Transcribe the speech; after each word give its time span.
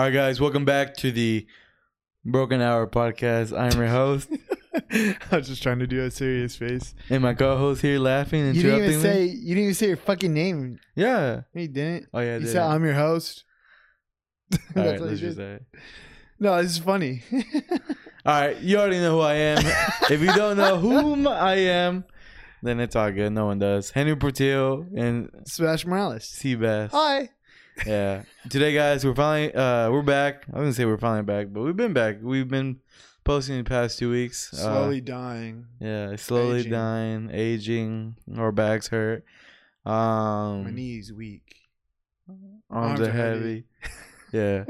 All 0.00 0.06
right, 0.06 0.14
guys, 0.14 0.40
welcome 0.40 0.64
back 0.64 0.96
to 0.96 1.12
the 1.12 1.46
Broken 2.24 2.62
Hour 2.62 2.86
podcast. 2.86 3.54
I'm 3.54 3.78
your 3.78 3.88
host, 3.90 4.30
I 4.90 5.14
was 5.30 5.46
just 5.46 5.62
trying 5.62 5.80
to 5.80 5.86
do 5.86 6.00
a 6.00 6.10
serious 6.10 6.56
face. 6.56 6.94
and 7.10 7.22
my 7.22 7.34
co-host 7.34 7.82
here 7.82 7.98
laughing 7.98 8.46
and 8.46 8.56
You 8.56 8.62
didn't 8.62 8.78
interrupting 8.84 8.98
even 9.00 9.12
say 9.12 9.24
me. 9.26 9.40
you 9.42 9.48
didn't 9.48 9.62
even 9.64 9.74
say 9.74 9.88
your 9.88 9.96
fucking 9.98 10.32
name. 10.32 10.80
Yeah. 10.96 11.42
No, 11.54 11.60
You 11.60 11.68
didn't. 11.68 12.06
Oh 12.14 12.20
yeah. 12.20 12.30
I 12.30 12.34
you 12.36 12.40
did. 12.40 12.48
said 12.48 12.62
I'm 12.62 12.82
your 12.82 12.94
host. 12.94 13.44
All 14.74 14.86
right, 14.86 14.98
let's 14.98 15.20
you 15.20 15.26
just 15.28 15.36
say. 15.36 15.52
it. 15.56 15.66
No, 16.38 16.62
this 16.62 16.70
is 16.72 16.78
funny. 16.78 17.22
All 18.24 18.40
right, 18.40 18.56
you 18.58 18.78
already 18.78 19.00
know 19.00 19.16
who 19.16 19.20
I 19.20 19.34
am. 19.34 19.58
if 20.10 20.18
you 20.22 20.32
don't 20.32 20.56
know 20.56 20.78
whom 20.78 21.28
I 21.28 21.56
am, 21.56 22.06
then 22.62 22.80
it's 22.80 22.96
all 22.96 23.12
good. 23.12 23.34
No 23.34 23.44
one 23.44 23.58
does. 23.58 23.90
Henry 23.90 24.16
Portillo 24.16 24.86
and 24.96 25.28
Sebastian 25.44 25.90
Morales. 25.90 26.24
Seabass. 26.24 26.90
Hi. 26.92 27.28
Yeah. 27.86 28.22
Today, 28.48 28.74
guys, 28.74 29.04
we're 29.04 29.14
finally 29.14 29.54
uh 29.54 29.90
we're 29.90 30.02
back. 30.02 30.44
I 30.52 30.58
was 30.58 30.64
gonna 30.64 30.72
say 30.74 30.84
we're 30.84 30.98
finally 30.98 31.22
back, 31.22 31.48
but 31.50 31.62
we've 31.62 31.76
been 31.76 31.92
back. 31.92 32.16
We've 32.22 32.48
been 32.48 32.80
posting 33.24 33.58
the 33.58 33.64
past 33.64 33.98
two 33.98 34.10
weeks. 34.10 34.52
Uh, 34.52 34.56
Slowly 34.56 35.00
dying. 35.00 35.66
Yeah, 35.80 36.16
slowly 36.16 36.60
Aging. 36.60 36.72
dying, 36.72 37.30
aging. 37.32 38.16
Our 38.36 38.52
backs 38.52 38.88
hurt. 38.88 39.24
Um, 39.86 40.64
My 40.64 40.70
knees 40.70 41.12
weak. 41.12 41.56
arms, 42.28 42.60
arms 42.70 43.00
are 43.00 43.04
are 43.04 43.10
heavy. 43.12 43.64
yeah. 44.32 44.64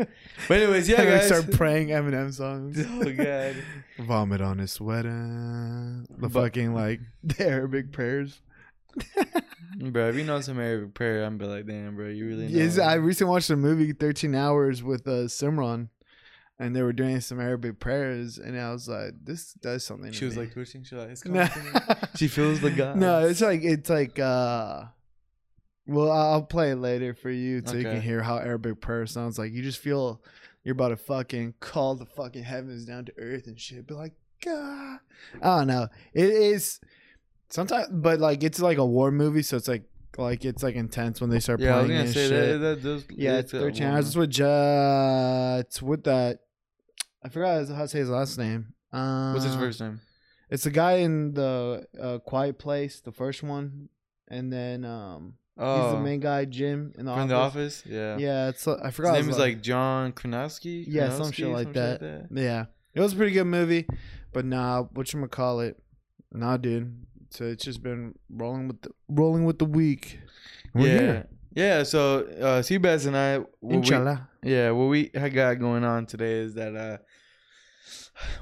But 0.48 0.58
anyways, 0.60 0.88
yeah, 0.88 1.04
guys. 1.04 1.26
start 1.26 1.50
praying 1.52 1.88
Eminem 1.88 2.32
songs. 2.32 2.78
oh 2.88 3.12
god. 3.12 3.56
Vomit 4.06 4.40
on 4.40 4.58
his 4.58 4.72
sweater. 4.72 6.04
The 6.08 6.28
But- 6.28 6.32
fucking 6.32 6.74
like 6.74 7.00
the 7.24 7.46
Arabic 7.48 7.90
prayers. 7.92 8.40
Bro, 9.78 10.08
if 10.08 10.16
you 10.16 10.24
know 10.24 10.40
some 10.40 10.58
Arabic 10.60 10.94
prayer, 10.94 11.24
I'm 11.24 11.38
be 11.38 11.46
like, 11.46 11.66
damn, 11.66 11.96
bro, 11.96 12.08
you 12.08 12.26
really 12.26 12.48
know. 12.48 12.58
Is 12.58 12.78
I 12.78 12.94
recently 12.94 13.30
watched 13.30 13.50
a 13.50 13.56
movie, 13.56 13.92
Thirteen 13.92 14.34
Hours, 14.34 14.82
with 14.82 15.06
uh, 15.06 15.26
Simran, 15.26 15.88
and 16.58 16.74
they 16.74 16.82
were 16.82 16.92
doing 16.92 17.20
some 17.20 17.40
Arabic 17.40 17.80
prayers, 17.80 18.38
and 18.38 18.58
I 18.58 18.72
was 18.72 18.88
like, 18.88 19.12
"This 19.22 19.52
does 19.54 19.84
something." 19.84 20.12
she 20.12 20.24
was 20.24 20.36
me. 20.36 20.42
like 20.42 20.52
twitching. 20.52 20.84
She 20.84 20.96
like, 20.96 21.10
it's 21.10 21.22
coming. 21.22 21.48
She 22.16 22.28
feels 22.28 22.60
the 22.60 22.70
God. 22.70 22.96
no, 22.96 23.26
it's 23.26 23.40
like 23.40 23.62
it's 23.62 23.90
like. 23.90 24.18
uh 24.18 24.84
Well, 25.86 26.10
I'll 26.10 26.42
play 26.42 26.70
it 26.70 26.76
later 26.76 27.14
for 27.14 27.30
you 27.30 27.62
so 27.64 27.76
you 27.76 27.84
can 27.84 28.00
hear 28.00 28.22
how 28.22 28.38
Arabic 28.38 28.80
prayer 28.80 29.06
sounds 29.06 29.38
like. 29.38 29.52
You 29.52 29.62
just 29.62 29.78
feel 29.78 30.22
you're 30.62 30.74
about 30.74 30.88
to 30.88 30.96
fucking 30.96 31.54
call 31.60 31.94
the 31.94 32.06
fucking 32.06 32.44
heavens 32.44 32.84
down 32.84 33.06
to 33.06 33.12
earth 33.18 33.46
and 33.46 33.58
shit. 33.58 33.86
Be 33.86 33.94
like, 33.94 34.12
God, 34.44 34.98
I 35.42 35.58
don't 35.58 35.66
know. 35.66 35.88
It 36.12 36.30
is 36.30 36.80
sometimes, 37.50 37.88
but 37.90 38.20
like 38.20 38.42
it's 38.42 38.60
like 38.60 38.78
a 38.78 38.86
war 38.86 39.10
movie, 39.10 39.42
so 39.42 39.56
it's 39.56 39.68
like 39.68 39.84
like 40.18 40.44
it's 40.44 40.62
like 40.62 40.74
intense 40.74 41.20
when 41.20 41.30
they 41.30 41.40
start 41.40 41.60
Yeah, 41.60 41.76
I 41.76 41.78
was 41.78 41.86
playing 41.86 42.00
gonna 42.02 42.12
say 42.12 42.28
shit. 42.28 42.52
that. 42.52 42.58
that 42.58 42.82
does, 42.82 43.04
Yeah, 43.10 43.38
it's 43.38 43.52
a 43.54 43.60
13 43.60 43.82
woman. 43.84 43.96
hours. 43.96 44.06
It's 44.08 44.16
with 44.16 44.40
uh, 44.40 45.56
it's 45.60 45.82
with 45.82 46.04
that. 46.04 46.40
I 47.24 47.28
forgot 47.28 47.68
how 47.68 47.82
to 47.82 47.88
say 47.88 47.98
his 47.98 48.08
last 48.10 48.38
name. 48.38 48.74
Uh, 48.92 49.32
What's 49.32 49.44
his 49.44 49.54
first 49.56 49.80
name? 49.80 50.00
It's 50.50 50.64
the 50.64 50.70
guy 50.70 50.94
in 50.94 51.34
the 51.34 51.86
uh, 52.00 52.18
Quiet 52.18 52.58
Place, 52.58 53.00
the 53.00 53.12
first 53.12 53.42
one, 53.42 53.88
and 54.28 54.52
then 54.52 54.84
um, 54.84 55.34
Oh, 55.56 55.82
he's 55.84 55.92
the 55.92 56.00
main 56.00 56.18
guy, 56.20 56.44
Jim, 56.46 56.92
in 56.98 57.04
the 57.04 57.12
from 57.12 57.30
office. 57.30 57.30
the 57.30 57.36
office. 57.36 57.82
Yeah. 57.86 58.16
Yeah, 58.18 58.48
it's 58.48 58.66
uh, 58.66 58.80
I 58.82 58.86
His 58.90 58.98
name 58.98 59.14
his 59.26 59.28
is 59.28 59.38
like 59.38 59.62
John 59.62 60.12
Krasinski. 60.12 60.86
Yeah, 60.88 61.10
some 61.16 61.30
shit 61.30 61.48
like 61.48 61.64
some 61.66 61.72
that. 61.74 62.26
yeah, 62.32 62.64
it 62.94 63.00
was 63.00 63.12
a 63.12 63.16
pretty 63.16 63.32
good 63.32 63.44
movie, 63.44 63.86
but 64.32 64.44
nah, 64.44 64.82
what 64.82 65.12
you 65.12 65.18
gonna 65.20 65.28
call 65.28 65.60
it? 65.60 65.80
Nah, 66.32 66.56
dude. 66.56 67.06
So 67.30 67.44
it's 67.44 67.64
just 67.64 67.82
been 67.82 68.14
rolling 68.28 68.68
with 68.68 68.82
the 68.82 68.90
rolling 69.08 69.44
with 69.44 69.58
the 69.58 69.64
week. 69.64 70.18
We're 70.74 70.88
yeah. 70.88 70.98
here. 70.98 71.26
Yeah, 71.54 71.82
so 71.82 72.20
uh 72.40 72.62
Seabass 72.62 73.06
and 73.06 73.16
I 73.16 73.38
what 73.60 73.82
we, 74.42 74.50
Yeah, 74.50 74.70
what 74.70 74.86
we 74.86 75.08
got 75.08 75.58
going 75.58 75.84
on 75.84 76.06
today 76.06 76.40
is 76.40 76.54
that 76.54 76.76
uh 76.76 76.98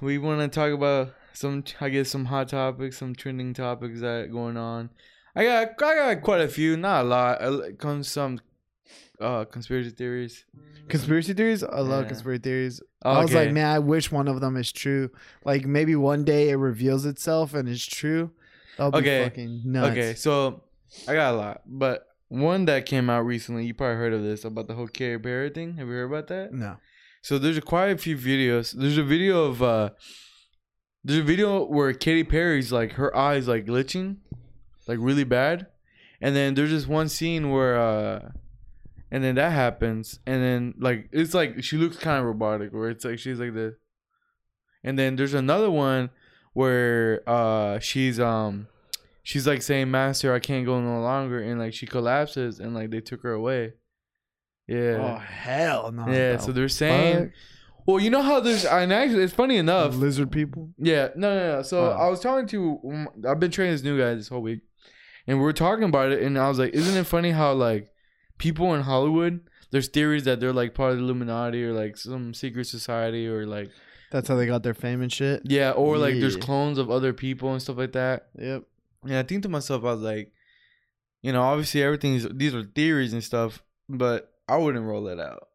we 0.01 0.19
want 0.19 0.41
to 0.41 0.49
talk 0.49 0.73
about 0.73 1.15
some 1.33 1.65
I 1.81 1.89
guess 1.89 2.11
some 2.11 2.27
hot 2.27 2.49
topics, 2.49 2.99
some 2.99 3.15
trending 3.15 3.55
topics 3.55 4.01
that 4.01 4.31
going 4.31 4.57
on. 4.57 4.91
I 5.35 5.45
got 5.45 5.83
I 5.83 6.15
got 6.15 6.23
quite 6.23 6.41
a 6.41 6.49
few, 6.49 6.77
not 6.77 7.05
a 7.05 7.09
lot. 7.09 7.43
I 7.43 7.73
come 7.73 8.03
some 8.03 8.41
uh 9.21 9.45
conspiracy 9.45 9.91
theories. 9.91 10.45
Conspiracy 10.89 11.35
theories? 11.35 11.63
I 11.63 11.81
love 11.81 12.05
Yeah. 12.05 12.09
conspiracy 12.09 12.43
theories. 12.43 12.83
I 13.03 13.23
was 13.23 13.35
like, 13.35 13.53
man, 13.53 13.67
I 13.67 13.79
wish 13.79 14.11
one 14.11 14.29
of 14.29 14.41
them 14.41 14.57
is 14.57 14.73
true. 14.73 15.11
Like 15.45 15.67
maybe 15.67 15.95
one 15.97 16.25
day 16.25 16.51
it 16.51 16.57
reveals 16.57 17.05
itself 17.07 17.55
and 17.55 17.69
it's 17.69 17.87
true. 17.87 18.33
Be 18.79 18.85
Okay. 18.85 19.25
fucking 19.25 19.63
nuts. 19.65 19.91
Okay, 19.91 20.15
so 20.15 20.63
I 21.07 21.15
got 21.15 21.35
a 21.35 21.37
lot, 21.37 21.63
but 21.67 22.07
one 22.29 22.65
that 22.67 22.87
came 22.87 23.11
out 23.11 23.23
recently, 23.23 23.67
you 23.67 23.75
probably 23.75 23.97
heard 23.97 24.13
of 24.13 24.23
this 24.23 24.45
about 24.45 24.69
the 24.69 24.75
whole 24.75 24.87
Katy 24.87 25.19
Perry 25.19 25.51
thing. 25.51 25.77
Have 25.77 25.89
you 25.89 25.95
heard 25.95 26.05
about 26.11 26.29
that? 26.29 26.53
No. 26.53 26.77
So 27.23 27.39
there's 27.39 27.57
a, 27.57 27.61
quite 27.63 27.89
a 27.89 27.99
few 27.99 28.17
videos. 28.17 28.73
There's 28.73 28.99
a 28.99 29.03
video 29.03 29.45
of 29.45 29.63
uh 29.63 29.91
there's 31.05 31.21
a 31.21 31.25
video 31.25 31.65
where 31.65 31.93
Katy 31.93 32.25
Perry's 32.25 32.71
like 32.73 32.93
her 32.93 33.15
eyes 33.17 33.49
like 33.49 33.67
glitching, 33.67 34.19
like 34.87 34.99
really 35.01 35.25
bad. 35.25 35.67
And 36.21 36.35
then 36.37 36.55
there's 36.55 36.71
this 36.71 36.87
one 36.87 37.09
scene 37.09 37.51
where 37.51 37.79
uh 37.79 38.31
and 39.11 39.25
then 39.25 39.37
that 39.37 39.53
happens 39.53 40.19
and 40.27 40.43
then 40.43 40.75
like 40.79 41.09
it's 41.13 41.33
like 41.35 41.63
she 41.65 41.77
looks 41.79 41.97
kind 41.97 42.19
of 42.21 42.27
robotic 42.27 42.73
where 42.73 42.91
it's 42.91 43.05
like 43.05 43.19
she's 43.19 43.41
like 43.41 43.55
this. 43.55 43.75
And 44.85 44.99
then 44.99 45.17
there's 45.17 45.35
another 45.35 45.71
one 45.71 46.11
where 46.55 47.23
uh 47.29 47.79
she's 47.79 48.19
um 48.19 48.67
she's 49.23 49.47
like 49.47 49.63
saying 49.63 49.91
master 49.91 50.35
I 50.35 50.39
can't 50.41 50.65
go 50.67 50.81
no 50.81 51.01
longer 51.01 51.41
and 51.41 51.59
like 51.61 51.75
she 51.75 51.87
collapses 51.87 52.59
and 52.61 52.75
like 52.75 52.91
they 52.91 53.01
took 53.01 53.23
her 53.23 53.33
away. 53.33 53.75
Yeah. 54.67 54.99
Oh 55.01 55.19
hell 55.19 55.93
no. 55.93 56.07
Yeah, 56.09 56.33
The 56.33 56.39
so 56.39 56.53
they're 56.53 56.69
saying. 56.69 57.19
fuck? 57.27 57.33
Well, 57.87 57.99
you 58.01 58.11
know 58.11 58.21
how 58.21 58.41
there's, 58.41 58.67
and 58.67 58.93
actually, 58.93 59.23
it's 59.23 59.33
funny 59.33 59.57
enough. 59.57 59.95
lizard 59.95 60.31
people. 60.31 60.69
Yeah, 60.77 61.09
no, 61.17 61.35
no, 61.35 61.57
no. 61.57 61.63
So 61.63 61.87
Oh. 61.87 61.91
I 61.93 62.11
was 62.11 62.21
talking 62.21 62.47
to, 62.49 62.79
um, 62.85 63.09
I've 63.27 63.41
been 63.41 63.51
training 63.51 63.73
this 63.73 63.83
new 63.83 63.99
guy 63.99 64.13
this 64.15 64.29
whole 64.29 64.43
week, 64.43 64.61
and 65.27 65.39
we 65.39 65.43
were 65.45 65.55
talking 65.55 65.85
about 65.85 66.13
it, 66.13 66.23
and 66.23 66.39
I 66.39 66.51
was 66.51 66.59
like, 66.59 66.75
isn't 66.75 66.95
it 66.99 67.05
funny 67.07 67.31
how 67.31 67.55
like 67.55 67.91
people 68.37 68.75
in 68.75 68.83
Hollywood, 68.83 69.41
there's 69.71 69.89
theories 69.89 70.25
that 70.25 70.39
they're 70.39 70.53
like 70.53 70.75
part 70.75 70.93
of 70.93 70.99
the 70.99 71.05
Illuminati 71.05 71.65
or 71.65 71.73
like 71.73 71.97
some 71.97 72.35
secret 72.35 72.67
society 72.67 73.27
or 73.27 73.47
like 73.47 73.71
That's 74.11 74.29
how 74.29 74.37
they 74.37 74.47
got 74.47 74.63
their 74.63 74.75
fame 74.75 75.03
and 75.03 75.13
shit. 75.13 75.43
yeah, 75.45 75.73
or 75.73 75.99
like 75.99 76.15
there's 76.19 76.37
clones 76.37 76.79
of 76.79 76.91
other 76.91 77.13
people 77.13 77.53
and 77.53 77.61
stuff 77.61 77.77
like 77.77 77.93
that. 77.93 78.29
Yep. 78.39 78.65
And 79.05 79.15
I 79.17 79.23
think 79.23 79.43
to 79.43 79.49
myself, 79.49 79.83
I 79.85 79.93
was 79.93 80.01
like, 80.01 80.33
you 81.23 81.33
know, 81.33 81.43
obviously 81.43 81.83
everything's 81.83 82.27
these 82.29 82.55
are 82.55 82.63
theories 82.63 83.13
and 83.13 83.23
stuff, 83.23 83.63
but 83.89 84.33
I 84.49 84.57
wouldn't 84.57 84.85
roll 84.85 85.09
it 85.09 85.21
out. 85.21 85.49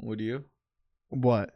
Would 0.00 0.20
you? 0.20 0.44
What? 1.10 1.52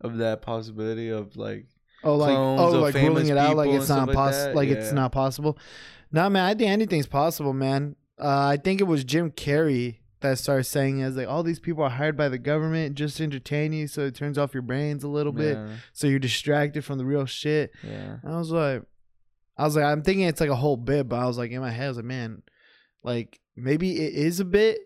Of 0.00 0.18
that 0.18 0.42
possibility 0.42 1.10
of 1.10 1.36
like 1.36 1.66
Oh, 2.04 2.16
like 2.16 2.36
oh, 2.36 2.74
of 2.74 2.80
like 2.82 2.92
famous 2.92 3.22
ruling 3.24 3.28
it 3.28 3.38
out 3.38 3.56
like 3.56 3.70
it's 3.70 3.88
not 3.88 4.04
stuff 4.04 4.06
like 4.08 4.14
possible. 4.14 4.44
that? 4.46 4.56
Like, 4.56 4.68
it's 4.68 4.92
not 4.92 5.12
possible. 5.12 5.58
No, 6.12 6.28
man, 6.30 6.44
I 6.44 6.54
think 6.54 6.70
anything's 6.70 7.06
possible, 7.06 7.52
man. 7.52 7.96
Uh, 8.18 8.46
I 8.46 8.56
think 8.56 8.80
it 8.80 8.84
was 8.84 9.02
Jim 9.04 9.30
Carrey 9.30 9.98
that 10.20 10.38
starts 10.38 10.68
saying 10.68 11.00
is 11.00 11.16
like 11.16 11.28
all 11.28 11.42
these 11.42 11.58
people 11.60 11.82
are 11.84 11.90
hired 11.90 12.16
by 12.16 12.28
the 12.28 12.38
government 12.38 12.94
just 12.94 13.18
to 13.18 13.22
entertain 13.24 13.72
you, 13.72 13.86
so 13.86 14.02
it 14.06 14.14
turns 14.14 14.38
off 14.38 14.54
your 14.54 14.62
brains 14.62 15.04
a 15.04 15.08
little 15.08 15.32
bit, 15.32 15.56
yeah, 15.56 15.68
so 15.92 16.06
you're 16.06 16.18
distracted 16.18 16.84
from 16.84 16.98
the 16.98 17.04
real 17.04 17.26
shit. 17.26 17.70
yeah. 17.82 18.16
I 18.24 18.36
was 18.38 18.50
like, 18.50 18.82
I 19.58 19.64
was 19.64 19.76
like, 19.76 19.84
I'm 19.84 20.02
thinking 20.02 20.26
it's 20.26 20.40
like 20.40 20.50
a 20.50 20.56
whole 20.56 20.76
bit, 20.76 21.08
but 21.08 21.16
I 21.18 21.26
was 21.26 21.36
like, 21.38 21.50
in 21.50 21.60
my 21.60 21.70
head, 21.70 21.86
I 21.86 21.88
was 21.88 21.96
like, 21.98 22.06
man, 22.06 22.42
like 23.02 23.40
maybe 23.56 23.92
it 24.00 24.14
is 24.14 24.40
a 24.40 24.44
bit, 24.44 24.78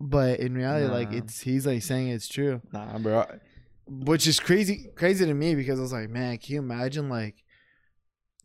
but 0.00 0.40
in 0.40 0.54
reality, 0.54 0.86
like 0.92 1.12
it's 1.12 1.40
he's 1.40 1.66
like 1.66 1.82
saying 1.82 2.08
it's 2.08 2.28
true, 2.28 2.60
Nah, 2.72 2.98
bro. 2.98 3.24
which 3.86 4.26
is 4.26 4.40
crazy, 4.40 4.88
crazy 4.96 5.24
to 5.26 5.34
me 5.34 5.54
because 5.54 5.78
I 5.78 5.82
was 5.82 5.92
like, 5.92 6.08
man, 6.10 6.38
can 6.38 6.54
you 6.54 6.60
imagine 6.60 7.08
like, 7.08 7.42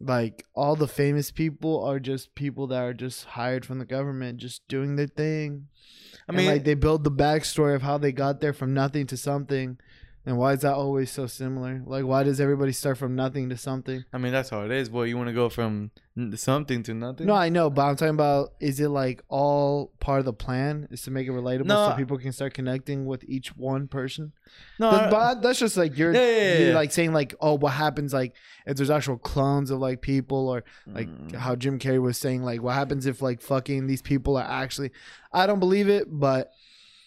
like 0.04 0.46
all 0.54 0.76
the 0.76 0.88
famous 0.88 1.32
people 1.32 1.84
are 1.84 2.00
just 2.00 2.34
people 2.36 2.68
that 2.68 2.82
are 2.82 2.94
just 2.94 3.26
hired 3.26 3.66
from 3.66 3.80
the 3.80 3.86
government, 3.86 4.38
just 4.40 4.68
doing 4.68 4.96
their 4.96 5.08
thing. 5.08 5.68
I 6.14 6.18
And, 6.30 6.38
mean, 6.38 6.48
like 6.48 6.64
they 6.64 6.74
build 6.76 7.04
the 7.04 7.12
backstory 7.12 7.76
of 7.76 7.82
how 7.82 7.98
they 7.98 8.12
got 8.12 8.40
there 8.40 8.54
from 8.54 8.74
nothing 8.74 9.08
to 9.08 9.18
something. 9.18 9.78
And 10.24 10.38
why 10.38 10.54
is 10.54 10.60
that 10.62 10.74
always 10.76 11.10
so 11.10 11.26
similar? 11.26 11.82
Like, 11.84 12.06
why 12.06 12.22
does 12.22 12.40
everybody 12.40 12.72
start 12.74 12.98
from 13.00 13.16
nothing 13.16 13.50
to 13.50 13.58
something? 13.58 14.06
I 14.14 14.20
mean 14.20 14.32
that's 14.32 14.50
how 14.52 14.62
it 14.64 14.72
is. 14.72 14.88
Boy, 14.90 15.04
you 15.06 15.18
want 15.18 15.30
to 15.30 15.34
go 15.34 15.50
from 15.50 15.90
something 16.36 16.84
to 16.84 16.94
nothing? 16.94 17.26
No, 17.28 17.34
I 17.34 17.50
know, 17.50 17.70
but 17.72 17.82
I'm 17.84 17.96
talking 17.96 18.14
about 18.14 18.50
is 18.60 18.80
it 18.80 18.90
like 18.90 19.24
all 19.30 19.92
part 20.00 20.20
of 20.20 20.26
the 20.26 20.34
plan 20.34 20.88
is 20.92 21.02
to 21.04 21.12
make 21.12 21.28
it 21.28 21.32
relatable 21.32 21.66
No, 21.66 21.90
so 21.90 21.96
people 21.96 22.18
can 22.20 22.32
start 22.34 22.54
connecting 22.54 23.06
with 23.06 23.24
each 23.28 23.56
one 23.58 23.88
person? 23.88 24.34
no. 24.78 24.92
But, 24.92 25.10
but 25.10 25.42
that's 25.42 25.58
just 25.60 25.78
like 25.78 25.98
you're, 25.98 26.14
Yeah, 26.14 26.22
yeah, 26.22 26.38
yeah, 26.54 26.60
you're 26.66 26.74
like 26.76 26.92
saying 26.92 27.14
like, 27.14 27.34
oh, 27.42 27.56
what 27.58 27.72
happens 27.74 28.14
like 28.14 28.36
if 28.68 28.78
there's 28.78 28.90
actual 28.92 29.18
clones 29.18 29.72
of 29.72 29.80
like 29.80 30.02
people 30.02 30.50
or 30.50 30.64
like 30.86 31.08
Mm. 31.08 31.36
how 31.36 31.56
Jim 31.56 31.80
Carrey 31.80 32.02
was 32.02 32.18
saying 32.18 32.44
like 32.44 32.62
what 32.62 32.76
happens 32.76 33.06
if 33.08 33.22
like 33.24 33.42
fucking 33.42 33.88
these 33.88 34.02
people 34.04 34.38
are 34.38 34.44
actually 34.48 34.92
I 35.34 35.48
don't 35.48 35.60
believe 35.60 35.90
it, 35.90 36.06
but 36.10 36.52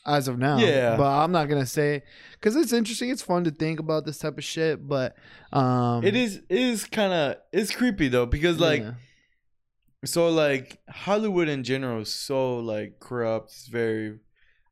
as 0.06 0.28
of 0.28 0.38
now, 0.38 0.58
Yeah. 0.58 0.96
But 0.96 1.10
I'm 1.10 1.32
not 1.32 1.48
gonna 1.48 1.66
say 1.66 2.02
because 2.32 2.56
it's 2.56 2.72
interesting. 2.72 3.10
It's 3.10 3.22
fun 3.22 3.44
to 3.44 3.50
think 3.50 3.80
about 3.80 4.04
this 4.04 4.18
type 4.18 4.38
of 4.38 4.44
shit, 4.44 4.86
but 4.86 5.16
um, 5.52 6.04
it 6.04 6.14
is 6.14 6.36
it 6.48 6.58
is 6.58 6.84
kind 6.84 7.12
of 7.12 7.36
it's 7.52 7.74
creepy 7.74 8.08
though 8.08 8.26
because 8.26 8.60
like 8.60 8.82
yeah. 8.82 8.92
so 10.04 10.28
like 10.28 10.78
Hollywood 10.88 11.48
in 11.48 11.64
general 11.64 12.02
is 12.02 12.12
so 12.12 12.58
like 12.58 13.00
corrupt. 13.00 13.50
It's 13.50 13.66
very 13.66 14.18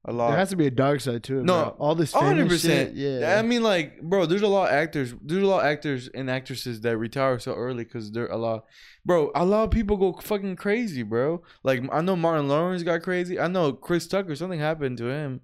a 0.04 0.12
lot. 0.12 0.28
There 0.31 0.38
has 0.38 0.50
to 0.50 0.56
be 0.56 0.66
a 0.66 0.70
dark 0.70 1.00
side 1.00 1.22
to 1.25 1.38
it. 1.40 1.44
No, 1.44 1.62
bro. 1.62 1.76
all 1.78 1.94
this 1.94 2.12
hundred 2.12 2.49
percent. 2.49 2.94
Yeah, 2.94 3.37
I 3.38 3.43
mean, 3.43 3.62
like, 3.62 4.00
bro, 4.02 4.26
there's 4.26 4.43
a 4.43 4.49
lot 4.49 4.69
of 4.69 4.75
actors. 4.75 5.14
There's 5.22 5.43
a 5.43 5.46
lot 5.46 5.60
of 5.60 5.66
actors 5.66 6.08
and 6.12 6.28
actresses 6.28 6.81
that 6.81 6.96
retire 6.99 7.38
so 7.38 7.54
early 7.54 7.84
because 7.84 8.10
they're 8.10 8.26
a 8.26 8.37
lot. 8.37 8.64
Bro, 9.04 9.31
a 9.34 9.44
lot 9.44 9.64
of 9.64 9.70
people 9.70 9.96
go 9.96 10.12
fucking 10.20 10.56
crazy, 10.56 11.02
bro. 11.02 11.43
Like, 11.62 11.82
I 11.93 12.00
know 12.00 12.16
Martin 12.16 12.49
Lawrence 12.49 12.82
got 12.82 13.02
crazy. 13.02 13.38
I 13.38 13.46
know 13.46 13.72
Chris 13.72 14.06
Tucker. 14.08 14.34
Something 14.34 14.58
happened 14.60 14.99
to 14.99 15.04
him, 15.08 15.40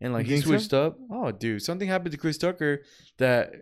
and 0.00 0.12
like 0.12 0.26
You 0.26 0.34
he 0.36 0.40
think 0.42 0.44
so? 0.44 0.50
switched 0.58 0.74
up. 0.74 0.98
Oh, 1.10 1.30
dude, 1.32 1.62
something 1.62 1.88
happened 1.88 2.12
to 2.12 2.18
Chris 2.18 2.36
Tucker 2.36 2.82
that 3.18 3.52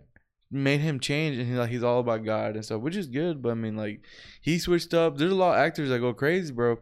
made 0.51 0.81
him 0.81 0.99
change, 0.99 1.37
and 1.37 1.47
he 1.47 1.53
like 1.55 1.69
he's 1.69 1.83
all 1.83 1.99
about 1.99 2.25
God 2.25 2.55
and 2.55 2.65
stuff, 2.65 2.81
which 2.81 2.95
is 2.97 3.07
good. 3.07 3.41
But 3.41 3.51
I 3.51 3.55
mean, 3.55 3.77
like, 3.77 4.01
he 4.41 4.59
switched 4.59 4.93
up. 4.93 5.17
There's 5.17 5.31
a 5.31 5.35
lot 5.35 5.53
of 5.57 5.59
actors 5.65 5.87
that 5.89 5.99
go 5.99 6.13
crazy, 6.13 6.51
bro. 6.51 6.79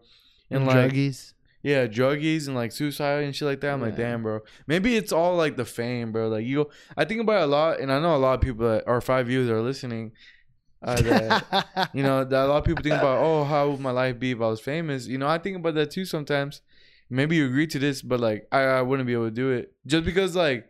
And 0.50 0.66
like, 0.66 0.92
druggies. 0.92 1.34
Yeah, 1.64 1.86
druggies 1.86 2.48
and 2.48 2.56
like 2.56 2.72
suicide 2.72 3.24
and 3.24 3.36
shit 3.36 3.48
like 3.48 3.62
that. 3.62 3.74
I'm 3.74 3.82
like, 3.82 3.96
damn, 3.96 4.24
bro. 4.24 4.40
Maybe 4.68 4.96
it's 4.96 5.12
all 5.12 5.36
like 5.36 5.58
the 5.58 5.66
fame, 5.66 6.12
bro. 6.12 6.28
Like 6.30 6.46
you, 6.46 6.70
I 6.98 7.06
think 7.06 7.22
about 7.22 7.44
a 7.44 7.46
lot, 7.46 7.80
and 7.80 7.92
I 7.92 8.00
know 8.00 8.16
a 8.16 8.18
lot 8.18 8.34
of 8.34 8.42
people 8.42 8.68
that 8.68 8.88
our 8.88 9.02
five 9.02 9.28
viewers 9.28 9.50
are 9.50 9.62
listening. 9.62 10.14
Uh, 10.82 11.00
that 11.02 11.90
you 11.94 12.02
know, 12.02 12.24
that 12.24 12.46
a 12.46 12.48
lot 12.48 12.58
of 12.58 12.64
people 12.66 12.82
think 12.82 12.96
about, 12.96 13.24
oh, 13.24 13.44
how 13.44 13.70
would 13.70 13.80
my 13.80 13.92
life 13.92 14.18
be 14.18 14.32
if 14.32 14.42
I 14.42 14.48
was 14.48 14.60
famous? 14.60 15.06
You 15.06 15.20
know, 15.20 15.28
I 15.28 15.38
think 15.38 15.58
about 15.58 15.76
that 15.76 15.92
too 15.92 16.06
sometimes. 16.06 16.62
Maybe 17.10 17.36
you 17.36 17.46
agree 17.46 17.68
to 17.68 17.78
this, 17.80 18.02
but 18.02 18.20
like, 18.20 18.48
I, 18.52 18.62
I 18.62 18.82
wouldn't 18.82 19.06
be 19.06 19.14
able 19.14 19.26
to 19.26 19.32
do 19.32 19.52
it 19.52 19.74
just 19.86 20.06
because 20.06 20.36
like. 20.36 20.68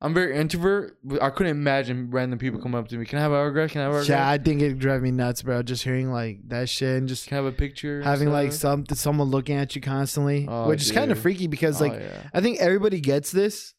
I'm 0.00 0.12
very 0.12 0.36
introvert. 0.36 0.98
but 1.02 1.22
I 1.22 1.30
couldn't 1.30 1.52
imagine 1.52 2.10
random 2.10 2.38
people 2.38 2.60
coming 2.60 2.78
up 2.78 2.88
to 2.88 2.98
me. 2.98 3.06
Can 3.06 3.18
I 3.18 3.22
have 3.22 3.32
an 3.32 3.38
autograph? 3.38 3.70
Can 3.70 3.80
I 3.80 3.84
have 3.84 3.92
an 3.92 3.98
autograph? 4.00 4.18
yeah, 4.18 4.28
I 4.28 4.36
think 4.38 4.60
it'd 4.60 4.78
drive 4.78 5.00
me 5.00 5.10
nuts, 5.10 5.42
bro. 5.42 5.62
Just 5.62 5.82
hearing 5.82 6.10
like 6.12 6.40
that 6.48 6.68
shit 6.68 6.98
and 6.98 7.08
just 7.08 7.26
Can 7.28 7.38
I 7.38 7.42
have 7.42 7.52
a 7.52 7.56
picture? 7.56 8.02
having 8.02 8.30
like 8.30 8.52
some 8.52 8.84
someone 8.92 9.28
looking 9.28 9.56
at 9.56 9.74
you 9.74 9.80
constantly, 9.80 10.46
Oh, 10.48 10.68
which 10.68 10.82
is 10.82 10.92
kind 10.92 11.10
of 11.10 11.16
dude. 11.18 11.22
freaky 11.22 11.46
because 11.46 11.80
Oh, 11.80 11.86
like 11.86 12.00
yeah. 12.00 12.22
I 12.34 12.40
think 12.42 12.60
everybody 12.60 13.00
gets 13.00 13.30
this. 13.32 13.74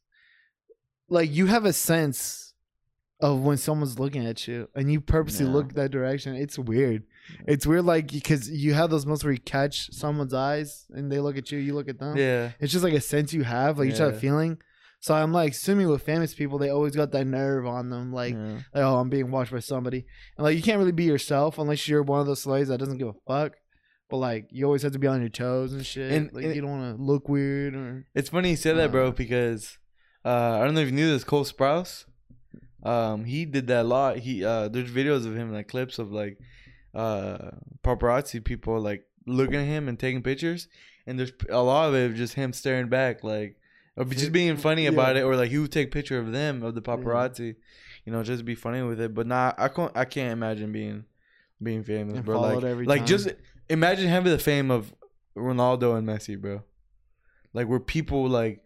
Like 1.09 1.31
you 1.31 1.45
have 1.45 1.65
a 1.65 1.73
sense 1.73 2.53
of 3.21 3.41
when 3.41 3.57
someone's 3.57 3.99
looking 3.99 4.25
at 4.25 4.47
you, 4.47 4.67
and 4.75 4.91
you 4.91 4.99
purposely 4.99 5.45
Yeah. 5.45 5.51
look 5.53 5.73
that 5.75 5.91
direction. 5.91 6.35
It's 6.35 6.57
weird. 6.57 7.03
It's 7.47 7.65
weird, 7.67 7.85
like 7.85 8.07
because 8.11 8.49
you 8.49 8.73
have 8.73 8.89
those 8.89 9.05
moments 9.05 9.23
where 9.23 9.33
you 9.33 9.39
catch 9.39 9.91
someone's 9.93 10.33
eyes 10.33 10.85
and 10.89 11.11
they 11.11 11.19
look 11.19 11.37
at 11.37 11.51
you, 11.51 11.59
you 11.59 11.73
look 11.75 11.87
at 11.87 11.99
them. 11.99 12.17
yeah. 12.17 12.51
It's 12.59 12.71
just 12.73 12.83
like 12.83 12.93
a 12.93 13.01
sense 13.01 13.31
you 13.33 13.43
have, 13.43 13.77
like 13.77 13.85
you 13.85 13.91
just 13.91 14.01
have 14.01 14.11
a 14.11 14.13
Yeah. 14.13 14.19
feeling. 14.19 14.57
So 14.99 15.13
I'm 15.13 15.31
like 15.31 15.51
assuming 15.51 15.87
with 15.89 16.01
famous 16.01 16.33
people, 16.33 16.57
they 16.57 16.69
always 16.69 16.95
got 16.95 17.11
that 17.11 17.25
nerve 17.25 17.67
on 17.67 17.89
them, 17.89 18.11
like, 18.11 18.33
yeah. 18.33 18.53
like 18.73 18.83
oh, 18.83 18.97
I'm 18.97 19.09
being 19.09 19.29
watched 19.29 19.51
by 19.51 19.59
somebody, 19.59 20.05
and 20.37 20.43
like 20.43 20.55
you 20.55 20.63
can't 20.63 20.79
really 20.79 20.91
be 20.91 21.03
yourself 21.03 21.57
unless 21.59 21.87
you're 21.87 22.01
one 22.03 22.21
of 22.21 22.25
those 22.27 22.41
slaves 22.41 22.69
that 22.69 22.79
doesn't 22.79 22.97
give 22.97 23.09
a 23.09 23.13
fuck. 23.27 23.53
But 24.09 24.17
like 24.17 24.47
you 24.51 24.65
always 24.65 24.81
have 24.83 24.93
to 24.93 24.99
be 24.99 25.07
on 25.07 25.19
your 25.21 25.29
toes 25.29 25.73
and 25.73 25.85
shit. 25.85 26.11
And- 26.11 26.33
like 26.33 26.45
and- 26.45 26.55
you 26.55 26.61
don't 26.61 26.71
want 26.79 26.97
to 26.97 27.03
look 27.03 27.27
weird 27.29 27.75
or 27.75 28.05
It's 28.15 28.29
funny 28.29 28.51
you 28.51 28.55
said 28.55 28.77
that, 28.77 28.91
bro, 28.91 29.07
Uh. 29.07 29.11
because 29.11 29.77
uh, 30.23 30.59
I 30.59 30.63
don't 30.65 30.73
know 30.73 30.81
if 30.81 30.87
you 30.87 30.93
knew 30.95 31.11
this. 31.11 31.23
Cole 31.23 31.45
Sprouse, 31.45 32.05
um, 32.83 33.25
he 33.25 33.45
did 33.45 33.67
that 33.67 33.81
a 33.81 33.87
lot. 33.87 34.17
He 34.19 34.43
uh, 34.43 34.69
there's 34.69 34.89
videos 34.91 35.25
of 35.27 35.35
him, 35.35 35.51
like 35.53 35.67
clips 35.67 35.99
of 35.99 36.11
like 36.11 36.39
uh, 36.93 37.51
paparazzi 37.83 38.43
people 38.43 38.79
like 38.79 39.03
looking 39.27 39.55
at 39.55 39.65
him 39.65 39.87
and 39.87 39.99
taking 39.99 40.21
pictures, 40.23 40.67
and 41.05 41.19
there's 41.19 41.33
a 41.49 41.61
lot 41.61 41.89
of 41.89 41.95
it 41.95 42.05
of 42.11 42.15
just 42.15 42.33
him 42.35 42.53
staring 42.53 42.89
back, 42.89 43.23
like 43.23 43.57
or 43.97 44.05
just 44.05 44.31
being 44.31 44.57
funny 44.57 44.83
Yeah. 44.83 44.89
about 44.91 45.15
it, 45.17 45.21
or 45.23 45.35
like 45.35 45.49
he 45.51 45.57
would 45.57 45.71
take 45.71 45.91
picture 45.91 46.19
of 46.19 46.31
them 46.31 46.63
of 46.63 46.75
the 46.75 46.81
paparazzi, 46.81 47.55
you 48.05 48.11
know, 48.11 48.23
just 48.23 48.45
be 48.45 48.55
funny 48.55 48.81
with 48.81 48.99
it. 48.99 49.13
But 49.13 49.27
nah, 49.27 49.53
I 49.57 49.67
can't. 49.69 49.91
I 49.95 50.05
can't 50.05 50.31
imagine 50.33 50.71
being 50.71 51.05
being 51.61 51.83
famous, 51.83 52.17
And 52.17 52.25
bro. 52.25 52.39
Like, 52.41 52.85
like 52.85 52.99
time. 53.01 53.07
just 53.07 53.29
imagine 53.69 54.07
having 54.09 54.31
the 54.31 54.39
fame 54.39 54.69
of 54.71 54.93
Ronaldo 55.37 55.97
and 55.97 56.07
Messi, 56.07 56.39
bro. 56.39 56.63
Like 57.53 57.67
where 57.67 57.79
people 57.79 58.27
like 58.27 58.61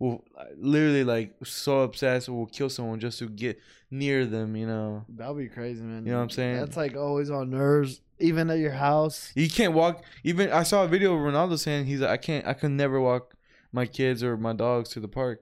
will 0.00 0.24
literally 0.56 1.04
like 1.04 1.34
so 1.44 1.80
obsessed 1.82 2.28
will 2.28 2.46
kill 2.46 2.68
someone 2.68 2.98
just 2.98 3.18
to 3.20 3.28
get 3.28 3.58
near 3.90 4.26
them, 4.26 4.56
you 4.56 4.66
know. 4.66 5.04
That'd 5.08 5.38
be 5.38 5.46
crazy, 5.48 5.82
man. 5.82 6.04
You 6.04 6.10
know 6.12 6.18
what 6.18 6.24
I'm 6.24 6.30
saying? 6.30 6.56
That's 6.56 6.76
like 6.76 6.96
always 6.96 7.30
on 7.30 7.50
nerves, 7.50 8.00
even 8.18 8.50
at 8.50 8.58
your 8.58 8.72
house. 8.72 9.30
You 9.36 9.48
can't 9.48 9.72
walk 9.72 10.02
even 10.24 10.50
I 10.50 10.64
saw 10.64 10.82
a 10.82 10.88
video 10.88 11.14
of 11.14 11.20
Ronaldo 11.20 11.56
saying 11.58 11.86
he's 11.86 12.00
like 12.00 12.10
I 12.10 12.16
can't 12.16 12.44
I 12.46 12.54
could 12.54 12.72
never 12.72 13.00
walk 13.00 13.33
my 13.74 13.86
kids 13.86 14.22
or 14.22 14.36
my 14.36 14.52
dogs 14.52 14.90
to 14.90 15.00
the 15.00 15.08
park. 15.08 15.40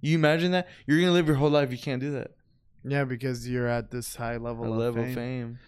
You 0.00 0.16
imagine 0.18 0.52
that? 0.52 0.68
You're 0.86 1.00
gonna 1.00 1.12
live 1.12 1.28
your 1.28 1.36
whole 1.36 1.50
life, 1.50 1.70
you 1.70 1.78
can't 1.78 2.00
do 2.00 2.10
that. 2.12 2.32
Yeah, 2.84 3.04
because 3.04 3.48
you're 3.48 3.68
at 3.68 3.90
this 3.90 4.16
high 4.16 4.36
level, 4.36 4.66
A 4.66 4.70
of, 4.70 4.76
level 4.76 5.04
fame. 5.04 5.14
fame. 5.14 5.58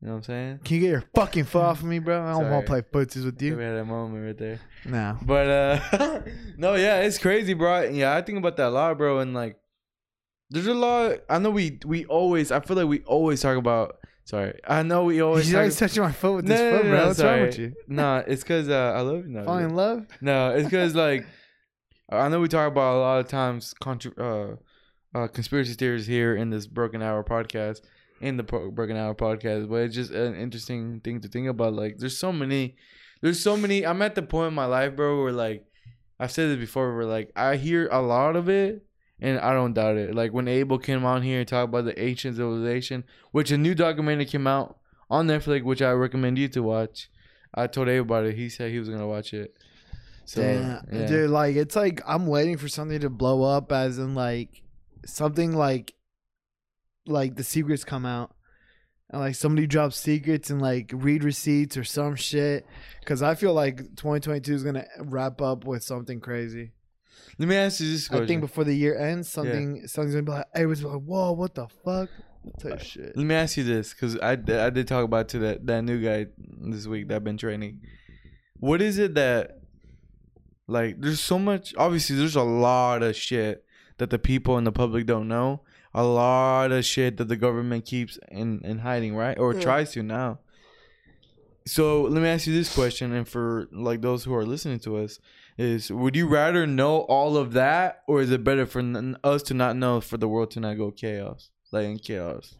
You 0.00 0.08
know 0.08 0.14
what 0.14 0.18
I'm 0.18 0.22
saying? 0.24 0.60
Can 0.64 0.74
you 0.76 0.80
get 0.80 0.90
your 0.90 1.04
fucking 1.14 1.44
foot 1.44 1.62
off 1.62 1.78
of 1.78 1.84
me, 1.84 2.00
bro? 2.00 2.20
I 2.20 2.32
don't 2.32 2.50
want 2.50 2.66
to 2.66 2.70
play 2.70 2.82
footsies 2.82 3.24
with 3.24 3.40
you. 3.40 3.56
We 3.56 3.62
had 3.62 3.76
that 3.76 3.84
moment 3.84 4.26
right 4.26 4.36
there. 4.36 4.60
Nah. 4.84 5.16
But 5.22 5.48
uh 5.48 6.20
no, 6.56 6.74
yeah, 6.74 7.00
it's 7.02 7.18
crazy, 7.18 7.54
bro. 7.54 7.82
Yeah, 7.82 8.16
I 8.16 8.22
think 8.22 8.38
about 8.38 8.56
that 8.56 8.68
a 8.68 8.70
lot, 8.70 8.98
bro. 8.98 9.20
And 9.20 9.32
like, 9.32 9.58
there's 10.50 10.66
a 10.66 10.74
lot. 10.74 11.18
I 11.30 11.38
know 11.38 11.50
we 11.50 11.78
we 11.86 12.04
always. 12.06 12.50
I 12.50 12.58
feel 12.58 12.76
like 12.76 12.88
we 12.88 13.00
always 13.02 13.40
talk 13.40 13.56
about. 13.56 13.98
Sorry, 14.32 14.58
I 14.66 14.82
know 14.82 15.04
we 15.04 15.20
always. 15.20 15.44
He's 15.44 15.54
always 15.54 15.76
touching 15.78 16.02
my 16.02 16.10
foot 16.10 16.36
with 16.36 16.44
No, 16.46 16.54
this 16.56 16.60
no, 16.60 16.70
foot, 16.78 16.84
no, 16.86 16.90
bro. 16.90 16.98
no, 17.00 17.06
What's 17.08 17.22
wrong 17.22 17.40
with 17.42 17.58
you? 17.58 17.72
Nah, 17.86 18.18
it's 18.26 18.42
cause 18.44 18.68
uh, 18.70 18.92
I 18.96 19.00
love 19.02 19.26
you. 19.26 19.32
No, 19.32 19.44
Fall 19.44 19.58
in 19.58 19.74
love? 19.74 20.06
no, 20.22 20.50
it's 20.54 20.70
cause 20.70 20.94
like 20.94 21.26
I 22.10 22.28
know 22.30 22.40
we 22.40 22.48
talk 22.48 22.66
about 22.66 22.96
a 22.96 22.98
lot 23.00 23.20
of 23.20 23.28
times 23.28 23.74
contra- 23.74 24.12
uh, 24.16 24.56
uh, 25.18 25.28
conspiracy 25.28 25.74
theories 25.74 26.06
here 26.06 26.34
in 26.34 26.48
this 26.48 26.66
Broken 26.66 27.02
Hour 27.02 27.22
podcast, 27.22 27.82
in 28.22 28.38
the 28.38 28.44
Pro- 28.44 28.70
Broken 28.70 28.96
Hour 28.96 29.14
podcast, 29.14 29.68
but 29.68 29.76
it's 29.82 29.94
just 29.94 30.10
an 30.12 30.34
interesting 30.34 31.00
thing 31.00 31.20
to 31.20 31.28
think 31.28 31.48
about. 31.48 31.74
Like, 31.74 31.98
there's 31.98 32.16
so 32.16 32.32
many, 32.32 32.76
there's 33.20 33.38
so 33.38 33.54
many. 33.54 33.84
I'm 33.84 34.00
at 34.00 34.14
the 34.14 34.22
point 34.22 34.48
in 34.48 34.54
my 34.54 34.64
life, 34.64 34.96
bro, 34.96 35.22
where 35.22 35.32
like 35.32 35.64
I've 36.18 36.30
said 36.32 36.48
this 36.48 36.58
before, 36.58 36.96
where 36.96 37.04
like 37.04 37.32
I 37.36 37.56
hear 37.56 37.86
a 37.92 38.00
lot 38.00 38.36
of 38.36 38.48
it. 38.48 38.82
And 39.22 39.38
I 39.38 39.54
don't 39.54 39.72
doubt 39.72 39.96
it. 39.96 40.14
Like 40.14 40.32
when 40.32 40.48
Abel 40.48 40.78
came 40.78 41.04
on 41.04 41.22
here 41.22 41.38
and 41.38 41.48
talked 41.48 41.70
about 41.70 41.86
the 41.86 41.98
ancient 41.98 42.36
civilization, 42.36 43.04
which 43.30 43.50
a 43.50 43.56
new 43.56 43.74
documentary 43.74 44.26
came 44.26 44.46
out 44.46 44.78
on 45.08 45.28
Netflix, 45.28 45.62
which 45.62 45.80
I 45.80 45.92
recommend 45.92 46.38
you 46.38 46.48
to 46.48 46.62
watch. 46.62 47.08
I 47.54 47.68
told 47.68 47.88
Abel 47.88 48.02
about 48.02 48.24
it. 48.24 48.34
He 48.34 48.48
said 48.48 48.70
he 48.70 48.78
was 48.78 48.90
gonna 48.90 49.06
watch 49.06 49.32
it. 49.32 49.54
So, 50.24 50.42
Damn. 50.42 50.86
yeah. 50.90 51.06
Dude, 51.06 51.30
like, 51.30 51.56
it's 51.56 51.76
like 51.76 52.00
I'm 52.06 52.26
waiting 52.26 52.56
for 52.56 52.68
something 52.68 53.00
to 53.00 53.10
blow 53.10 53.42
up, 53.42 53.72
as 53.72 53.98
in, 53.98 54.14
like, 54.14 54.62
something 55.04 55.52
like, 55.52 55.94
like 57.06 57.36
the 57.36 57.44
secrets 57.44 57.84
come 57.84 58.06
out. 58.06 58.34
And, 59.10 59.20
like, 59.20 59.34
somebody 59.34 59.66
drops 59.66 59.96
secrets 59.96 60.48
and, 60.48 60.62
like, 60.62 60.90
read 60.94 61.22
receipts 61.22 61.76
or 61.76 61.84
some 61.84 62.16
shit. 62.16 62.64
Because 63.00 63.22
I 63.22 63.34
feel 63.34 63.52
like 63.52 63.78
2022 63.96 64.54
is 64.54 64.62
going 64.62 64.76
to 64.76 64.86
wrap 65.00 65.42
up 65.42 65.64
with 65.64 65.82
something 65.82 66.20
crazy. 66.20 66.72
Let 67.38 67.48
me 67.48 67.56
ask 67.56 67.80
you 67.80 67.90
this 67.90 68.08
question. 68.08 68.24
I 68.24 68.26
think 68.26 68.40
before 68.40 68.64
the 68.64 68.74
year 68.74 68.96
ends, 68.96 69.28
something 69.28 69.86
something's 69.86 70.14
gonna 70.14 70.22
be 70.24 70.32
like, 70.32 70.46
everyone's 70.54 70.84
like, 70.84 71.00
whoa, 71.02 71.32
what 71.32 71.54
the 71.54 71.66
fuck? 71.84 72.08
Type 72.60 72.80
shit. 72.80 73.16
Let 73.16 73.24
me 73.24 73.34
ask 73.34 73.56
you 73.56 73.64
this, 73.64 73.92
because 73.94 74.18
I, 74.18 74.32
I 74.32 74.70
did 74.70 74.88
talk 74.88 75.04
about 75.04 75.28
to 75.30 75.38
that 75.40 75.66
that 75.66 75.82
new 75.82 76.00
guy 76.02 76.26
this 76.36 76.86
week 76.86 77.08
that 77.08 77.16
I've 77.16 77.24
been 77.24 77.38
training. 77.38 77.80
What 78.58 78.82
is 78.82 78.98
it 78.98 79.14
that, 79.14 79.60
like, 80.66 81.00
there's 81.00 81.20
so 81.20 81.38
much. 81.38 81.74
Obviously, 81.76 82.16
there's 82.16 82.36
a 82.36 82.42
lot 82.42 83.02
of 83.02 83.16
shit 83.16 83.64
that 83.98 84.10
the 84.10 84.18
people 84.18 84.56
and 84.56 84.66
the 84.66 84.72
public 84.72 85.06
don't 85.06 85.28
know. 85.28 85.62
A 85.94 86.04
lot 86.04 86.72
of 86.72 86.84
shit 86.84 87.16
that 87.18 87.28
the 87.28 87.36
government 87.36 87.84
keeps 87.86 88.18
in 88.30 88.60
in 88.64 88.78
hiding, 88.78 89.14
right, 89.14 89.38
or 89.38 89.54
Yeah. 89.54 89.60
tries 89.60 89.92
to 89.92 90.02
now. 90.02 90.40
So 91.64 92.02
let 92.02 92.20
me 92.22 92.28
ask 92.28 92.46
you 92.46 92.54
this 92.54 92.74
question, 92.74 93.12
and 93.12 93.28
for 93.28 93.68
like 93.70 94.00
those 94.00 94.24
who 94.24 94.34
are 94.34 94.44
listening 94.44 94.80
to 94.80 94.96
us, 94.96 95.20
is 95.58 95.90
would 95.90 96.16
you 96.16 96.26
rather 96.26 96.66
know 96.66 97.00
all 97.00 97.36
of 97.36 97.52
that, 97.52 98.02
or 98.08 98.20
is 98.20 98.30
it 98.30 98.44
better 98.44 98.66
for 98.66 98.80
n- 98.80 99.16
us 99.22 99.42
to 99.44 99.54
not 99.54 99.76
know, 99.76 100.00
for 100.00 100.16
the 100.16 100.28
world 100.28 100.50
to 100.52 100.60
not 100.60 100.76
go 100.76 100.90
chaos, 100.90 101.50
like 101.70 101.84
in 101.84 101.98
chaos? 101.98 102.54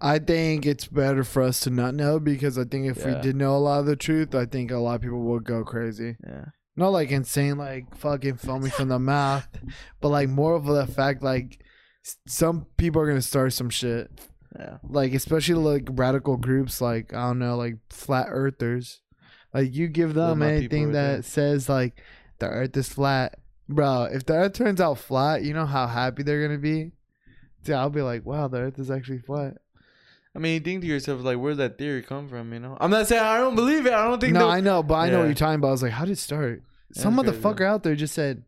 I 0.00 0.18
think 0.18 0.66
it's 0.66 0.86
better 0.86 1.24
for 1.24 1.42
us 1.42 1.60
to 1.60 1.70
not 1.70 1.94
know 1.94 2.20
because 2.20 2.58
I 2.58 2.64
think 2.64 2.86
if 2.86 3.04
we 3.04 3.14
did 3.22 3.36
know 3.36 3.56
a 3.56 3.58
lot 3.58 3.80
of 3.80 3.86
the 3.86 3.96
truth, 3.96 4.34
I 4.34 4.44
think 4.44 4.70
a 4.70 4.76
lot 4.76 4.96
of 4.96 5.00
people 5.02 5.22
would 5.22 5.44
go 5.44 5.64
crazy. 5.64 6.16
Yeah. 6.26 6.46
Not 6.76 6.90
like 6.90 7.10
insane, 7.10 7.56
like 7.56 7.96
fucking 7.96 8.36
foaming 8.36 8.70
from 8.70 8.88
the 8.88 8.98
mouth, 8.98 9.48
but 10.00 10.08
like 10.10 10.28
more 10.28 10.54
of 10.54 10.66
the 10.66 10.86
fact 10.86 11.22
like 11.22 11.58
some 12.26 12.66
people 12.76 13.00
are 13.00 13.06
gonna 13.06 13.22
start 13.22 13.54
some 13.54 13.70
shit. 13.70 14.10
Yeah. 14.58 14.78
Like 14.82 15.14
especially 15.14 15.54
like 15.54 15.88
radical 15.90 16.36
groups, 16.36 16.80
like 16.82 17.14
I 17.14 17.28
don't 17.28 17.38
know, 17.38 17.56
like 17.56 17.76
flat 17.88 18.26
earthers. 18.28 19.00
Like 19.54 19.74
you 19.74 19.88
give 19.88 20.12
them 20.12 20.42
anything 20.42 20.92
that 20.92 21.24
says 21.24 21.68
like 21.70 22.02
the 22.38 22.48
earth 22.48 22.76
is 22.76 22.88
flat, 22.88 23.38
bro. 23.68 24.04
If 24.04 24.26
the 24.26 24.34
earth 24.34 24.52
turns 24.54 24.80
out 24.80 24.98
flat, 24.98 25.42
you 25.42 25.54
know 25.54 25.66
how 25.66 25.86
happy 25.86 26.22
they're 26.22 26.42
gonna 26.46 26.58
be. 26.58 26.92
Dude, 27.64 27.74
I'll 27.74 27.90
be 27.90 28.02
like, 28.02 28.24
wow, 28.24 28.48
the 28.48 28.58
earth 28.58 28.78
is 28.78 28.90
actually 28.90 29.18
flat. 29.18 29.56
I 30.34 30.38
mean, 30.38 30.54
you 30.54 30.60
think 30.60 30.82
to 30.82 30.86
yourself, 30.86 31.22
like, 31.22 31.38
where'd 31.38 31.56
that 31.56 31.78
theory 31.78 32.02
come 32.02 32.28
from? 32.28 32.52
You 32.52 32.60
know, 32.60 32.76
I'm 32.80 32.90
not 32.90 33.06
saying 33.06 33.22
I 33.22 33.38
don't 33.38 33.54
believe 33.54 33.86
it. 33.86 33.92
I 33.92 34.06
don't 34.06 34.20
think. 34.20 34.34
No, 34.34 34.48
I 34.48 34.60
know, 34.60 34.82
but 34.82 34.94
I 34.94 35.08
know 35.10 35.20
what 35.20 35.24
you're 35.26 35.34
talking 35.34 35.54
about. 35.56 35.68
I 35.68 35.72
was 35.72 35.82
like, 35.82 35.92
how 35.92 36.04
did 36.04 36.12
it 36.12 36.18
start? 36.18 36.62
Some 36.92 37.16
crazy. 37.18 37.32
motherfucker 37.38 37.62
out 37.66 37.82
there 37.82 37.94
just 37.96 38.14
said, 38.14 38.44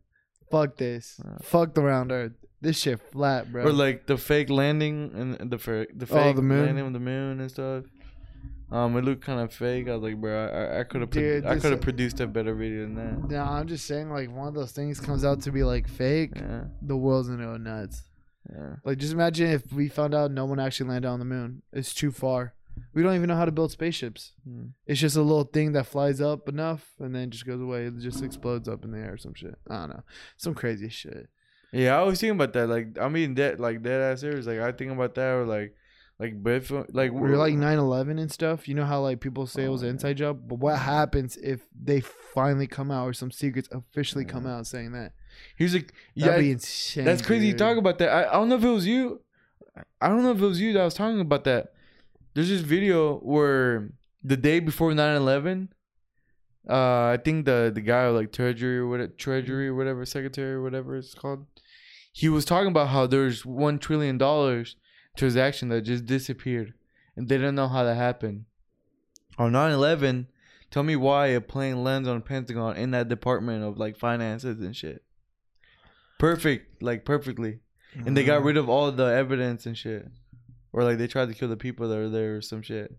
"Fuck 0.51 0.77
this, 0.77 1.19
Yeah. 1.23 1.37
fuck 1.41 1.73
the 1.73 1.81
round 1.81 2.11
earth. 2.11 2.31
This 2.61 2.77
shit 2.79 2.99
flat, 3.11 3.51
bro." 3.51 3.65
or 3.65 3.71
like 3.73 4.05
the 4.05 4.17
fake 4.17 4.49
landing 4.49 5.11
and 5.39 5.51
the 5.51 5.57
fake 5.57 5.89
the 5.97 6.05
Oh, 6.05 6.13
fake 6.15 6.35
the 6.35 6.41
moon? 6.41 6.65
landing 6.65 6.85
of 6.87 6.93
the 6.93 6.99
moon 6.99 7.39
and 7.41 7.49
stuff. 7.51 7.83
Um, 8.71 8.95
it 8.97 9.03
looked 9.03 9.23
kind 9.23 9.39
of 9.39 9.51
fake. 9.53 9.87
I 9.87 9.95
was 9.95 10.03
like, 10.03 10.21
bro, 10.21 10.47
I, 10.47 10.81
I 10.81 10.83
could 10.83 11.01
have, 11.01 11.09
Dude, 11.09 11.45
I 11.45 11.55
this- 11.55 11.63
could 11.63 11.71
have 11.71 11.81
produced 11.81 12.19
a 12.19 12.27
better 12.27 12.53
video 12.53 12.83
than 12.83 12.95
that. 12.95 13.29
No, 13.29 13.41
I'm 13.43 13.67
just 13.67 13.85
saying, 13.85 14.11
like, 14.11 14.31
one 14.31 14.47
of 14.47 14.53
those 14.53 14.71
things 14.71 14.99
comes 14.99 15.25
out 15.25 15.41
to 15.41 15.51
be 15.51 15.63
like 15.63 15.87
fake. 15.87 16.33
Yeah, 16.35 16.65
The 16.81 16.95
world's 16.95 17.29
gonna 17.29 17.45
go 17.45 17.57
nuts. 17.57 18.03
yeah. 18.51 18.75
Like, 18.83 18.97
just 18.99 19.13
imagine 19.13 19.49
if 19.49 19.73
we 19.73 19.87
found 19.89 20.13
out 20.13 20.31
no 20.31 20.45
one 20.45 20.59
actually 20.59 20.89
landed 20.91 21.07
on 21.07 21.19
the 21.19 21.25
moon. 21.25 21.63
It's 21.73 21.93
too 21.93 22.11
far. 22.11 22.53
We 22.93 23.03
don't 23.03 23.15
even 23.15 23.27
know 23.27 23.35
how 23.35 23.43
to 23.45 23.51
build 23.51 23.71
spaceships. 23.71 24.33
Mm. 24.47 24.69
It's 24.87 25.01
just 25.01 25.17
a 25.17 25.21
little 25.21 25.43
thing 25.43 25.73
that 25.73 25.85
flies 25.87 26.21
up 26.21 26.47
enough 26.47 26.93
and 26.99 27.13
then 27.13 27.29
just 27.29 27.45
goes 27.45 27.59
away. 27.59 27.85
It 27.85 27.97
just 27.99 28.23
explodes 28.23 28.69
up 28.69 28.85
in 28.85 28.91
the 28.91 28.99
air 28.99 29.13
or 29.13 29.17
some 29.17 29.33
shit. 29.33 29.55
I 29.69 29.79
don't 29.79 29.89
know. 29.89 30.03
Some 30.37 30.53
crazy 30.53 30.87
shit. 30.89 31.27
Yeah, 31.73 31.99
I 31.99 32.03
was 32.03 32.19
thinking 32.21 32.37
about 32.37 32.53
that. 32.53 32.67
Like, 32.69 32.97
I 33.01 33.09
mean, 33.09 33.35
that 33.35 33.59
like 33.59 33.81
dead 33.83 33.99
ass 34.01 34.21
serious. 34.21 34.45
Like, 34.45 34.59
I 34.59 34.71
think 34.71 34.91
about 34.91 35.13
that 35.15 35.29
or 35.33 35.45
like, 35.45 35.75
like 36.19 36.43
Biff, 36.43 36.69
like 36.89 37.11
We're 37.11 37.37
like 37.37 37.53
9/11 37.53 38.19
and 38.19 38.31
stuff. 38.31 38.67
You 38.67 38.75
know 38.75 38.85
how 38.85 39.01
like 39.01 39.21
people 39.21 39.47
say 39.47 39.63
it 39.63 39.69
was 39.69 39.81
Oh, 39.81 39.85
an 39.85 39.87
yeah. 39.87 39.93
inside 39.93 40.17
job, 40.17 40.41
but 40.47 40.55
what 40.59 40.77
happens 40.77 41.37
if 41.37 41.61
they 41.73 42.01
finally 42.01 42.67
come 42.67 42.91
out 42.91 43.05
or 43.07 43.13
some 43.13 43.31
secrets 43.31 43.69
officially 43.71 44.25
come 44.25 44.45
out 44.45 44.67
saying 44.67 44.91
that? 44.91 45.13
He's 45.55 45.73
like, 45.73 45.93
yeah, 46.15 46.35
insane. 46.37 47.05
that's 47.05 47.21
crazy. 47.21 47.47
You 47.47 47.53
talk 47.53 47.77
about 47.77 47.97
that. 47.99 48.09
I, 48.09 48.27
I 48.29 48.33
don't 48.33 48.49
know 48.49 48.55
if 48.55 48.63
it 48.63 48.69
was 48.69 48.85
you. 48.85 49.21
I 50.01 50.09
don't 50.09 50.23
know 50.23 50.31
if 50.31 50.41
it 50.41 50.45
was 50.45 50.59
you 50.59 50.73
that 50.73 50.83
was 50.83 50.93
talking 50.93 51.21
about 51.21 51.45
that. 51.45 51.71
There's 52.33 52.49
this 52.49 52.61
video 52.61 53.17
where 53.19 53.89
the 54.21 54.35
day 54.35 54.59
before 54.59 54.91
9/11, 54.91 55.69
uh, 56.69 56.73
I 57.13 57.19
think 57.23 57.45
the 57.45 57.71
the 57.73 57.81
guy 57.81 58.07
like 58.09 58.33
treasury 58.33 58.77
or 58.77 58.87
whatever, 58.87 59.13
treasury 59.13 59.67
or 59.69 59.75
whatever, 59.75 60.05
secretary 60.05 60.51
or 60.53 60.61
whatever 60.61 60.97
it's 60.97 61.13
called, 61.13 61.45
he 62.11 62.27
was 62.27 62.43
talking 62.43 62.67
about 62.69 62.89
how 62.89 63.07
there's 63.07 63.45
one 63.45 63.79
trillion 63.79 64.17
dollars 64.17 64.75
transaction 65.17 65.69
that 65.69 65.81
just 65.81 66.05
disappeared, 66.05 66.73
and 67.15 67.27
they 67.27 67.37
don't 67.37 67.55
know 67.55 67.67
how 67.67 67.83
that 67.83 67.95
happened. 67.95 68.45
On 69.37 69.51
9/11, 69.51 70.27
tell 70.71 70.83
me 70.83 70.95
why 70.95 71.27
a 71.27 71.41
plane 71.41 71.83
lands 71.83 72.07
on 72.07 72.21
Pentagon 72.21 72.75
in 72.75 72.91
that 72.91 73.07
department 73.09 73.63
of 73.63 73.77
like 73.77 73.97
finances 73.97 74.59
and 74.59 74.75
shit. 74.75 75.03
Perfect, 76.17 76.81
like 76.83 77.05
perfectly 77.05 77.59
and 78.05 78.15
they 78.15 78.23
Mm. 78.23 78.27
got 78.27 78.43
rid 78.43 78.55
of 78.57 78.69
all 78.69 78.91
the 78.91 79.05
evidence 79.05 79.65
and 79.65 79.77
shit, 79.77 80.07
or 80.73 80.83
like 80.83 80.97
they 80.97 81.07
tried 81.07 81.27
to 81.29 81.33
kill 81.33 81.47
the 81.47 81.57
people 81.57 81.87
that 81.89 81.95
were 81.95 82.09
there 82.09 82.35
or 82.35 82.41
some 82.41 82.61
shit. 82.61 82.95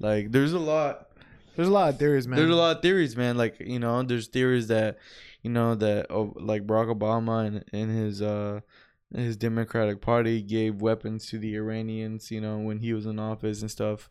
Like 0.00 0.32
there's 0.32 0.52
a 0.52 0.58
lot. 0.58 1.08
There's 1.54 1.68
a 1.68 1.72
lot 1.72 1.90
of 1.90 1.98
theories, 1.98 2.26
man. 2.26 2.38
There's 2.38 2.50
a 2.50 2.54
lot 2.56 2.76
of 2.76 2.82
theories, 2.82 3.14
man. 3.16 3.36
Like 3.36 3.60
you 3.60 3.78
know, 3.78 4.02
there's 4.02 4.28
theories 4.28 4.68
that, 4.68 4.98
you 5.42 5.50
know, 5.50 5.74
that 5.74 6.06
oh, 6.08 6.32
like 6.36 6.66
Barack 6.66 6.96
Obama 6.96 7.46
and, 7.46 7.64
and 7.72 7.90
his 7.90 8.22
uh 8.22 8.60
his 9.14 9.36
Democratic 9.36 10.00
Party 10.00 10.42
gave 10.42 10.80
weapons 10.80 11.26
to 11.30 11.38
the 11.38 11.54
Iranians, 11.56 12.30
you 12.30 12.40
know, 12.40 12.58
when 12.58 12.78
he 12.78 12.92
was 12.92 13.06
in 13.06 13.18
office 13.18 13.60
and 13.62 13.70
stuff. 13.70 14.08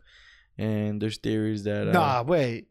And 0.58 1.01
there's 1.01 1.17
theories 1.17 1.63
that 1.63 1.88
uh, 1.88 1.91
Nah, 1.91 2.24
wait. 2.24 2.67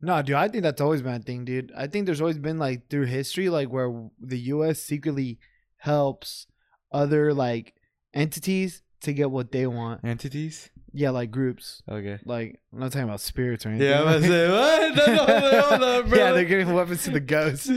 Nah, 0.00 0.22
dude, 0.22 0.36
I 0.36 0.48
think 0.48 0.62
that's 0.62 0.80
always 0.80 1.02
been 1.02 1.14
a 1.14 1.18
thing, 1.20 1.44
dude. 1.44 1.72
I 1.76 1.86
think 1.86 2.06
there's 2.06 2.20
always 2.20 2.38
been 2.38 2.58
like 2.58 2.88
through 2.88 3.06
history, 3.06 3.48
like 3.48 3.68
where 3.68 4.08
the 4.20 4.38
US 4.38 4.80
secretly 4.80 5.38
helps 5.78 6.46
other 6.92 7.32
like 7.34 7.74
entities 8.14 8.82
to 9.02 9.12
get 9.12 9.30
what 9.30 9.52
they 9.52 9.66
want. 9.66 10.04
entities. 10.04 10.70
Yeah, 10.92 11.10
like 11.10 11.30
groups. 11.30 11.82
Okay. 11.90 12.18
Like 12.24 12.60
I'm 12.72 12.78
not 12.80 12.92
talking 12.92 13.04
about 13.08 13.20
spirits 13.20 13.66
or 13.66 13.70
anything. 13.70 13.88
Yeah, 13.88 14.02
I 14.02 14.16
was 14.16 14.24
say 14.24 14.48
what? 14.50 14.94
No, 14.96 15.06
no, 15.06 15.26
no, 15.26 15.60
hold 15.62 15.82
on, 15.82 16.08
bro. 16.08 16.18
yeah, 16.18 16.32
they're 16.32 16.44
giving 16.44 16.72
weapons 16.72 17.04
to 17.04 17.10
the 17.10 17.20
ghosts. 17.20 17.70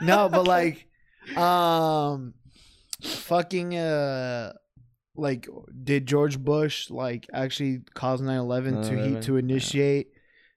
no, 0.00 0.28
but 0.30 0.44
like, 0.46 0.86
um, 1.36 2.32
fucking 3.02 3.76
uh, 3.76 4.52
like, 5.14 5.48
did 5.82 6.06
George 6.06 6.38
Bush 6.38 6.90
like 6.90 7.26
actually 7.32 7.80
cause 7.94 8.20
9/11 8.20 8.88
to 8.88 8.96
he 8.96 9.20
to 9.22 9.36
initiate 9.36 10.08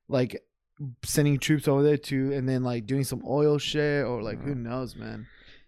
like 0.07 0.41
sending 1.03 1.39
troops 1.39 1.67
over 1.67 1.83
there 1.83 1.97
to 1.97 2.33
and 2.33 2.47
then 2.47 2.63
like 2.63 2.85
doing 2.85 3.03
some 3.03 3.23
oil 3.27 3.57
shit 3.57 4.05
or 4.05 4.21
like 4.21 4.41
who 4.41 4.55
knows, 4.55 4.95
man. 4.95 5.27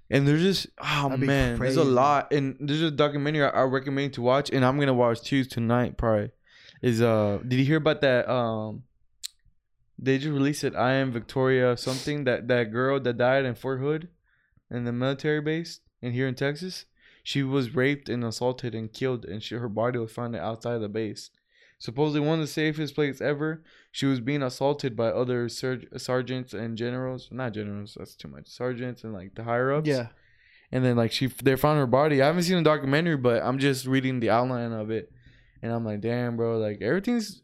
And 0.10 0.26
there's 0.26 0.42
just 0.42 0.68
oh 0.80 1.10
That'd 1.10 1.26
man, 1.26 1.60
there's 1.60 1.76
a 1.76 1.84
lot, 1.84 2.32
and 2.32 2.56
there's 2.62 2.82
a 2.82 2.92
documentary 2.92 3.44
I, 3.44 3.50
I 3.50 3.64
recommend 3.64 4.04
you 4.04 4.10
to 4.12 4.22
watch, 4.22 4.50
and 4.50 4.64
I'm 4.64 4.80
gonna 4.80 4.94
watch 4.94 5.22
too 5.22 5.44
tonight. 5.44 5.98
Probably 5.98 6.32
is 6.82 7.02
uh, 7.02 7.40
did 7.46 7.58
you 7.60 7.66
hear 7.66 7.78
about 7.78 8.02
that? 8.02 8.30
Um, 8.30 8.84
they 10.00 10.18
just 10.18 10.32
released 10.32 10.64
it. 10.64 10.76
I 10.76 10.94
am 10.94 11.12
Victoria 11.12 11.76
something 11.76 12.24
that 12.26 12.48
that 12.48 12.72
girl 12.72 13.00
that 13.00 13.18
died 13.18 13.46
in 13.46 13.56
Fort 13.56 13.82
Hood, 13.82 14.10
in 14.72 14.86
the 14.86 14.94
military 14.94 15.42
base, 15.42 15.82
and 16.02 16.14
here 16.14 16.28
in 16.28 16.36
Texas, 16.36 16.86
she 17.24 17.44
was 17.44 17.76
raped 17.76 18.10
and 18.10 18.24
assaulted 18.24 18.74
and 18.76 18.92
killed, 18.92 19.26
and 19.26 19.42
she 19.44 19.56
her 19.56 19.70
body 19.70 20.00
was 20.00 20.12
found 20.12 20.36
outside 20.36 20.78
the 20.80 20.90
base. 20.90 21.30
Supposedly 21.80 22.22
one 22.28 22.40
of 22.40 22.42
the 22.46 22.48
safest 22.52 22.96
places 22.96 23.22
ever. 23.22 23.64
She 23.92 24.08
was 24.08 24.20
being 24.20 24.42
assaulted 24.42 24.96
by 24.96 25.08
other 25.10 25.48
serg- 25.48 26.00
sergeants 26.00 26.54
and 26.54 26.76
generals. 26.78 27.30
Not 27.32 27.54
generals, 27.54 27.96
that's 27.98 28.16
too 28.16 28.28
much. 28.28 28.48
Sergeants 28.48 29.04
and 29.04 29.14
like 29.14 29.36
the 29.36 29.44
higher 29.44 29.72
ups. 29.72 29.88
Yeah, 29.88 30.08
And 30.72 30.84
then 30.84 30.96
like 30.96 31.12
she 31.12 31.28
they 31.28 31.56
found 31.56 31.78
her 31.80 31.86
body. 31.86 32.22
I 32.22 32.26
haven't 32.28 32.44
seen 32.44 32.58
the 32.58 32.64
documentary, 32.64 33.18
but 33.18 33.44
I'm 33.44 33.60
just 33.60 33.86
reading 33.86 34.20
the 34.20 34.32
outline 34.32 34.72
of 34.72 34.90
it, 34.90 35.12
and 35.62 35.72
I'm 35.72 35.86
like, 35.86 36.02
damn, 36.02 36.36
bro, 36.38 36.58
like 36.58 36.82
everything's 36.82 37.42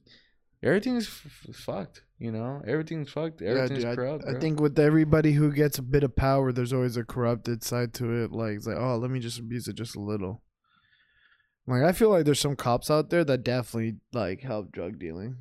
everything's 0.64 1.06
f- 1.08 1.48
f- 1.50 1.56
fucked. 1.56 2.02
You 2.24 2.32
know, 2.32 2.62
everything's 2.66 3.10
fucked. 3.12 3.42
yeah, 3.42 3.50
Everything's 3.50 3.80
dude. 3.84 3.92
I, 3.92 3.96
corrupt. 3.96 4.24
I 4.26 4.32
bro. 4.32 4.40
think 4.40 4.62
with 4.62 4.80
everybody 4.80 5.34
who 5.34 5.52
gets 5.52 5.78
a 5.78 5.82
bit 5.82 6.04
of 6.06 6.16
power, 6.16 6.54
there's 6.54 6.72
always 6.72 6.96
a 6.96 7.04
corrupted 7.04 7.64
side 7.66 7.94
to 7.96 8.24
it. 8.24 8.32
Like 8.32 8.54
it's 8.56 8.66
like, 8.66 8.78
oh, 8.78 8.96
let 8.96 9.12
me 9.12 9.20
just 9.20 9.40
abuse 9.40 9.68
it 9.68 9.76
just 9.76 9.98
a 9.98 10.00
little. 10.00 10.42
Like 11.68 11.84
I 11.84 11.92
feel 11.92 12.10
like 12.10 12.24
there's 12.24 12.40
some 12.40 12.56
cops 12.56 12.90
out 12.90 13.10
there 13.10 13.26
that 13.26 13.44
definitely 13.44 13.98
like 14.14 14.40
help 14.42 14.72
drug 14.72 15.00
dealing. 15.00 15.36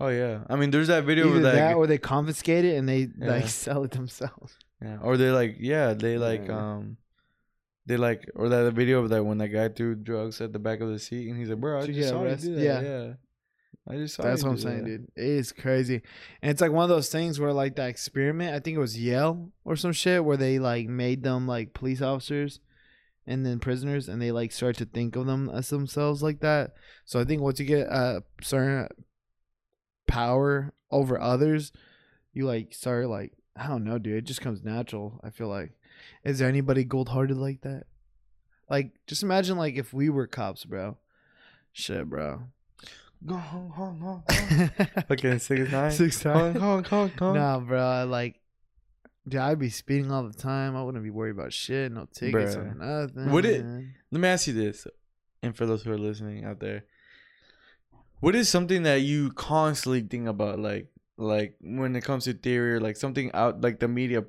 Oh 0.00 0.08
yeah, 0.08 0.40
I 0.50 0.56
mean, 0.56 0.72
there's 0.72 0.88
that 0.88 1.04
video 1.04 1.26
Either 1.26 1.34
where 1.34 1.42
that 1.42 1.54
that, 1.54 1.74
or 1.76 1.86
they 1.86 1.98
confiscate 1.98 2.64
it 2.64 2.76
and 2.76 2.88
they 2.88 3.08
Yeah. 3.16 3.30
like 3.30 3.46
sell 3.64 3.84
it 3.84 3.92
themselves. 3.92 4.56
yeah, 4.82 4.98
or 5.02 5.16
they 5.16 5.30
like 5.30 5.56
yeah, 5.60 5.94
they 5.94 6.18
like 6.18 6.48
Yeah. 6.48 6.58
um. 6.74 6.96
They 7.86 7.96
like, 7.96 8.28
or 8.34 8.50
that 8.50 8.74
video 8.74 9.00
of 9.02 9.08
that 9.10 9.24
when 9.24 9.38
that 9.38 9.48
guy 9.48 9.68
threw 9.70 9.94
drugs 9.94 10.40
at 10.42 10.52
the 10.52 10.58
back 10.58 10.80
of 10.80 10.90
the 10.90 10.98
seat, 10.98 11.28
and 11.30 11.38
he's 11.38 11.48
like, 11.48 11.58
"Bro, 11.58 11.78
I 11.78 11.86
just 11.86 11.98
get 11.98 12.08
saw 12.10 12.22
you 12.22 12.34
do 12.36 12.54
that." 12.56 12.62
Yeah. 12.84 13.12
I 13.88 13.96
just 13.96 14.14
saw. 14.14 14.22
That's 14.22 14.42
what 14.42 14.50
I'm 14.50 14.58
saying, 14.58 14.84
that. 14.84 14.84
dude. 14.84 15.08
It 15.16 15.24
is 15.24 15.52
crazy. 15.52 16.02
And 16.42 16.50
it's 16.50 16.60
like 16.60 16.72
one 16.72 16.84
of 16.84 16.90
those 16.90 17.10
things 17.10 17.40
where 17.40 17.52
like 17.52 17.76
that 17.76 17.88
experiment, 17.88 18.54
I 18.54 18.60
think 18.60 18.76
it 18.76 18.80
was 18.80 18.98
Yale 18.98 19.50
or 19.64 19.76
some 19.76 19.92
shit 19.92 20.24
where 20.24 20.36
they 20.36 20.58
like 20.58 20.88
made 20.88 21.22
them 21.22 21.46
like 21.46 21.74
police 21.74 22.02
officers 22.02 22.60
and 23.26 23.46
then 23.46 23.60
prisoners 23.60 24.08
and 24.08 24.20
they 24.20 24.30
like 24.30 24.52
start 24.52 24.76
to 24.76 24.84
think 24.84 25.16
of 25.16 25.26
them 25.26 25.48
as 25.48 25.70
themselves 25.70 26.22
like 26.22 26.40
that. 26.40 26.72
So 27.06 27.18
I 27.18 27.24
think 27.24 27.40
once 27.40 27.60
you 27.60 27.66
get 27.66 27.86
a 27.88 28.22
certain 28.42 28.88
power 30.06 30.74
over 30.90 31.18
others, 31.18 31.72
you 32.32 32.46
like 32.46 32.74
start 32.74 33.08
like 33.08 33.32
I 33.56 33.66
don't 33.66 33.84
know, 33.84 33.98
dude. 33.98 34.18
It 34.18 34.24
just 34.24 34.40
comes 34.40 34.62
natural. 34.62 35.20
I 35.24 35.30
feel 35.30 35.48
like. 35.48 35.72
Is 36.24 36.38
there 36.38 36.48
anybody 36.48 36.84
gold 36.84 37.08
hearted 37.08 37.36
like 37.36 37.62
that? 37.62 37.84
Like, 38.70 38.92
just 39.06 39.22
imagine 39.22 39.56
like 39.56 39.74
if 39.76 39.92
we 39.92 40.10
were 40.10 40.26
cops, 40.26 40.64
bro. 40.64 40.96
Shit, 41.72 42.08
bro. 42.08 42.42
Go 43.26 43.34
hong 43.36 43.70
hong. 43.70 44.22
Okay, 45.10 45.38
six 45.38 45.70
nine. 45.72 45.90
Six 45.90 46.22
Hong 46.22 46.34
times. 46.54 46.58
hong 46.60 46.84
hong 46.84 47.10
hong. 47.18 47.34
Nah, 47.34 47.58
bro. 47.58 48.06
Like, 48.08 48.40
dude, 49.28 49.40
I'd 49.40 49.58
be 49.58 49.70
speeding 49.70 50.10
all 50.12 50.22
the 50.26 50.32
time. 50.34 50.76
I 50.76 50.82
wouldn't 50.82 51.02
be 51.02 51.10
worried 51.10 51.32
about 51.32 51.52
shit, 51.52 51.90
no 51.92 52.06
tickets 52.12 52.54
or 52.56 52.74
nothing. 52.74 53.30
Would 53.32 53.44
it- 53.44 53.64
Let 54.10 54.20
me 54.20 54.28
ask 54.28 54.46
you 54.46 54.52
this, 54.54 54.86
and 55.42 55.56
for 55.56 55.66
those 55.66 55.82
who 55.82 55.90
are 55.92 55.98
listening 55.98 56.44
out 56.44 56.60
there, 56.60 56.84
what 58.20 58.34
is 58.34 58.48
something 58.48 58.84
that 58.84 59.02
you 59.02 59.30
constantly 59.32 60.00
think 60.02 60.28
about, 60.28 60.58
like, 60.58 60.86
like 61.16 61.56
when 61.60 61.96
it 61.96 62.04
comes 62.04 62.24
to 62.24 62.32
theory, 62.34 62.74
or 62.74 62.80
like 62.80 62.96
something 62.96 63.30
out, 63.34 63.60
like 63.60 63.80
the 63.80 63.88
media 63.88 64.24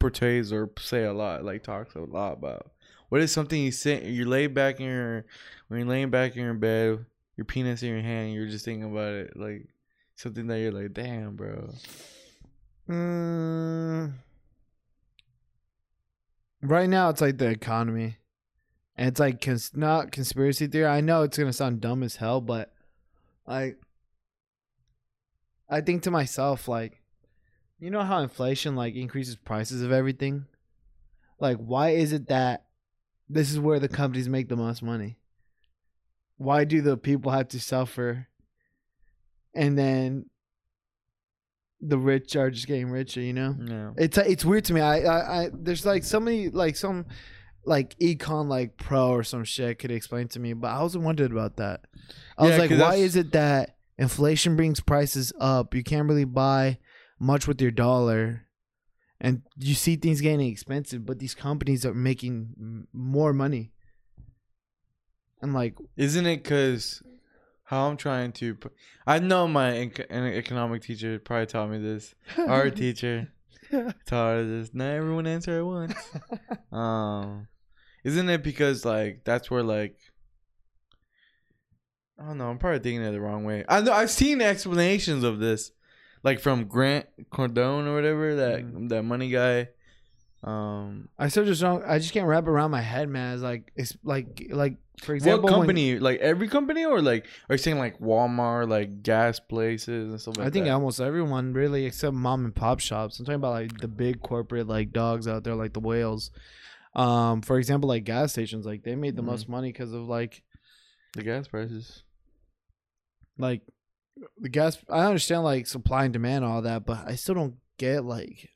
portrays 0.00 0.52
or 0.52 0.70
say 0.80 1.04
a 1.04 1.12
lot, 1.12 1.44
like 1.44 1.62
talks 1.62 1.94
a 1.94 2.00
lot 2.00 2.32
about? 2.34 2.70
What 3.08 3.20
is 3.20 3.32
something 3.32 3.60
you 3.60 3.72
sit, 3.72 4.02
you 4.04 4.24
lay 4.24 4.46
back 4.48 4.80
in 4.80 4.86
your, 4.86 5.24
when 5.68 5.80
you're 5.80 5.88
laying 5.88 6.10
back 6.10 6.36
in 6.36 6.42
your 6.42 6.54
bed, 6.54 7.04
your 7.40 7.46
penis 7.46 7.82
in 7.82 7.88
your 7.88 8.02
hand, 8.02 8.34
you're 8.34 8.46
just 8.46 8.66
thinking 8.66 8.84
about 8.84 9.14
it, 9.14 9.34
like 9.34 9.66
something 10.14 10.46
that 10.48 10.58
you're 10.58 10.72
like, 10.72 10.92
damn, 10.92 11.36
bro. 11.36 11.72
Mm, 12.86 14.12
right 16.60 16.88
now, 16.90 17.08
it's 17.08 17.22
like 17.22 17.38
the 17.38 17.48
economy, 17.48 18.18
and 18.94 19.08
it's 19.08 19.18
like 19.18 19.40
cons- 19.40 19.74
not 19.74 20.12
conspiracy 20.12 20.66
theory. 20.66 20.84
I 20.84 21.00
know 21.00 21.22
it's 21.22 21.38
gonna 21.38 21.54
sound 21.54 21.80
dumb 21.80 22.02
as 22.02 22.16
hell, 22.16 22.42
but 22.42 22.74
like, 23.46 23.78
I 25.66 25.80
think 25.80 26.02
to 26.02 26.10
myself, 26.10 26.68
like, 26.68 27.00
you 27.78 27.90
know 27.90 28.02
how 28.02 28.18
inflation 28.18 28.76
like 28.76 28.96
increases 28.96 29.36
prices 29.36 29.80
of 29.80 29.92
everything. 29.92 30.44
Like, 31.38 31.56
why 31.56 31.92
is 31.92 32.12
it 32.12 32.28
that 32.28 32.66
this 33.30 33.50
is 33.50 33.58
where 33.58 33.80
the 33.80 33.88
companies 33.88 34.28
make 34.28 34.50
the 34.50 34.56
most 34.56 34.82
money? 34.82 35.16
Why 36.40 36.64
do 36.64 36.80
the 36.80 36.96
people 36.96 37.32
have 37.32 37.48
to 37.48 37.60
suffer? 37.60 38.28
And 39.54 39.76
then 39.76 40.30
the 41.82 41.98
rich 41.98 42.34
are 42.34 42.50
just 42.50 42.66
getting 42.66 42.88
richer, 42.90 43.20
you 43.20 43.34
know? 43.34 43.54
Yeah. 43.62 43.90
It's 43.98 44.16
it's 44.16 44.42
weird 44.42 44.64
to 44.66 44.72
me. 44.72 44.80
I, 44.80 45.00
I 45.00 45.42
I 45.42 45.50
there's 45.52 45.84
like 45.84 46.02
somebody 46.02 46.48
like 46.48 46.76
some 46.76 47.04
like 47.66 47.94
econ 47.98 48.48
like 48.48 48.78
pro 48.78 49.10
or 49.10 49.22
some 49.22 49.44
shit 49.44 49.78
could 49.80 49.90
explain 49.90 50.28
to 50.28 50.40
me, 50.40 50.54
but 50.54 50.68
I 50.68 50.82
was 50.82 50.96
wondering 50.96 51.32
about 51.32 51.56
that. 51.58 51.82
I 52.38 52.44
Yeah, 52.44 52.50
was 52.50 52.58
like, 52.58 52.80
why 52.80 52.94
is 52.94 53.16
it 53.16 53.32
that 53.32 53.76
inflation 53.98 54.56
brings 54.56 54.80
prices 54.80 55.34
up. 55.38 55.74
You 55.74 55.84
can't 55.84 56.08
really 56.08 56.24
buy 56.24 56.78
much 57.18 57.46
with 57.46 57.60
your 57.60 57.70
dollar. 57.70 58.46
And 59.20 59.42
you 59.58 59.74
see 59.74 59.96
things 59.96 60.22
getting 60.22 60.40
expensive, 60.48 61.04
but 61.04 61.18
these 61.18 61.34
companies 61.34 61.84
are 61.84 61.92
making 61.92 62.54
m- 62.58 62.88
more 62.94 63.34
money. 63.34 63.72
And 65.42 65.54
like, 65.54 65.74
Isn't 65.96 66.26
it 66.26 66.42
because 66.42 67.02
how 67.64 67.88
I'm 67.88 67.96
trying 67.96 68.32
to? 68.32 68.56
I 69.06 69.18
know 69.20 69.46
my 69.48 69.70
an 69.70 70.26
economic 70.26 70.82
teacher 70.82 71.18
probably 71.18 71.46
taught 71.46 71.70
me 71.70 71.78
this. 71.78 72.14
Our 72.38 72.70
teacher 72.70 73.32
taught 74.06 74.36
us 74.38 74.46
this. 74.46 74.70
Not 74.74 74.90
everyone 74.92 75.26
answer 75.26 75.58
at 75.58 75.66
once. 75.66 75.94
Um, 76.72 77.48
isn't 78.04 78.28
it 78.30 78.42
because 78.44 78.84
like 78.84 79.22
that's 79.24 79.50
where 79.50 79.62
like 79.62 79.96
I 82.18 82.26
don't 82.26 82.38
know. 82.38 82.48
I'm 82.50 82.58
probably 82.58 82.80
thinking 82.80 83.02
it 83.02 83.12
the 83.12 83.20
wrong 83.20 83.44
way. 83.44 83.64
I 83.68 83.80
know 83.80 83.92
I've 83.92 84.10
seen 84.10 84.40
explanations 84.42 85.24
of 85.24 85.38
this, 85.38 85.72
like 86.22 86.38
from 86.38 86.66
Grant 86.66 87.06
Cardone 87.32 87.86
or 87.86 87.94
whatever 87.94 88.34
that 88.36 88.60
Mm. 88.62 88.88
that 88.90 89.02
money 89.04 89.30
guy. 89.30 89.68
Um, 90.42 91.08
I 91.18 91.28
still 91.28 91.44
just 91.44 91.60
don't. 91.60 91.84
I 91.84 91.98
just 91.98 92.12
can't 92.12 92.26
wrap 92.26 92.44
it 92.44 92.48
around 92.50 92.70
my 92.70 92.80
head, 92.80 93.08
man. 93.10 93.34
It's 93.34 93.42
like 93.42 93.72
it's 93.76 93.96
like 94.02 94.46
like 94.50 94.76
for 95.02 95.14
example, 95.14 95.42
what 95.42 95.52
when- 95.52 95.60
company? 95.60 95.98
like 95.98 96.18
every 96.20 96.48
company, 96.48 96.84
or 96.86 97.02
like 97.02 97.26
are 97.48 97.54
you 97.54 97.58
saying 97.58 97.78
like 97.78 97.98
Walmart, 98.00 98.68
like 98.70 99.02
gas 99.02 99.38
places 99.38 100.10
and 100.10 100.20
stuff 100.20 100.38
like 100.38 100.46
I 100.46 100.50
think 100.50 100.64
that? 100.64 100.72
almost 100.72 100.98
everyone 101.00 101.52
really, 101.52 101.84
except 101.84 102.14
mom 102.14 102.46
and 102.46 102.54
pop 102.54 102.80
shops. 102.80 103.18
I'm 103.18 103.26
talking 103.26 103.36
about 103.36 103.52
like 103.52 103.78
the 103.80 103.88
big 103.88 104.22
corporate 104.22 104.66
like 104.66 104.92
dogs 104.92 105.28
out 105.28 105.44
there, 105.44 105.54
like 105.54 105.74
the 105.74 105.80
whales. 105.80 106.30
Um, 106.94 107.42
for 107.42 107.58
example, 107.58 107.88
like 107.90 108.04
gas 108.04 108.32
stations, 108.32 108.64
like 108.64 108.82
they 108.82 108.96
made 108.96 109.16
the 109.16 109.22
Mhm. 109.22 109.26
most 109.26 109.48
money 109.48 109.70
because 109.72 109.92
of 109.92 110.08
like 110.08 110.42
the 111.12 111.22
gas 111.22 111.48
prices. 111.48 112.02
like 113.38 113.60
the 114.38 114.48
gas. 114.48 114.78
I 114.88 115.04
understand 115.06 115.44
like 115.44 115.66
supply 115.66 116.04
and 116.04 116.12
demand, 116.14 116.44
and 116.44 116.52
all 116.52 116.62
that, 116.62 116.86
but 116.86 117.06
I 117.06 117.14
still 117.16 117.34
don't 117.34 117.56
get 117.78 118.04
like. 118.04 118.48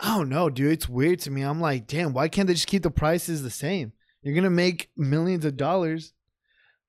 I 0.00 0.16
don't 0.16 0.28
know, 0.28 0.48
dude. 0.48 0.72
It's 0.72 0.88
weird 0.88 1.18
to 1.20 1.30
me. 1.30 1.42
I'm 1.42 1.60
like, 1.60 1.86
damn, 1.86 2.12
why 2.12 2.28
can't 2.28 2.46
they 2.46 2.54
just 2.54 2.68
keep 2.68 2.82
the 2.82 2.90
prices 2.90 3.42
the 3.42 3.50
same? 3.50 3.92
You're 4.22 4.34
gonna 4.34 4.50
make 4.50 4.90
millions 4.96 5.44
of 5.44 5.56
dollars. 5.56 6.12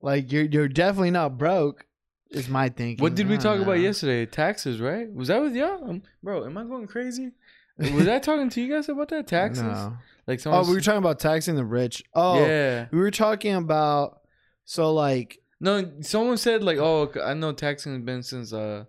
Like 0.01 0.31
you're 0.31 0.45
you're 0.45 0.67
definitely 0.67 1.11
not 1.11 1.37
broke. 1.37 1.85
Is 2.31 2.47
my 2.47 2.69
thinking. 2.69 3.01
What 3.01 3.15
did 3.15 3.27
we 3.27 3.37
talk 3.37 3.55
don't 3.55 3.63
about 3.63 3.79
yesterday? 3.79 4.25
Taxes, 4.27 4.79
right? 4.79 5.11
Was 5.11 5.29
that 5.29 5.41
with 5.41 5.55
y'all, 5.55 5.83
um, 5.89 6.03
bro? 6.21 6.45
Am 6.45 6.57
I 6.57 6.63
going 6.63 6.85
crazy? 6.85 7.31
Was 7.79 8.07
I 8.07 8.19
talking 8.19 8.49
to 8.49 8.61
you 8.61 8.71
guys 8.71 8.87
about 8.87 9.09
that 9.09 9.25
taxes? 9.27 9.63
No. 9.63 9.97
Like 10.27 10.39
someone. 10.39 10.63
Oh, 10.63 10.67
we 10.67 10.75
were 10.75 10.81
talking 10.81 10.99
about 10.99 11.19
taxing 11.19 11.55
the 11.55 11.65
rich. 11.65 12.03
Oh, 12.13 12.39
yeah. 12.45 12.85
we 12.91 12.99
were 12.99 13.09
talking 13.09 13.55
about 13.55 14.21
so 14.65 14.93
like 14.93 15.39
No, 15.59 15.91
someone 16.01 16.37
said 16.37 16.63
like, 16.63 16.77
oh, 16.77 17.11
I 17.23 17.33
know 17.33 17.51
taxing 17.51 17.93
has 17.93 18.03
been 18.03 18.21
since 18.21 18.53
uh, 18.53 18.85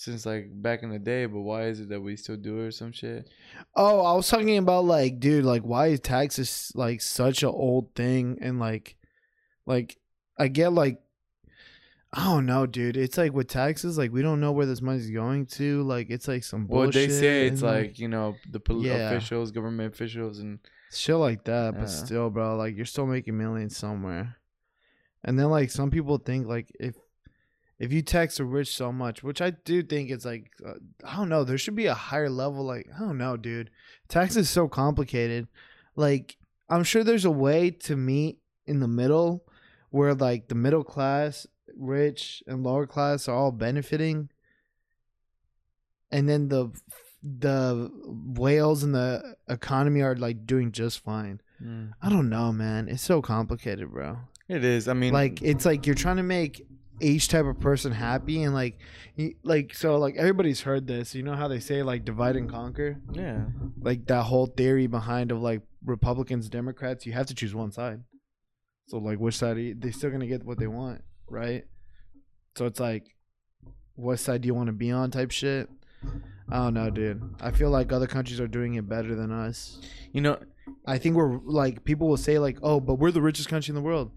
since 0.00 0.24
like 0.24 0.48
back 0.50 0.82
in 0.82 0.88
the 0.88 0.98
day, 0.98 1.26
but 1.26 1.40
why 1.40 1.64
is 1.64 1.80
it 1.80 1.90
that 1.90 2.00
we 2.00 2.16
still 2.16 2.38
do 2.38 2.60
it 2.60 2.66
or 2.68 2.70
some 2.70 2.90
shit? 2.90 3.28
oh, 3.76 4.00
I 4.00 4.14
was 4.14 4.28
talking 4.28 4.56
about 4.56 4.86
like 4.86 5.20
dude, 5.20 5.44
like 5.44 5.60
why 5.60 5.88
is 5.88 6.00
taxes 6.00 6.72
like 6.74 7.02
such 7.02 7.42
an 7.42 7.50
old 7.50 7.94
thing 7.94 8.38
and 8.40 8.58
like 8.58 8.96
like 9.66 9.98
I 10.38 10.48
get 10.48 10.72
like 10.72 11.02
I 12.14 12.24
don't 12.24 12.46
know, 12.46 12.64
dude. 12.64 12.96
It's 12.96 13.18
like 13.18 13.34
with 13.34 13.48
taxes, 13.48 13.98
like 13.98 14.10
we 14.10 14.22
don't 14.22 14.40
know 14.40 14.52
where 14.52 14.64
this 14.64 14.80
money's 14.80 15.10
going 15.10 15.44
to. 15.58 15.82
Like 15.82 16.08
it's 16.08 16.26
like 16.26 16.44
some 16.44 16.66
bullshit. 16.66 16.94
Well, 16.94 17.06
they 17.06 17.08
say 17.08 17.46
it's 17.48 17.62
and, 17.62 17.70
like 17.70 17.98
you 17.98 18.08
know 18.08 18.36
the 18.50 18.58
pol- 18.58 18.82
Yeah. 18.82 19.10
officials, 19.10 19.50
government 19.50 19.92
officials, 19.92 20.38
and 20.38 20.60
shit 20.90 21.16
like 21.16 21.44
that, 21.44 21.74
but 21.78 21.90
still, 21.90 22.30
bro, 22.30 22.56
like 22.56 22.74
you're 22.74 22.86
still 22.86 23.06
making 23.06 23.36
millions 23.36 23.76
somewhere. 23.76 24.36
And 25.22 25.38
then 25.38 25.50
like 25.50 25.70
some 25.70 25.90
people 25.90 26.16
think 26.16 26.46
like 26.46 26.74
if 26.80 26.96
if 27.80 27.94
you 27.94 28.02
tax 28.02 28.36
the 28.36 28.44
rich 28.44 28.76
so 28.76 28.92
much, 28.92 29.22
which 29.22 29.40
I 29.40 29.50
do 29.50 29.82
think 29.82 30.10
it's 30.10 30.26
like 30.26 30.52
uh, 30.64 30.74
I 31.02 31.16
don't 31.16 31.30
know, 31.30 31.44
there 31.44 31.58
should 31.58 31.74
be 31.74 31.86
a 31.86 31.94
higher 31.94 32.28
level. 32.28 32.62
Like 32.62 32.86
I 32.94 33.00
don't 33.00 33.18
know, 33.18 33.36
dude. 33.38 33.70
Tax 34.06 34.36
is 34.36 34.50
so 34.50 34.68
complicated. 34.68 35.48
Like 35.96 36.36
I'm 36.68 36.84
sure 36.84 37.02
there's 37.02 37.24
a 37.24 37.30
way 37.30 37.70
to 37.70 37.96
meet 37.96 38.38
in 38.66 38.80
the 38.80 38.86
middle 38.86 39.44
where 39.88 40.14
like 40.14 40.48
the 40.48 40.54
middle 40.54 40.84
class, 40.84 41.46
rich, 41.74 42.42
and 42.46 42.62
lower 42.62 42.86
class 42.86 43.26
are 43.28 43.34
all 43.34 43.50
benefiting, 43.50 44.28
and 46.12 46.28
then 46.28 46.48
the 46.48 46.70
the 47.22 47.90
whales 48.06 48.82
and 48.82 48.94
the 48.94 49.36
economy 49.48 50.02
are 50.02 50.16
like 50.16 50.46
doing 50.46 50.70
just 50.70 51.00
fine. 51.00 51.40
Mm. 51.62 51.92
I 52.02 52.10
don't 52.10 52.28
know, 52.28 52.52
man. 52.52 52.88
It's 52.88 53.02
so 53.02 53.22
complicated, 53.22 53.90
bro. 53.90 54.18
it 54.48 54.64
is. 54.64 54.86
I 54.86 54.92
mean, 54.92 55.14
Like 55.14 55.40
it's 55.40 55.64
like 55.64 55.86
you're 55.86 55.94
trying 55.94 56.16
to 56.16 56.22
make 56.22 56.66
each 57.00 57.28
type 57.28 57.44
of 57.46 57.58
person 57.60 57.92
happy 57.92 58.42
and 58.42 58.54
like 58.54 58.78
like 59.42 59.74
so 59.74 59.96
like 59.98 60.16
everybody's 60.16 60.60
heard 60.62 60.86
this. 60.86 61.14
You 61.14 61.22
know 61.22 61.34
how 61.34 61.48
they 61.48 61.60
say 61.60 61.82
like 61.82 62.04
divide 62.04 62.36
and 62.36 62.48
conquer? 62.50 63.00
yeah, 63.12 63.44
Like 63.80 64.06
that 64.06 64.24
whole 64.24 64.46
theory 64.46 64.86
behind 64.86 65.30
of 65.32 65.40
like 65.40 65.62
Republicans, 65.84 66.48
Democrats, 66.48 67.06
you 67.06 67.12
have 67.12 67.26
to 67.26 67.34
choose 67.34 67.54
one 67.54 67.72
side. 67.72 68.02
So 68.88 68.98
like 68.98 69.18
which 69.18 69.36
side 69.36 69.56
are 69.56 69.60
you, 69.60 69.74
they 69.78 69.90
still 69.90 70.10
to 70.10 70.26
get 70.26 70.44
what 70.44 70.58
they 70.58 70.66
want, 70.66 71.02
right? 71.28 71.64
So 72.56 72.66
it's 72.66 72.80
like 72.80 73.14
what 73.94 74.18
side 74.18 74.40
do 74.42 74.46
you 74.46 74.54
want 74.54 74.66
to 74.68 74.72
be 74.72 74.90
on 74.90 75.10
type 75.10 75.30
shit? 75.30 75.68
I 76.50 76.56
don't 76.56 76.74
know, 76.74 76.90
dude. 76.90 77.22
I 77.40 77.50
feel 77.52 77.70
like 77.70 77.92
other 77.92 78.06
countries 78.06 78.40
are 78.40 78.48
doing 78.48 78.74
it 78.74 78.88
better 78.88 79.14
than 79.14 79.30
us. 79.30 79.78
you 80.12 80.20
know, 80.20 80.38
I 80.86 80.98
think 80.98 81.14
we're 81.14 81.38
like 81.44 81.84
people 81.84 82.08
will 82.08 82.16
say 82.16 82.38
like, 82.38 82.58
"Oh, 82.62 82.80
but 82.80 82.94
we're 82.94 83.10
the 83.10 83.20
richest 83.20 83.48
country 83.48 83.70
in 83.70 83.74
the 83.76 83.82
world." 83.82 84.10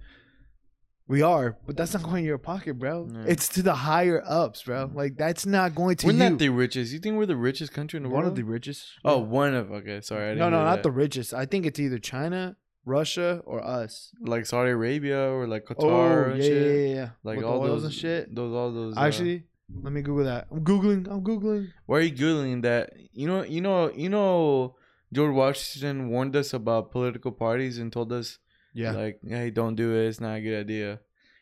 We 1.07 1.21
are, 1.21 1.57
but 1.65 1.75
that's 1.75 1.93
not 1.93 2.03
going 2.03 2.19
in 2.19 2.25
your 2.25 2.37
pocket, 2.37 2.75
bro. 2.79 3.09
Yeah. 3.11 3.25
It's 3.27 3.49
to 3.49 3.61
the 3.61 3.73
higher 3.75 4.23
ups, 4.25 4.63
bro. 4.63 4.89
Like 4.93 5.17
that's 5.17 5.45
not 5.45 5.75
going 5.75 5.97
to 5.97 6.07
we're 6.07 6.13
you. 6.13 6.19
not 6.19 6.37
the 6.39 6.49
richest. 6.49 6.93
You 6.93 6.99
think 6.99 7.17
we're 7.17 7.25
the 7.25 7.35
richest 7.35 7.73
country 7.73 7.97
in 7.97 8.03
the 8.03 8.09
one 8.09 8.23
world? 8.23 8.23
One 8.23 8.31
of 8.31 8.35
the 8.37 8.43
richest. 8.43 8.85
oh, 9.03 9.17
one 9.19 9.53
of 9.53 9.71
okay. 9.71 9.99
Sorry, 10.01 10.23
I 10.23 10.27
didn't 10.29 10.39
no, 10.39 10.49
no, 10.49 10.63
not 10.63 10.75
that. 10.77 10.83
the 10.83 10.91
richest. 10.91 11.33
I 11.33 11.45
think 11.45 11.65
it's 11.65 11.77
either 11.79 11.99
China, 11.99 12.55
Russia, 12.85 13.41
or 13.45 13.61
us. 13.61 14.11
like 14.21 14.45
Saudi 14.45 14.71
Arabia 14.71 15.29
or 15.29 15.45
like 15.45 15.65
Qatar 15.65 16.27
Oh, 16.27 16.31
and 16.31 16.37
yeah, 16.41 16.49
shit. 16.49 16.65
yeah, 16.65 16.71
yeah, 16.87 16.95
yeah. 16.95 17.09
Like 17.23 17.37
With 17.37 17.45
all 17.45 17.61
those 17.61 17.83
and 17.83 17.93
shit. 17.93 18.33
Those 18.33 18.53
all 18.53 18.71
those. 18.71 18.95
uh, 18.95 19.01
Actually, 19.01 19.43
let 19.81 19.91
me 19.91 20.01
Google 20.01 20.23
that. 20.25 20.47
I'm 20.51 20.63
googling. 20.63 21.07
I'm 21.11 21.21
googling. 21.21 21.67
why 21.85 21.97
are 21.97 22.01
you 22.01 22.13
googling 22.15 22.61
that? 22.61 22.93
You 23.11 23.27
know, 23.27 23.43
you 23.43 23.59
know, 23.61 23.91
you 23.91 24.07
know. 24.09 24.75
George 25.11 25.35
Washington 25.35 26.09
warned 26.09 26.35
us 26.35 26.53
about 26.53 26.89
political 26.91 27.31
parties 27.31 27.77
and 27.77 27.93
told 27.93 28.11
us, 28.11 28.39
Yeah. 28.73 28.91
like, 28.93 29.19
hey, 29.27 29.49
don't 29.51 29.75
do 29.75 29.93
it. 29.93 30.07
It's 30.07 30.19
not 30.21 30.37
a 30.37 30.41
good 30.41 30.59
idea. 30.59 30.99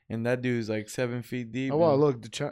And 0.10 0.26
that 0.26 0.41
dude's 0.41 0.70
like 0.70 0.89
seven 0.89 1.22
feet 1.22 1.52
deep. 1.52 1.72
oh 1.72 1.78
wow, 1.78 1.94
and- 1.94 2.02
look, 2.02 2.22
the 2.22 2.30
Chi- 2.30 2.52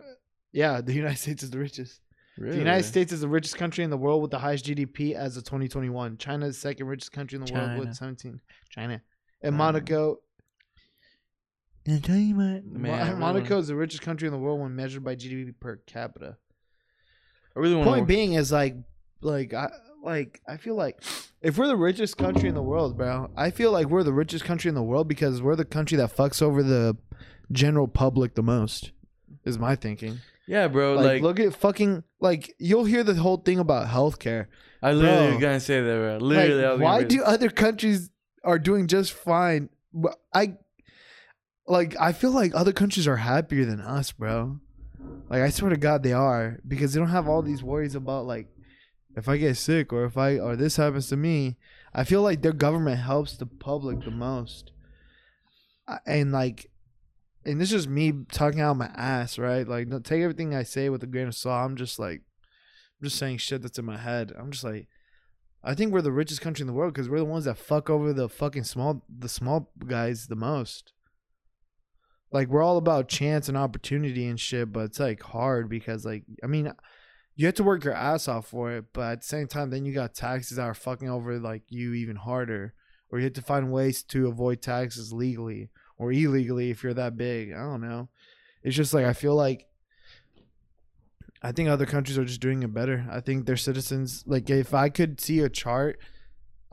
yeah, 0.54 0.82
the 0.82 0.94
United 0.94 1.18
States 1.26 1.44
is 1.44 1.52
the 1.52 1.60
richest. 1.60 2.00
really? 2.38 2.54
The 2.54 2.60
United 2.60 2.84
States 2.84 3.12
is 3.12 3.20
the 3.22 3.28
richest 3.28 3.58
country 3.58 3.84
in 3.84 3.89
the 3.89 3.98
world 3.98 4.22
with 4.22 4.32
the 4.32 4.39
highest 4.39 4.65
GDP 4.65 5.13
as 5.13 5.36
of 5.38 5.44
2021. 5.44 6.18
China 6.18 6.46
is 6.48 6.56
the 6.56 6.62
second 6.62 6.88
richest 6.88 7.12
country 7.12 7.38
in 7.38 7.44
the 7.46 7.54
world 7.54 7.78
with 7.80 7.94
17. 7.94 8.39
China. 8.70 9.02
And 9.42 9.54
China. 9.54 9.58
Monaco. 9.58 10.20
Man, 11.86 12.62
Mo- 12.65 12.92
I 12.92 13.08
really 13.08 13.20
Monaco 13.20 13.58
is 13.58 13.68
the 13.68 13.76
richest 13.76 14.04
country 14.04 14.28
in 14.28 14.32
the 14.32 14.38
world 14.39 14.60
when 14.60 14.76
measured 14.76 15.04
by 15.04 15.15
GDP 15.15 15.54
per 15.60 15.78
capita. 15.88 16.38
I 17.56 17.60
really 17.60 17.76
want 17.76 17.88
Point 17.88 18.08
being 18.08 18.34
is 18.34 18.52
like, 18.52 18.76
like 19.22 19.54
I 19.54 19.70
like 20.04 20.42
I 20.48 20.58
feel 20.58 20.76
like 20.76 21.02
if 21.42 21.58
we're 21.58 21.68
the 21.68 21.78
richest 21.78 22.18
country 22.18 22.50
in 22.50 22.56
the 22.56 22.62
world, 22.62 22.98
bro, 22.98 23.30
I 23.36 23.52
feel 23.52 23.72
like 23.72 23.88
we're 23.88 24.04
the 24.04 24.14
richest 24.14 24.44
country 24.46 24.70
in 24.70 24.76
the 24.76 24.84
world 24.84 25.08
because 25.08 25.42
we're 25.42 25.56
the 25.56 25.66
country 25.66 25.98
that 25.98 26.16
fucks 26.16 26.42
over 26.42 26.64
the 26.64 26.98
general 27.52 27.88
public 27.88 28.36
the 28.36 28.44
most. 28.44 28.92
Is 29.46 29.58
my 29.58 29.76
thinking. 29.76 30.20
Yeah, 30.48 30.68
bro. 30.68 30.96
Like, 30.96 31.06
Like, 31.06 31.22
look 31.22 31.40
at 31.40 31.56
fucking 31.56 32.04
like 32.20 32.54
you'll 32.60 32.86
hear 32.86 33.04
the 33.04 33.14
whole 33.16 33.38
thing 33.38 33.60
about 33.60 33.88
healthcare. 33.88 34.48
I 34.82 34.94
literally 34.94 35.32
bro. 35.32 35.40
gonna 35.40 35.60
say 35.60 35.82
that, 35.82 35.96
bro. 35.96 36.18
Literally, 36.18 36.64
like, 36.66 36.80
why 36.80 37.04
do 37.04 37.24
other 37.24 37.50
countries 37.50 38.10
are 38.44 38.60
doing 38.60 38.88
just 38.88 39.14
fine? 39.14 39.70
But 39.94 40.20
I 40.34 40.58
like 41.68 41.96
I 42.00 42.14
feel 42.14 42.32
like 42.32 42.54
other 42.56 42.74
countries 42.74 43.08
are 43.08 43.18
happier 43.18 43.66
than 43.66 43.80
us, 43.80 44.12
bro. 44.12 44.60
Like 45.30 45.42
I 45.42 45.50
swear 45.50 45.70
to 45.70 45.78
God 45.78 46.04
they 46.04 46.14
are 46.14 46.60
because 46.68 46.94
they 46.94 47.00
don't 47.00 47.10
have 47.10 47.28
all 47.30 47.42
these 47.42 47.64
worries 47.64 47.96
about 47.96 48.26
like 48.26 48.48
if 49.15 49.28
I 49.28 49.38
get 49.38 49.58
sick 49.58 49.91
or 49.91 50.06
if 50.06 50.17
I 50.17 50.38
or 50.38 50.56
this 50.56 50.78
happens 50.78 51.08
to 51.10 51.17
me. 51.17 51.58
I 51.93 52.04
feel 52.04 52.22
like 52.22 52.41
their 52.41 52.54
government 52.54 53.00
helps 53.00 53.36
the 53.36 53.45
public 53.45 54.04
the 54.04 54.12
most. 54.12 54.72
And 56.06 56.32
like 56.32 56.69
and 57.45 57.60
this 57.60 57.74
is 57.74 57.88
me 57.88 58.13
talking 58.32 58.60
out 58.60 58.78
my 58.78 58.91
ass, 58.95 59.39
right? 59.39 59.67
Like 59.67 59.89
take 60.04 60.22
everything 60.22 60.54
I 60.54 60.63
say 60.63 60.89
with 60.89 61.04
a 61.04 61.08
grain 61.08 61.28
of 61.28 61.36
salt. 61.36 61.65
I'm 61.65 61.76
just 61.76 61.98
like 62.00 62.22
I'm 63.02 63.06
just 63.06 63.17
saying 63.17 63.38
shit 63.38 63.62
that's 63.62 63.80
in 63.80 63.86
my 63.86 63.98
head. 63.98 64.34
I'm 64.38 64.52
just 64.52 64.63
like 64.63 64.88
I 65.63 65.74
think 65.74 65.91
we're 65.91 66.02
the 66.02 66.12
richest 66.12 66.41
country 66.41 66.63
in 66.63 66.67
the 66.67 66.74
world 66.74 66.93
because 66.93 67.10
we're 67.10 67.19
the 67.19 67.26
ones 67.26 67.45
that 67.45 67.58
fuck 67.58 67.89
over 67.89 68.13
the 68.13 68.30
fucking 68.30 68.63
small 68.63 69.04
the 69.10 69.30
small 69.30 69.72
guys 69.86 70.28
the 70.28 70.36
most. 70.36 70.93
Like 72.32 72.50
we're 72.50 72.62
all 72.62 72.78
about 72.78 73.10
chance 73.10 73.50
and 73.50 73.58
opportunity 73.58 74.28
and 74.28 74.39
shit, 74.39 74.72
but 74.72 74.82
it's 74.82 75.00
like 75.00 75.24
hard 75.24 75.69
because 75.69 76.06
like 76.06 76.24
I 76.43 76.48
mean 76.48 76.72
you 77.39 77.45
have 77.45 77.56
to 77.56 77.63
work 77.63 77.86
your 77.86 77.93
ass 77.93 78.28
off 78.28 78.47
for 78.47 78.69
it, 78.73 78.88
but 78.91 79.12
at 79.13 79.21
the 79.21 79.28
same 79.28 79.47
time 79.47 79.69
then 79.69 79.86
you 79.86 79.93
got 79.93 80.13
taxes 80.13 80.58
that 80.58 80.63
are 80.63 80.73
fucking 80.73 81.10
over 81.10 81.39
like 81.39 81.62
you 81.69 81.93
even 81.93 82.17
harder. 82.17 82.73
Or 83.10 83.17
you 83.17 83.23
have 83.23 83.34
to 83.34 83.41
find 83.41 83.71
ways 83.71 84.04
to 84.04 84.28
avoid 84.28 84.62
taxes 84.62 85.13
legally 85.13 85.69
or 85.97 86.12
illegally 86.12 86.69
if 86.69 86.84
you're 86.84 86.93
that 86.93 87.15
big. 87.15 87.54
I 87.54 87.60
don't 87.60 87.80
know. 87.80 88.10
it's 88.62 88.75
just 88.75 88.93
like 88.93 89.06
I 89.06 89.13
feel 89.13 89.36
like 89.36 89.67
I 91.41 91.54
think 91.54 91.69
other 91.69 91.86
countries 91.86 92.17
are 92.17 92.25
just 92.25 92.41
doing 92.41 92.62
it 92.62 92.73
better. 92.73 93.08
I 93.10 93.21
think 93.21 93.45
their 93.45 93.56
citizens 93.56 94.25
like 94.28 94.49
if 94.49 94.73
I 94.73 94.89
could 94.89 95.21
see 95.21 95.39
a 95.39 95.47
chart, 95.47 95.97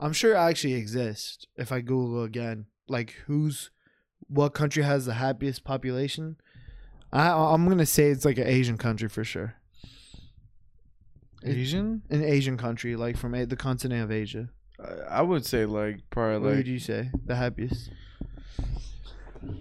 I'm 0.01 0.11
sure 0.11 0.33
it 0.33 0.37
actually 0.37 0.73
exists 0.73 1.47
if 1.55 1.71
I 1.71 1.79
Google 1.79 2.23
again, 2.23 2.65
like 2.89 3.11
who's 3.27 3.71
what 4.27 4.49
country 4.49 4.83
has 4.83 5.05
the 5.05 5.13
happiest 5.13 5.63
population. 5.63 6.35
I 7.13 7.29
I'm 7.29 7.69
gonna 7.69 7.85
say 7.85 8.09
it's 8.09 8.25
like 8.25 8.37
an 8.37 8.47
Asian 8.47 8.77
country 8.77 9.07
for 9.07 9.23
sure. 9.23 9.55
It- 11.47 11.57
Asian? 11.57 12.01
An 12.09 12.23
Asian 12.23 12.57
country, 12.57 12.95
like 12.95 13.17
from 13.17 13.33
a, 13.35 13.45
the 13.45 13.55
continent 13.55 14.03
of 14.03 14.11
Asia. 14.11 14.49
I- 14.79 15.19
I 15.19 15.21
would 15.21 15.45
say 15.45 15.65
like 15.65 16.01
probably 16.09 16.39
What 16.39 16.47
like 16.49 16.57
would 16.57 16.67
you 16.67 16.79
say? 16.79 17.09
The 17.25 17.35
happiest. 17.35 17.89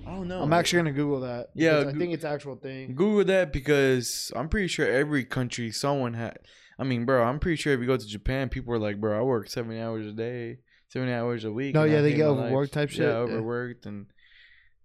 I 0.07 0.11
don't 0.11 0.29
know. 0.29 0.43
I'm 0.43 0.53
actually 0.53 0.79
gonna 0.81 0.93
Google 0.93 1.21
that. 1.21 1.49
Yeah, 1.55 1.79
because 1.79 1.89
I 1.89 1.93
Goo- 1.93 1.99
think 1.99 2.15
it's 2.15 2.25
actual 2.25 2.57
thing. 2.57 2.95
Google 2.95 3.25
that 3.25 3.53
because 3.53 4.33
I'm 4.35 4.49
pretty 4.49 4.69
sure 4.69 4.87
every 4.89 5.25
country 5.25 5.71
someone 5.71 6.15
had. 6.15 6.39
I 6.79 6.85
mean, 6.85 7.05
bro, 7.05 7.23
I'm 7.25 7.39
pretty 7.39 7.57
sure 7.57 7.73
if 7.73 7.81
you 7.81 7.87
go 7.87 7.97
to 7.97 8.07
Japan, 8.07 8.49
people 8.49 8.73
are 8.75 8.79
like, 8.79 9.01
bro, 9.01 9.19
I 9.19 9.23
work 9.23 9.49
seven 9.49 9.79
hours 9.81 10.07
a 10.07 10.13
day, 10.13 10.59
seven 10.89 11.09
hours 11.09 11.45
a 11.45 11.53
week. 11.53 11.75
No, 11.75 11.83
and 11.83 11.93
yeah, 11.93 11.99
I 11.99 12.03
they 12.03 12.11
hate 12.11 12.17
get 12.19 12.25
my 12.27 12.31
life." 12.33 12.45
overworked 12.47 12.73
type 12.73 12.91
shit, 12.91 13.01
Yeah, 13.01 13.07
yeah. 13.13 13.15
overworked 13.19 13.87
and 13.87 14.07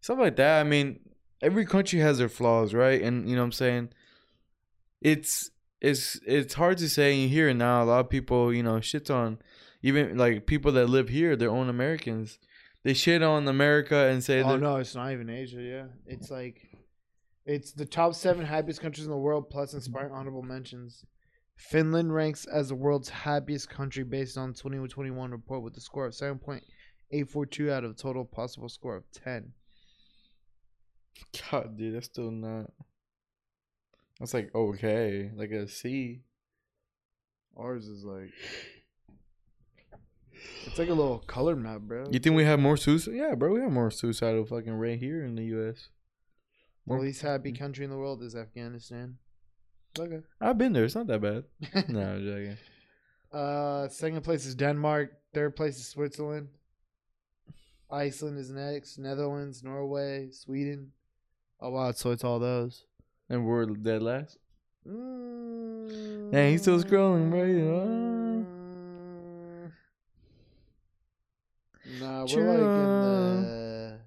stuff 0.01 0.19
like 0.19 0.35
that. 0.37 0.59
I 0.61 0.63
mean, 0.63 0.99
every 1.41 1.65
country 1.65 1.99
has 1.99 2.17
their 2.17 2.29
flaws, 2.29 2.73
right? 2.73 3.01
And 3.01 3.29
you 3.29 3.35
know 3.35 3.41
what 3.41 3.45
I'm 3.47 3.51
saying? 3.53 3.89
It's 5.01 5.49
it's 5.81 6.19
it's 6.25 6.53
hard 6.53 6.77
to 6.77 6.89
say. 6.89 7.13
Here 7.13 7.13
and 7.13 7.21
you 7.23 7.29
hear 7.29 7.49
it 7.49 7.55
now. 7.55 7.83
A 7.83 7.85
lot 7.85 7.99
of 8.01 8.09
people, 8.09 8.53
you 8.53 8.63
know, 8.63 8.79
shit 8.79 9.09
on 9.09 9.39
even 9.81 10.17
like 10.17 10.45
people 10.45 10.71
that 10.73 10.87
live 10.87 11.09
here, 11.09 11.35
their 11.35 11.49
own 11.49 11.69
Americans. 11.69 12.37
They 12.83 12.93
shit 12.93 13.21
on 13.21 13.47
America 13.47 14.07
and 14.07 14.23
say 14.23 14.41
Oh 14.41 14.57
no, 14.57 14.77
it's 14.77 14.95
not 14.95 15.11
even 15.11 15.29
Asia. 15.29 15.61
Yeah, 15.61 15.85
it's 16.05 16.31
like 16.31 16.61
it's 17.45 17.73
the 17.73 17.85
top 17.85 18.13
seven 18.13 18.45
happiest 18.45 18.81
countries 18.81 19.05
in 19.05 19.11
the 19.11 19.17
world, 19.17 19.49
plus 19.49 19.73
inspiring 19.73 20.13
honorable 20.13 20.43
mentions. 20.43 21.03
Finland 21.57 22.13
ranks 22.13 22.45
as 22.45 22.69
the 22.69 22.75
world's 22.75 23.09
happiest 23.09 23.69
country 23.69 24.03
based 24.03 24.37
on 24.37 24.53
2021 24.53 25.31
report 25.31 25.61
with 25.61 25.77
a 25.77 25.81
score 25.81 26.07
of 26.07 26.13
7.842 26.13 27.71
out 27.71 27.83
of 27.83 27.91
a 27.91 27.93
total 27.93 28.25
possible 28.25 28.67
score 28.67 28.95
of 28.95 29.03
10. 29.11 29.51
God, 31.51 31.77
dude, 31.77 31.95
that's 31.95 32.07
still 32.07 32.31
not. 32.31 32.71
That's 34.21 34.35
like 34.35 34.53
okay, 34.53 35.31
like 35.35 35.49
a 35.49 35.67
C. 35.67 36.21
Ours 37.57 37.87
is 37.87 38.03
like 38.03 38.31
it's 40.67 40.77
like 40.77 40.89
a 40.89 40.93
little 40.93 41.17
color 41.25 41.55
map, 41.55 41.81
bro. 41.81 42.05
You 42.11 42.19
think 42.19 42.35
we 42.35 42.43
have 42.43 42.59
more 42.59 42.77
suicide? 42.77 43.15
Yeah, 43.15 43.33
bro, 43.33 43.51
we 43.51 43.61
have 43.61 43.71
more 43.71 43.89
suicidal 43.89 44.45
fucking 44.45 44.73
rate 44.73 44.99
here 44.99 45.25
in 45.25 45.33
the 45.33 45.45
U.S. 45.45 45.89
the 46.85 46.97
least 46.97 47.23
happy 47.23 47.51
country 47.51 47.83
in 47.83 47.89
the 47.89 47.97
world 47.97 48.21
is 48.21 48.35
Afghanistan. 48.35 49.17
Okay. 49.97 50.19
I've 50.39 50.59
been 50.59 50.73
there. 50.73 50.85
It's 50.85 50.93
not 50.93 51.07
that 51.07 51.19
bad. 51.19 51.45
no, 51.89 52.01
I'm 52.01 52.23
joking. 52.23 52.57
Uh, 53.33 53.87
second 53.87 54.21
place 54.21 54.45
is 54.45 54.53
Denmark. 54.53 55.13
Third 55.33 55.55
place 55.55 55.77
is 55.77 55.87
Switzerland. 55.87 56.49
Iceland 57.89 58.37
is 58.37 58.51
next. 58.51 58.99
Netherlands, 58.99 59.63
Norway, 59.63 60.29
Sweden. 60.31 60.91
Oh 61.59 61.71
wow! 61.71 61.91
So 61.91 62.11
it's 62.11 62.23
all 62.23 62.37
those. 62.37 62.85
And 63.31 63.45
we're 63.45 63.65
dead 63.65 64.03
last. 64.03 64.37
Mm, 64.85 66.51
he's 66.51 66.61
still 66.63 66.83
scrolling, 66.83 67.29
bro. 67.29 67.45
Know? 67.45 68.45
Nah, 72.01 72.25
we're 72.25 72.47
like 72.51 72.59
in 72.59 72.65
the. 73.43 73.99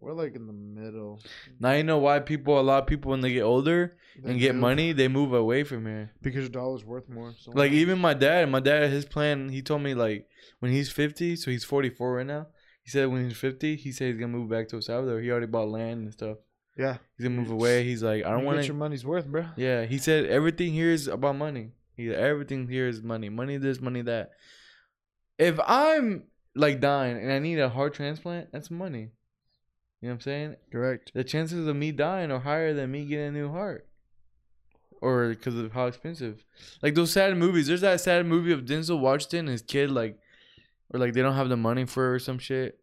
We're 0.00 0.12
like 0.14 0.34
in 0.34 0.46
the 0.46 0.52
middle. 0.54 1.20
Now 1.60 1.72
you 1.72 1.82
know 1.82 1.98
why 1.98 2.20
people, 2.20 2.58
a 2.58 2.62
lot 2.62 2.82
of 2.82 2.86
people, 2.86 3.10
when 3.10 3.20
they 3.20 3.32
get 3.32 3.42
older 3.42 3.98
They 4.22 4.30
and 4.30 4.40
get 4.40 4.54
move 4.54 4.62
money, 4.62 4.92
they 4.92 5.08
move 5.08 5.34
away 5.34 5.64
from 5.64 5.84
here. 5.84 6.12
because 6.22 6.40
your 6.42 6.48
dollar's 6.48 6.84
worth 6.86 7.08
more. 7.10 7.34
So 7.38 7.50
Like 7.54 7.72
even 7.72 7.98
my 7.98 8.14
dad, 8.14 8.48
my 8.48 8.60
dad, 8.60 8.88
his 8.90 9.04
plan, 9.04 9.50
he 9.50 9.60
told 9.60 9.82
me 9.82 9.92
like 9.92 10.26
when 10.60 10.72
he's 10.72 10.90
fifty, 10.90 11.36
so 11.36 11.50
he's 11.50 11.64
forty 11.64 11.90
four 11.90 12.14
right 12.14 12.26
now. 12.26 12.46
He 12.82 12.90
said 12.90 13.08
when 13.08 13.28
he's 13.28 13.36
fifty, 13.36 13.76
he 13.76 13.92
said 13.92 14.06
he's 14.08 14.16
gonna 14.16 14.32
move 14.32 14.48
back 14.48 14.68
to 14.68 14.76
El 14.76 14.82
Salvador. 14.82 15.20
He 15.20 15.30
already 15.30 15.46
bought 15.48 15.68
land 15.68 16.04
and 16.04 16.12
stuff. 16.14 16.38
Yeah, 16.76 16.98
He's 17.16 17.24
gonna 17.26 17.40
move 17.40 17.50
away. 17.50 17.84
He's 17.84 18.02
like, 18.02 18.24
I 18.24 18.30
don't 18.30 18.44
want 18.44 18.58
get 18.58 18.66
your 18.66 18.76
money's 18.76 19.04
worth, 19.04 19.26
bro. 19.26 19.46
Yeah, 19.56 19.84
he 19.84 19.98
said 19.98 20.26
everything 20.26 20.72
here 20.72 20.90
is 20.90 21.08
about 21.08 21.36
money. 21.36 21.72
He 21.96 22.12
everything 22.12 22.68
here 22.68 22.88
is 22.88 23.02
money. 23.02 23.30
Money 23.30 23.56
this, 23.56 23.80
money 23.80 24.02
that. 24.02 24.32
If 25.38 25.58
I'm 25.66 26.24
like 26.54 26.80
dying 26.80 27.16
and 27.16 27.32
I 27.32 27.38
need 27.38 27.58
a 27.58 27.70
heart 27.70 27.94
transplant, 27.94 28.52
that's 28.52 28.70
money. 28.70 29.10
You 30.00 30.08
know 30.08 30.12
what 30.12 30.14
I'm 30.14 30.20
saying? 30.20 30.56
Correct. 30.70 31.12
The 31.14 31.24
chances 31.24 31.66
of 31.66 31.74
me 31.74 31.92
dying 31.92 32.30
are 32.30 32.40
higher 32.40 32.74
than 32.74 32.90
me 32.90 33.06
getting 33.06 33.28
a 33.28 33.32
new 33.32 33.50
heart. 33.50 33.88
Or 35.00 35.28
because 35.30 35.56
of 35.56 35.72
how 35.72 35.86
expensive. 35.86 36.44
Like 36.82 36.94
those 36.94 37.12
sad 37.12 37.36
movies. 37.36 37.66
There's 37.66 37.80
that 37.80 38.00
sad 38.00 38.26
movie 38.26 38.52
of 38.52 38.64
Denzel 38.64 39.00
Washington 39.00 39.40
and 39.40 39.48
his 39.50 39.62
kid, 39.62 39.90
like, 39.90 40.18
or 40.92 41.00
like 41.00 41.14
they 41.14 41.22
don't 41.22 41.34
have 41.34 41.48
the 41.48 41.56
money 41.56 41.86
for 41.86 42.14
or 42.14 42.18
some 42.18 42.38
shit. 42.38 42.78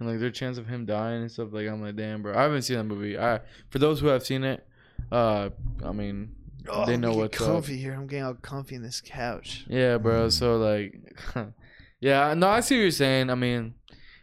And 0.00 0.08
like 0.08 0.18
their 0.18 0.30
chance 0.30 0.58
of 0.58 0.66
him 0.66 0.86
dying 0.86 1.22
and 1.22 1.30
stuff. 1.30 1.48
Like 1.52 1.68
I'm 1.68 1.80
like, 1.80 1.94
damn, 1.96 2.22
bro. 2.22 2.36
I 2.36 2.42
haven't 2.42 2.62
seen 2.62 2.76
that 2.78 2.84
movie. 2.84 3.16
I 3.18 3.40
for 3.70 3.78
those 3.78 4.00
who 4.00 4.08
have 4.08 4.24
seen 4.26 4.42
it, 4.44 4.66
uh, 5.12 5.50
I 5.84 5.92
mean, 5.92 6.34
Oh, 6.68 6.86
they 6.86 6.96
know 6.96 7.12
what's 7.12 7.40
up. 7.40 7.46
comfy 7.46 7.76
here. 7.76 7.92
I'm 7.92 8.06
getting 8.06 8.24
all 8.24 8.34
comfy 8.34 8.74
in 8.74 8.82
this 8.82 9.00
couch. 9.04 9.64
Yeah, 9.68 9.98
bro. 9.98 10.30
So 10.30 10.56
like, 10.56 10.94
yeah, 12.00 12.34
no, 12.34 12.48
I 12.48 12.60
see 12.60 12.76
what 12.76 12.82
you're 12.82 12.90
saying. 12.90 13.30
I 13.30 13.34
mean, 13.34 13.74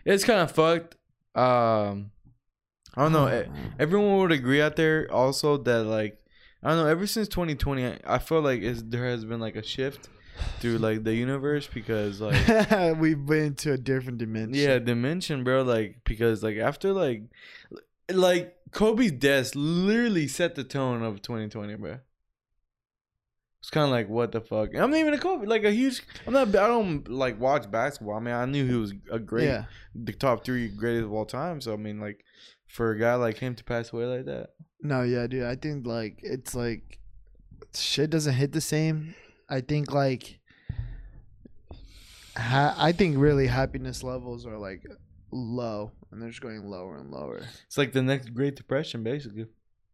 it's 0.05 0.23
kind 0.25 0.39
of 0.41 0.51
fucked. 0.51 0.95
Um, 1.35 2.11
I 2.95 3.03
don't 3.03 3.13
know. 3.13 3.27
Oh, 3.27 3.45
Everyone 3.79 4.17
would 4.17 4.31
agree 4.31 4.61
out 4.61 4.75
there 4.75 5.07
also 5.11 5.55
that 5.57 5.83
like, 5.83 6.17
I 6.63 6.69
don't 6.69 6.77
know. 6.79 6.87
Ever 6.87 7.07
since 7.07 7.27
2020, 7.29 7.85
I, 7.85 7.97
I 8.05 8.17
feel 8.17 8.41
like 8.41 8.61
it's, 8.61 8.81
there 8.85 9.05
has 9.05 9.23
been 9.23 9.39
like 9.39 9.55
a 9.55 9.63
shift 9.63 10.09
through 10.59 10.77
like 10.77 11.03
the 11.03 11.13
universe 11.13 11.67
because 11.71 12.21
like, 12.21 12.97
We've 12.97 13.25
been 13.25 13.55
to 13.55 13.73
a 13.73 13.77
different 13.77 14.17
dimension. 14.19 14.53
yeah, 14.55 14.79
dimension, 14.79 15.43
bro. 15.43 15.61
Like 15.63 16.01
because 16.05 16.41
like 16.43 16.57
after 16.57 16.93
like, 16.93 17.23
like 18.11 18.55
Kobe's 18.71 19.11
death 19.11 19.55
literally 19.55 20.27
set 20.27 20.55
the 20.55 20.63
tone 20.63 21.03
of 21.03 21.21
2020, 21.21 21.75
bro. 21.75 21.97
It's 23.59 23.69
kind 23.69 23.85
of 23.85 23.91
like 23.91 24.09
what 24.09 24.31
the 24.31 24.41
fuck. 24.41 24.69
I'm 24.75 24.89
not 24.89 24.97
even 24.99 25.13
a 25.13 25.19
Kobe, 25.19 25.45
like 25.45 25.63
a 25.63 25.71
huge. 25.71 26.01
I'm 26.25 26.33
not. 26.33 26.47
I 26.47 26.67
don't 26.67 27.07
like 27.07 27.39
watch 27.39 27.69
basketball. 27.69 28.15
I 28.15 28.19
mean, 28.19 28.33
I 28.33 28.45
knew 28.45 28.65
he 28.65 28.73
was 28.73 28.93
a 29.11 29.19
great, 29.19 29.45
Yeah. 29.45 29.65
the 29.93 30.13
top 30.13 30.43
three 30.43 30.67
greatest 30.67 31.05
of 31.05 31.13
all 31.13 31.25
time. 31.25 31.61
So 31.61 31.71
I 31.73 31.75
mean, 31.75 31.99
like, 31.99 32.25
for 32.67 32.89
a 32.91 32.97
guy 32.99 33.13
like 33.15 33.37
him 33.37 33.53
to 33.55 33.63
pass 33.63 33.93
away 33.93 34.05
like 34.05 34.25
that, 34.25 34.49
No, 34.81 35.03
yeah, 35.03 35.27
dude. 35.27 35.43
I 35.43 35.55
think 35.55 35.85
like 35.85 36.17
it's 36.23 36.55
like 36.55 36.97
shit 37.75 38.09
doesn't 38.09 38.33
hit 38.33 38.51
the 38.51 38.61
same. 38.61 39.13
I 39.51 39.61
think 39.61 39.91
like 39.91 40.39
ha- 42.35 42.75
I 42.77 42.91
think 42.91 43.17
really 43.17 43.47
happiness 43.47 44.03
levels 44.03 44.45
are 44.45 44.57
like 44.57 44.83
low 45.31 45.91
and 46.11 46.21
they're 46.21 46.29
just 46.29 46.41
going 46.41 46.63
lower 46.65 46.97
and 46.97 47.11
lower. 47.11 47.41
it's 47.67 47.77
like 47.77 47.91
the 47.93 48.01
next 48.01 48.33
Great 48.33 48.55
Depression, 48.55 49.03
basically. 49.03 49.45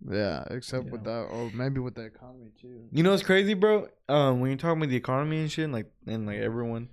Yeah, 0.08 0.44
except 0.52 0.86
Yeah. 0.86 0.92
with 0.92 1.04
that 1.06 1.24
or 1.32 1.50
maybe 1.54 1.80
with 1.80 1.96
the 1.96 2.04
economy 2.04 2.52
too. 2.62 2.88
You 2.92 3.02
know 3.04 3.12
what's 3.12 3.24
crazy, 3.24 3.56
bro? 3.56 3.88
Um, 4.08 4.40
when 4.40 4.52
you're 4.52 4.58
talking 4.58 4.78
about 4.82 4.90
the 4.90 4.96
economy 4.96 5.40
and 5.42 5.52
shit, 5.52 5.70
like 5.72 5.92
and 6.06 6.26
like 6.28 6.38
everyone, 6.38 6.90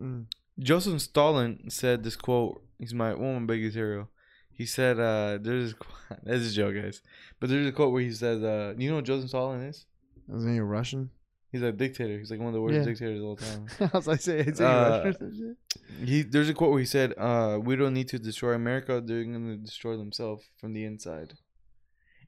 Mm. 0.00 0.26
Joseph 0.60 1.00
Stalin 1.00 1.70
said 1.70 2.04
this 2.04 2.16
quote. 2.16 2.62
He's 2.78 2.94
my 2.94 3.14
one 3.14 3.34
of 3.36 3.40
my 3.42 3.46
biggest 3.46 3.74
hero. 3.76 4.08
He 4.52 4.66
said, 4.66 5.00
uh, 5.00 5.38
"There's 5.40 5.72
this, 5.74 5.82
this 6.24 6.40
is 6.42 6.52
a 6.52 6.56
joke, 6.56 6.74
guys, 6.74 7.00
but 7.40 7.48
there's 7.48 7.66
a 7.66 7.72
quote 7.72 7.92
where 7.92 8.02
he 8.02 8.12
says, 8.12 8.42
uh, 8.42 8.74
you 8.76 8.88
know 8.90 8.96
what 8.96 9.04
Joseph 9.04 9.30
Stalin 9.30 9.62
is? 9.62 9.86
Isn't 10.32 10.52
he 10.52 10.58
a 10.58 10.64
Russian? 10.64 11.10
He's 11.50 11.62
like 11.62 11.74
a 11.74 11.76
dictator. 11.76 12.18
He's 12.18 12.30
like 12.30 12.40
one 12.40 12.48
of 12.48 12.54
the 12.54 12.60
worst 12.60 12.76
Yeah. 12.78 12.84
dictators 12.84 13.20
of 13.20 13.24
all 13.24 13.36
time. 13.36 13.66
I 13.80 13.96
was 13.96 14.06
like, 14.06 14.20
say, 14.20 14.42
he 14.44 14.50
Uh, 14.50 14.90
Russian 14.90 15.06
or 15.08 15.12
some 15.14 15.32
shit? 15.36 16.08
He 16.08 16.22
there's 16.22 16.48
a 16.50 16.54
quote 16.54 16.70
where 16.70 16.80
he 16.80 16.84
said, 16.86 17.14
uh, 17.16 17.58
"We 17.62 17.74
don't 17.76 17.94
need 17.94 18.08
to 18.08 18.18
destroy 18.18 18.52
America; 18.52 19.02
they're 19.04 19.24
gonna 19.24 19.56
destroy 19.56 19.96
themselves 19.96 20.44
from 20.60 20.72
the 20.74 20.84
inside." 20.84 21.34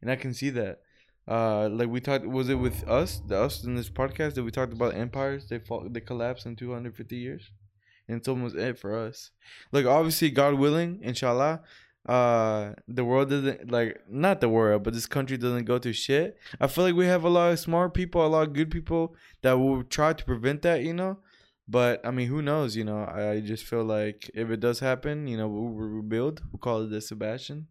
And 0.00 0.10
I 0.10 0.16
can 0.16 0.32
see 0.32 0.50
that. 0.50 0.80
Uh, 1.28 1.68
like 1.68 1.88
we 1.88 2.00
talked, 2.00 2.24
was 2.26 2.48
it 2.48 2.54
with 2.54 2.88
us, 2.88 3.20
the 3.28 3.38
us 3.38 3.62
in 3.62 3.74
this 3.76 3.90
podcast 3.90 4.34
that 4.34 4.42
we 4.42 4.50
talked 4.50 4.72
about 4.72 4.94
empires? 4.94 5.46
They 5.48 5.58
fall, 5.58 5.86
they 5.88 6.00
collapse 6.00 6.46
in 6.46 6.56
250 6.56 7.14
years, 7.16 7.50
and 8.08 8.16
it's 8.16 8.26
almost 8.26 8.56
it 8.56 8.78
for 8.78 8.96
us. 8.96 9.30
Like 9.70 9.84
obviously, 9.86 10.30
God 10.30 10.54
willing, 10.54 10.98
inshallah, 11.02 11.62
uh, 12.10 12.74
the 12.88 13.04
world 13.04 13.30
doesn't 13.30 13.70
like 13.70 14.02
not 14.08 14.40
the 14.40 14.48
world, 14.48 14.82
but 14.82 14.92
this 14.94 15.06
country 15.06 15.36
doesn't 15.36 15.64
go 15.64 15.78
to 15.78 15.92
shit. 15.92 16.36
I 16.60 16.66
feel 16.66 16.82
like 16.82 16.96
we 16.96 17.06
have 17.06 17.22
a 17.22 17.28
lot 17.28 17.52
of 17.52 17.60
smart 17.60 17.94
people, 17.94 18.26
a 18.26 18.26
lot 18.26 18.48
of 18.48 18.52
good 18.52 18.68
people 18.68 19.14
that 19.42 19.52
will 19.52 19.84
try 19.84 20.12
to 20.12 20.24
prevent 20.24 20.62
that, 20.62 20.82
you 20.82 20.92
know. 20.92 21.18
But 21.68 22.04
I 22.04 22.10
mean, 22.10 22.26
who 22.26 22.42
knows? 22.42 22.74
You 22.74 22.82
know, 22.82 23.04
I 23.06 23.38
just 23.38 23.64
feel 23.64 23.84
like 23.84 24.28
if 24.34 24.50
it 24.50 24.58
does 24.58 24.80
happen, 24.80 25.28
you 25.28 25.36
know, 25.36 25.46
we'll, 25.46 25.68
rebuild. 25.68 26.42
We'll 26.50 26.58
call 26.58 26.82
it 26.82 26.88
the 26.88 27.00
Sebastian 27.00 27.68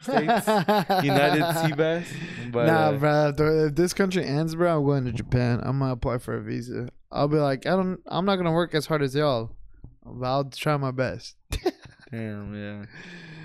States, 0.00 0.46
United 0.46 1.42
Seabass. 1.42 2.06
But 2.52 2.66
nah, 2.68 2.90
uh, 2.90 2.92
bro. 2.92 3.28
If, 3.30 3.40
if 3.40 3.74
this 3.74 3.92
country 3.92 4.24
ends, 4.24 4.54
bro, 4.54 4.78
I'm 4.78 4.84
going 4.84 5.04
to 5.06 5.12
Japan. 5.12 5.62
I'm 5.64 5.80
gonna 5.80 5.94
apply 5.94 6.18
for 6.18 6.36
a 6.36 6.40
visa. 6.40 6.90
I'll 7.10 7.26
be 7.26 7.38
like, 7.38 7.66
I 7.66 7.70
don't. 7.70 7.98
I'm 8.06 8.24
not 8.24 8.36
gonna 8.36 8.52
work 8.52 8.72
as 8.72 8.86
hard 8.86 9.02
as 9.02 9.16
y'all, 9.16 9.50
but 10.06 10.26
I'll 10.26 10.44
try 10.44 10.76
my 10.76 10.92
best. 10.92 11.34
damn, 12.12 12.54
yeah. 12.54 12.84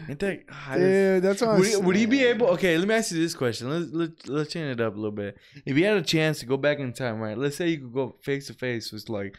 Ain't 0.08 0.20
that, 0.20 0.46
Dude, 0.74 1.24
that's 1.24 1.42
what 1.42 1.50
I'm 1.52 1.60
would, 1.60 1.68
he- 1.68 1.76
would 1.78 1.96
he 1.96 2.06
be 2.06 2.24
able? 2.26 2.48
Okay, 2.48 2.78
let 2.78 2.88
me 2.88 2.94
ask 2.96 3.12
you 3.12 3.20
this 3.20 3.34
question. 3.34 3.70
Let's 3.70 3.92
let, 3.92 4.28
let's 4.30 4.54
change 4.54 4.72
it 4.72 4.82
up 4.82 4.94
a 4.94 4.98
little 4.98 5.12
bit. 5.12 5.38
If 5.66 5.78
you 5.78 5.86
had 5.86 5.98
a 5.98 6.02
chance 6.02 6.40
to 6.40 6.46
go 6.46 6.58
back 6.58 6.80
in 6.80 6.94
time, 6.94 7.20
right? 7.20 7.38
Let's 7.38 7.56
say 7.56 7.70
you 7.70 7.80
could 7.80 7.94
go 7.94 8.16
face 8.22 8.48
to 8.48 8.54
face 8.54 8.92
with 8.92 9.10
like 9.10 9.38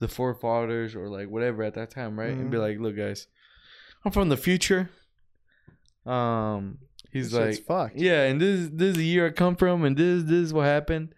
the 0.00 0.08
forefathers 0.08 0.94
or 0.96 1.08
like 1.08 1.28
whatever 1.28 1.62
at 1.62 1.74
that 1.74 1.90
time, 1.90 2.18
right? 2.18 2.36
And 2.36 2.50
be 2.50 2.56
Mhm. 2.56 2.60
like, 2.60 2.78
look, 2.80 2.96
guys, 2.96 3.26
I'm 4.04 4.10
from 4.12 4.28
the 4.28 4.36
future. 4.36 4.90
Um, 6.06 6.78
he's 7.12 7.32
That 7.32 7.68
like, 7.68 7.92
yeah, 7.94 8.24
and 8.24 8.40
this 8.40 8.60
is 8.60 8.70
this 8.70 8.90
is 8.90 8.96
the 8.96 9.04
year 9.04 9.26
I 9.26 9.30
come 9.30 9.56
from, 9.56 9.84
and 9.84 9.96
this 9.96 10.22
this 10.24 10.32
is 10.46 10.52
what 10.54 10.64
happened. 10.66 11.14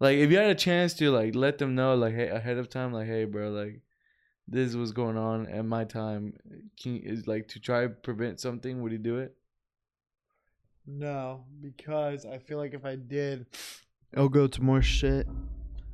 Like, 0.00 0.16
if 0.18 0.30
you 0.30 0.36
had 0.38 0.50
a 0.50 0.54
chance 0.54 0.94
to 0.94 1.10
like 1.10 1.34
let 1.34 1.58
them 1.58 1.74
know, 1.74 1.94
like, 1.94 2.14
hey, 2.14 2.28
ahead 2.28 2.58
of 2.58 2.68
time, 2.68 2.92
like, 2.92 3.06
hey, 3.06 3.24
bro, 3.24 3.50
like, 3.50 3.80
this 4.48 4.74
was 4.74 4.92
going 4.92 5.16
on 5.16 5.46
at 5.46 5.64
my 5.64 5.84
time. 5.84 6.34
Can 6.80 6.98
is 6.98 7.26
like 7.26 7.48
to 7.48 7.60
try 7.60 7.86
prevent 7.86 8.40
something? 8.40 8.82
Would 8.82 8.92
he 8.92 8.98
do 8.98 9.18
it? 9.18 9.36
No, 10.86 11.44
because 11.60 12.26
I 12.26 12.38
feel 12.38 12.58
like 12.58 12.74
if 12.74 12.84
I 12.84 12.96
did, 12.96 13.46
it'll 14.12 14.28
go 14.28 14.46
to 14.46 14.62
more 14.62 14.82
shit. 14.82 15.26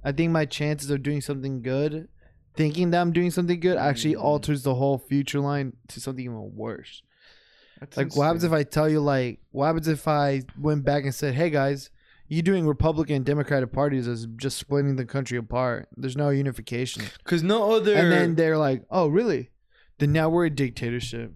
I 0.03 0.13
think 0.13 0.33
my 0.33 0.47
chances 0.47 0.91
of 0.91 1.03
doing 1.03 1.21
something 1.21 1.61
good, 1.63 2.09
thinking 2.55 2.91
that 2.91 3.01
I'm 3.01 3.13
doing 3.13 3.31
something 3.31 3.61
good, 3.61 3.77
actually 3.77 4.15
Mhm. 4.15 4.23
alters 4.23 4.63
the 4.63 4.75
whole 4.75 4.99
future 4.99 5.41
line 5.41 5.77
to 5.89 6.01
something 6.01 6.25
even 6.25 6.57
worse. 6.57 7.03
That's 7.81 7.97
Like, 7.97 8.17
what 8.17 8.25
happens 8.25 8.45
if 8.45 8.53
I 8.53 8.63
tell 8.63 8.89
you, 8.89 9.01
like, 9.01 9.41
what 9.51 9.67
happens 9.67 9.89
if 9.89 10.09
I 10.09 10.43
went 10.59 10.85
back 10.85 11.05
and 11.05 11.15
said, 11.15 11.35
hey 11.35 11.51
guys, 11.51 11.91
you 12.29 12.43
doing 12.43 12.67
Republican 12.67 13.17
and 13.17 13.25
Democratic 13.25 13.73
parties 13.73 14.07
is 14.07 14.27
just 14.37 14.59
splitting 14.59 14.97
the 14.97 15.05
country 15.05 15.39
apart. 15.39 15.89
There's 15.97 16.17
no 16.17 16.29
unification. 16.31 17.05
Because 17.25 17.43
no 17.43 17.73
other, 17.75 17.95
And 17.95 18.13
then 18.13 18.35
they're 18.35 18.59
like, 18.59 18.85
oh, 18.91 19.09
really? 19.09 19.51
Then 19.99 20.13
now 20.13 20.29
we're 20.29 20.47
a 20.47 20.51
dictatorship. 20.51 21.33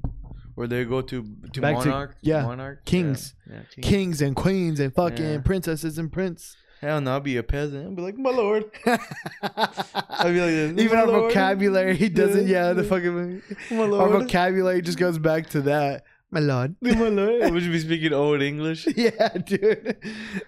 where 0.55 0.67
they 0.69 0.85
go 0.85 1.01
to 1.01 1.25
to 1.55 1.61
Back 1.63 1.81
to- 1.83 2.11
yeah, 2.21 2.43
monarch, 2.43 2.85
kings. 2.85 3.35
yeah, 3.49 3.55
yeah 3.57 3.63
kings. 3.75 3.87
Kings 3.89 4.23
and 4.23 4.37
queens 4.37 4.81
and 4.81 4.95
fucking 4.95 5.25
Yeah. 5.25 5.39
princesses 5.41 5.97
and 5.99 6.13
prince. 6.13 6.57
Hell 6.83 7.01
no, 7.01 7.13
I'll 7.13 7.21
be 7.21 7.37
a 7.39 7.43
peasant. 7.43 7.87
I'll 7.87 7.95
be 7.95 8.03
like, 8.03 8.19
my 8.19 8.31
lord. 8.31 8.65
I'll 9.43 10.33
be 10.33 10.41
like, 10.41 10.77
this, 10.77 10.85
Even 10.85 10.99
our 10.99 11.07
lord." 11.07 11.33
vocabulary 11.33 12.09
doesn't. 12.09 12.47
Yeah, 12.49 12.73
the 12.75 12.85
fucking 12.85 13.43
my 13.71 13.85
our 13.85 14.09
vocabulary 14.09 14.83
just 14.83 14.99
goes 14.99 15.19
back 15.19 15.49
to 15.51 15.63
that. 15.63 16.05
My 16.33 16.41
lord. 16.41 16.77
my 16.81 16.93
lord. 17.09 17.53
Would 17.53 17.63
you 17.63 17.71
be 17.71 17.79
speaking 17.79 18.13
old 18.15 18.41
English? 18.43 18.87
Yeah, 18.97 19.29
dude. 19.37 19.99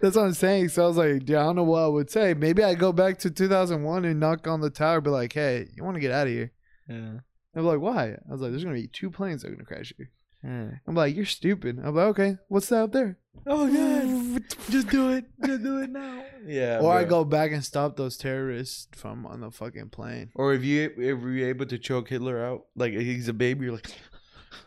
That's 0.01 0.17
what 0.17 0.25
I'm 0.25 0.33
saying. 0.33 0.71
So 0.71 0.85
I 0.85 0.89
was 0.89 0.97
like, 0.97 1.27
dude, 1.27 1.37
I 1.37 1.43
don't 1.43 1.57
know 1.57 1.63
what 1.65 1.83
I 1.83 1.87
would 1.89 2.11
say. 2.11 2.33
Maybe 2.35 2.65
I 2.65 2.75
go 2.75 2.91
back 2.91 3.19
to 3.19 3.31
2001 3.31 4.05
and 4.07 4.19
knock 4.19 4.49
on 4.49 4.61
the 4.63 4.71
tower, 4.71 5.01
be 5.03 5.11
like, 5.11 5.33
hey, 5.35 5.69
you 5.77 5.85
want 5.85 5.95
to 5.97 6.01
get 6.01 6.11
out 6.11 6.27
of 6.27 6.33
here? 6.33 6.53
Yeah. 6.89 7.19
They're 7.53 7.63
like, 7.63 7.81
why? 7.81 8.13
I 8.13 8.33
was 8.33 8.41
like, 8.41 8.51
there's 8.51 8.65
gonna 8.65 8.75
be 8.77 8.89
two 8.89 9.11
planes 9.11 9.43
that 9.43 9.49
are 9.49 9.55
gonna 9.55 9.65
crash 9.67 9.93
here. 9.97 10.11
yeah. 10.43 10.71
I'm 10.89 10.95
like, 10.95 11.15
you're 11.15 11.25
stupid. 11.27 11.79
I'm 11.85 11.95
like, 11.95 12.07
okay, 12.07 12.37
what's 12.49 12.69
that 12.71 12.83
up 12.85 12.93
there? 12.93 13.19
Oh 13.47 13.67
god, 13.67 14.43
just 14.71 14.89
do 14.89 15.11
it. 15.13 15.25
Just 15.45 15.63
do 15.63 15.79
it 15.83 15.91
now. 15.91 16.25
Yeah. 16.47 16.79
or 16.81 16.93
I 16.97 17.05
go 17.05 17.25
back 17.25 17.53
and 17.53 17.65
stop 17.65 17.97
those 17.97 18.17
terrorists 18.17 18.89
from 18.97 19.27
on 19.27 19.41
the 19.41 19.51
fucking 19.51 19.91
plane. 19.91 20.31
Or 20.35 20.55
if 20.55 20.65
you 20.65 20.85
if 20.97 21.21
you're 21.23 21.49
able 21.49 21.67
to 21.67 21.79
choke 21.79 22.09
Hitler 22.09 22.43
out, 22.45 22.65
like 22.75 22.93
he's 22.93 23.29
a 23.29 23.33
baby, 23.33 23.67
you're 23.67 23.75
like, 23.75 23.91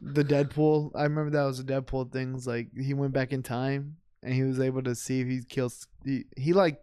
The 0.02 0.23
Deadpool. 0.23 0.91
I 0.95 1.04
remember 1.04 1.32
that 1.32 1.43
was 1.43 1.60
a 1.60 1.63
Deadpool 1.63 2.12
thing. 2.12 2.39
like 2.45 2.69
he 2.78 2.93
went 2.93 3.13
back 3.13 3.34
in 3.34 3.43
time 3.43 3.97
and 4.23 4.34
he 4.34 4.43
was 4.43 4.60
able 4.60 4.84
to 4.84 4.95
see 4.95 5.21
if 5.21 5.28
he 5.28 5.41
kills. 5.47 5.88
He, 6.04 6.26
he 6.36 6.54
like 6.54 6.80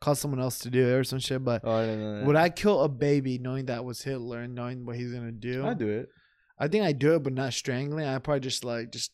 caused 0.00 0.20
someone 0.20 0.40
else 0.40 0.58
to 0.60 0.70
do 0.70 0.86
it 0.86 0.92
or 0.92 1.04
some 1.04 1.18
shit. 1.18 1.44
But 1.44 1.62
oh, 1.64 1.72
I 1.72 1.86
don't 1.86 2.00
know. 2.00 2.18
that. 2.18 2.26
would 2.26 2.36
I 2.36 2.48
kill 2.48 2.82
a 2.82 2.88
baby 2.88 3.38
knowing 3.38 3.66
that 3.66 3.84
was 3.84 4.02
Hitler 4.02 4.40
and 4.40 4.54
knowing 4.54 4.84
what 4.84 4.96
he's 4.96 5.12
gonna 5.12 5.32
do? 5.32 5.66
I 5.66 5.74
do 5.74 5.88
it. 5.88 6.08
I 6.58 6.68
think 6.68 6.84
I 6.84 6.92
do 6.92 7.14
it, 7.14 7.22
but 7.22 7.32
not 7.32 7.52
strangling. 7.52 8.06
I 8.06 8.18
probably 8.18 8.40
just 8.40 8.64
like 8.64 8.92
just 8.92 9.12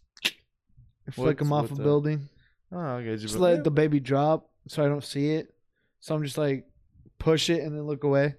flick 1.10 1.40
him 1.40 1.52
off 1.52 1.70
a 1.70 1.74
building. 1.74 2.28
Oh, 2.72 2.78
okay. 2.78 3.16
Just 3.16 3.36
let 3.36 3.64
the 3.64 3.70
baby 3.70 4.00
drop 4.00 4.48
so 4.68 4.84
I 4.84 4.88
don't 4.88 5.04
see 5.04 5.32
it. 5.32 5.54
So 6.00 6.14
I'm 6.14 6.22
just 6.22 6.38
like 6.38 6.66
push 7.18 7.50
it 7.50 7.62
and 7.62 7.74
then 7.74 7.82
look 7.82 8.04
away. 8.04 8.34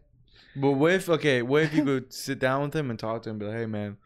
But 0.56 0.72
what 0.72 0.92
if 0.94 1.10
okay? 1.10 1.42
What 1.42 1.64
if 1.64 1.74
you 1.74 1.84
could 1.84 2.14
sit 2.14 2.40
down 2.40 2.64
with 2.64 2.76
him 2.76 2.90
and 2.90 3.00
talk 3.00 3.24
to 3.24 3.30
him? 3.30 3.40
Be 3.40 3.46
like, 3.46 3.58
hey 3.58 3.66
man, 3.66 3.98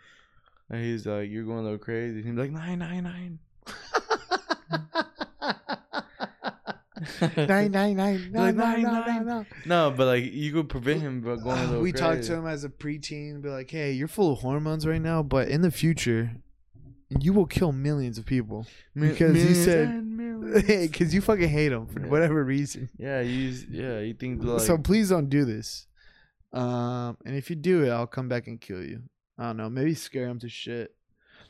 and 0.69 0.81
he's 0.83 1.05
like, 1.05 1.29
you're 1.29 1.43
going 1.43 1.59
a 1.59 1.63
little 1.63 1.77
crazy. 1.77 2.21
He'd 2.23 2.35
like, 2.35 2.51
nine, 2.51 2.79
nine, 2.79 3.03
nine. 3.03 3.39
nine 7.35 7.71
nine 7.71 7.95
nine 7.97 8.31
no 8.31 8.39
Like, 8.41 8.55
no 8.55 8.63
nine, 8.63 8.81
no 8.81 8.91
nine. 8.91 9.25
no 9.25 9.39
no. 9.39 9.45
No, 9.65 9.91
but 9.95 10.05
like 10.07 10.23
you 10.31 10.51
could 10.53 10.69
prevent 10.69 11.01
him 11.01 11.21
from 11.21 11.43
going 11.43 11.59
a 11.59 11.63
little 11.67 11.81
we 11.81 11.91
crazy. 11.91 12.03
talked 12.03 12.23
to 12.23 12.33
him 12.35 12.47
as 12.47 12.63
a 12.63 12.69
preteen 12.69 13.41
be 13.41 13.49
like, 13.49 13.69
hey, 13.69 13.91
you're 13.91 14.07
full 14.07 14.33
of 14.33 14.39
hormones 14.39 14.87
right 14.87 15.01
now, 15.01 15.21
but 15.21 15.47
in 15.49 15.61
the 15.61 15.71
future, 15.71 16.31
you 17.19 17.33
will 17.33 17.45
kill 17.45 17.71
millions 17.71 18.17
of 18.17 18.25
people 18.25 18.65
because 18.95 19.35
he 19.35 19.43
millions 19.43 19.63
said- 19.65 19.87
and 19.87 20.05
because 20.67 21.13
you 21.13 21.21
fucking 21.21 21.49
hate 21.49 21.69
them 21.69 21.87
for 21.87 21.99
Yeah. 22.01 22.07
whatever 22.07 22.43
reason. 22.43 22.89
yeah, 22.97 23.19
you 23.21 23.53
yeah, 23.69 23.99
you 23.99 24.13
think 24.13 24.43
like 24.43 24.61
so 24.61 24.77
please 24.77 25.09
don't 25.09 25.29
do 25.29 25.43
this. 25.45 25.87
Um, 26.53 27.17
and 27.25 27.35
if 27.35 27.49
you 27.49 27.55
do 27.55 27.83
it, 27.83 27.89
I'll 27.89 28.07
come 28.07 28.29
back 28.29 28.47
and 28.47 28.59
kill 28.61 28.81
you. 28.83 29.03
I 29.37 29.47
don't 29.47 29.57
know, 29.57 29.69
maybe 29.69 29.93
scare 29.95 30.27
him 30.27 30.39
to 30.39 30.49
shit. 30.49 30.95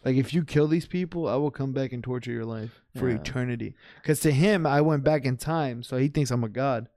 Like 0.04 0.16
if 0.18 0.34
you 0.34 0.44
kill 0.44 0.68
these 0.68 0.88
people, 0.88 1.28
I 1.28 1.36
will 1.36 1.52
come 1.52 1.72
back 1.72 1.92
and 1.92 2.04
torture 2.04 2.32
your 2.32 2.46
life 2.46 2.82
for 2.96 3.10
Yeah. 3.10 3.16
eternity. 3.16 3.76
Because 4.02 4.20
to 4.22 4.32
him, 4.32 4.66
I 4.66 4.82
went 4.82 5.04
back 5.04 5.26
in 5.26 5.38
time, 5.38 5.82
so 5.84 5.98
he 5.98 6.08
thinks 6.08 6.32
I'm 6.32 6.44
a 6.44 6.50
god. 6.50 6.88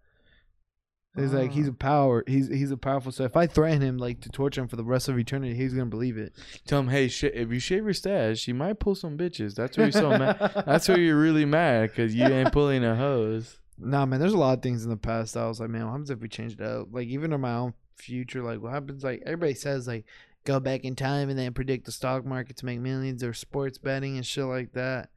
He's 1.16 1.33
like 1.33 1.51
he's 1.53 1.66
Ah. 1.66 1.70
a 1.70 1.74
power. 1.74 2.22
He's 2.29 2.46
he's 2.48 2.70
a 2.70 2.77
powerful. 2.77 3.11
So 3.11 3.24
if 3.24 3.37
I 3.37 3.46
threaten 3.46 3.81
him 3.83 3.98
like 3.98 4.20
to 4.20 4.29
torture 4.29 4.61
him 4.61 4.68
for 4.68 4.77
the 4.77 4.85
rest 4.85 5.09
of 5.09 5.18
eternity, 5.18 5.55
he's 5.55 5.72
gonna 5.74 5.87
believe 5.87 6.16
it. 6.16 6.33
tell 6.66 6.79
him, 6.81 6.88
hey, 6.88 7.09
sh- 7.09 7.24
if 7.24 7.51
you 7.51 7.59
shave 7.59 7.85
your 7.85 7.92
stash, 7.94 8.46
you 8.46 8.55
might 8.55 8.79
pull 8.79 8.94
some 8.94 9.18
bitches. 9.18 9.55
That's 9.57 9.77
where 9.77 9.87
you're 9.87 9.92
so 9.92 10.11
mad. 10.11 10.37
That's 10.66 10.88
where 10.88 11.01
you're 11.01 11.20
really 11.20 11.44
mad 11.44 11.90
because 11.90 12.14
you 12.14 12.24
ain't 12.24 12.53
pulling 12.53 12.85
a 12.85 12.94
hose. 12.94 13.59
Nah, 13.79 14.07
man. 14.07 14.20
There's 14.20 14.33
a 14.35 14.38
lot 14.38 14.59
of 14.59 14.62
things 14.62 14.85
in 14.85 14.90
the 14.90 14.96
past. 14.96 15.37
I 15.37 15.48
was 15.48 15.59
like, 15.61 15.70
man, 15.70 15.85
what 15.87 15.92
happens 15.92 16.11
if 16.11 16.20
we 16.20 16.29
change 16.29 16.53
it 16.53 16.61
out? 16.61 16.92
Like 16.92 17.09
even 17.09 17.33
in 17.33 17.40
my 17.40 17.55
own 17.55 17.74
future, 17.96 18.42
like 18.42 18.61
what 18.61 18.72
happens? 18.72 19.03
Like 19.03 19.22
everybody 19.27 19.55
says, 19.55 19.88
like 19.88 20.05
go 20.49 20.59
back 20.59 20.85
in 20.85 20.97
time 20.97 21.29
and 21.29 21.39
then 21.39 21.53
predict 21.53 21.85
the 21.85 21.93
stock 21.93 22.25
market 22.25 22.57
to 22.57 22.65
make 22.65 22.81
millions 22.81 23.23
or 23.23 23.35
sports 23.35 23.77
betting 23.77 24.17
and 24.17 24.25
shit 24.25 24.47
like 24.47 24.73
that. 24.73 25.11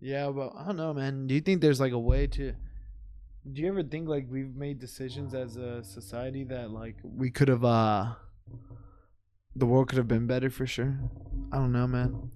Yeah, 0.00 0.30
but 0.30 0.52
I 0.56 0.66
don't 0.66 0.78
know, 0.78 0.94
man. 0.94 1.26
Do 1.26 1.34
you 1.34 1.42
think 1.42 1.60
there's 1.60 1.80
like 1.80 1.92
a 1.92 1.98
way 1.98 2.26
to? 2.28 2.54
Do 3.52 3.60
you 3.60 3.68
ever 3.68 3.82
think 3.82 4.08
like 4.08 4.26
we've 4.30 4.56
made 4.56 4.78
decisions 4.78 5.34
as 5.34 5.56
a 5.56 5.84
society 5.84 6.44
that 6.44 6.70
like 6.70 6.96
we 7.02 7.30
could 7.30 7.48
have 7.48 7.62
uh 7.62 8.14
the 9.54 9.66
world 9.66 9.88
could 9.88 9.98
have 9.98 10.08
been 10.08 10.26
better 10.26 10.48
for 10.48 10.66
sure? 10.66 10.98
I 11.52 11.56
don't 11.56 11.72
know, 11.72 11.86
man. 11.86 12.30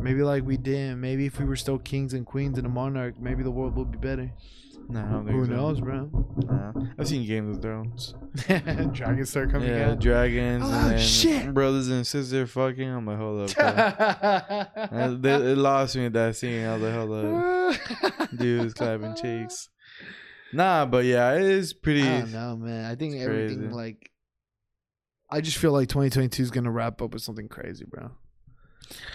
Maybe 0.00 0.22
like 0.22 0.44
we 0.46 0.56
didn't. 0.56 1.00
Maybe 1.00 1.26
if 1.26 1.40
we 1.40 1.44
were 1.44 1.56
still 1.56 1.78
kings 1.78 2.14
and 2.14 2.24
queens 2.24 2.58
and 2.58 2.66
a 2.66 2.70
monarch, 2.70 3.20
maybe 3.20 3.42
the 3.42 3.50
world 3.50 3.74
would 3.74 3.90
be 3.90 3.98
better. 3.98 4.32
Nah, 4.88 5.06
I 5.08 5.10
don't 5.12 5.26
think 5.26 5.38
Who 5.38 5.46
so. 5.46 5.52
knows, 5.52 5.80
bro? 5.80 6.10
Nah. 6.44 6.72
I've 6.98 7.08
seen 7.08 7.26
Game 7.26 7.50
of 7.50 7.62
Thrones. 7.62 8.14
Dragons 8.92 9.30
start 9.30 9.50
coming 9.50 9.68
yeah, 9.68 9.90
out. 9.90 10.00
dragons 10.00 10.64
Oh, 10.66 10.72
and 10.90 11.00
shit. 11.00 11.54
brothers 11.54 11.88
and 11.88 12.06
sisters 12.06 12.50
fucking. 12.50 12.88
I'm 12.88 13.06
like, 13.06 13.18
hold 13.18 13.50
up. 13.50 13.56
bro. 13.56 14.88
Uh, 14.98 15.16
it 15.22 15.56
lost 15.58 15.96
me 15.96 16.08
that 16.08 16.36
scene. 16.36 16.66
I 16.66 16.74
was 16.76 16.82
like, 16.82 16.94
hold 16.94 18.20
up. 18.20 18.30
Dudes 18.36 18.74
clapping 18.74 19.14
cheeks. 19.14 19.68
Nah, 20.52 20.84
but 20.84 21.04
yeah, 21.04 21.34
it 21.34 21.42
is 21.42 21.72
pretty. 21.72 22.02
I 22.02 22.20
don't 22.20 22.32
know, 22.32 22.56
man. 22.56 22.84
I 22.90 22.94
think 22.94 23.14
everything 23.16 23.58
crazy. 23.60 23.72
like. 23.74 24.10
I 25.30 25.40
just 25.40 25.56
feel 25.56 25.72
like 25.72 25.88
2022 25.88 26.42
is 26.42 26.50
gonna 26.50 26.70
wrap 26.70 27.00
up 27.00 27.14
with 27.14 27.22
something 27.22 27.48
crazy, 27.48 27.86
bro. 27.86 28.10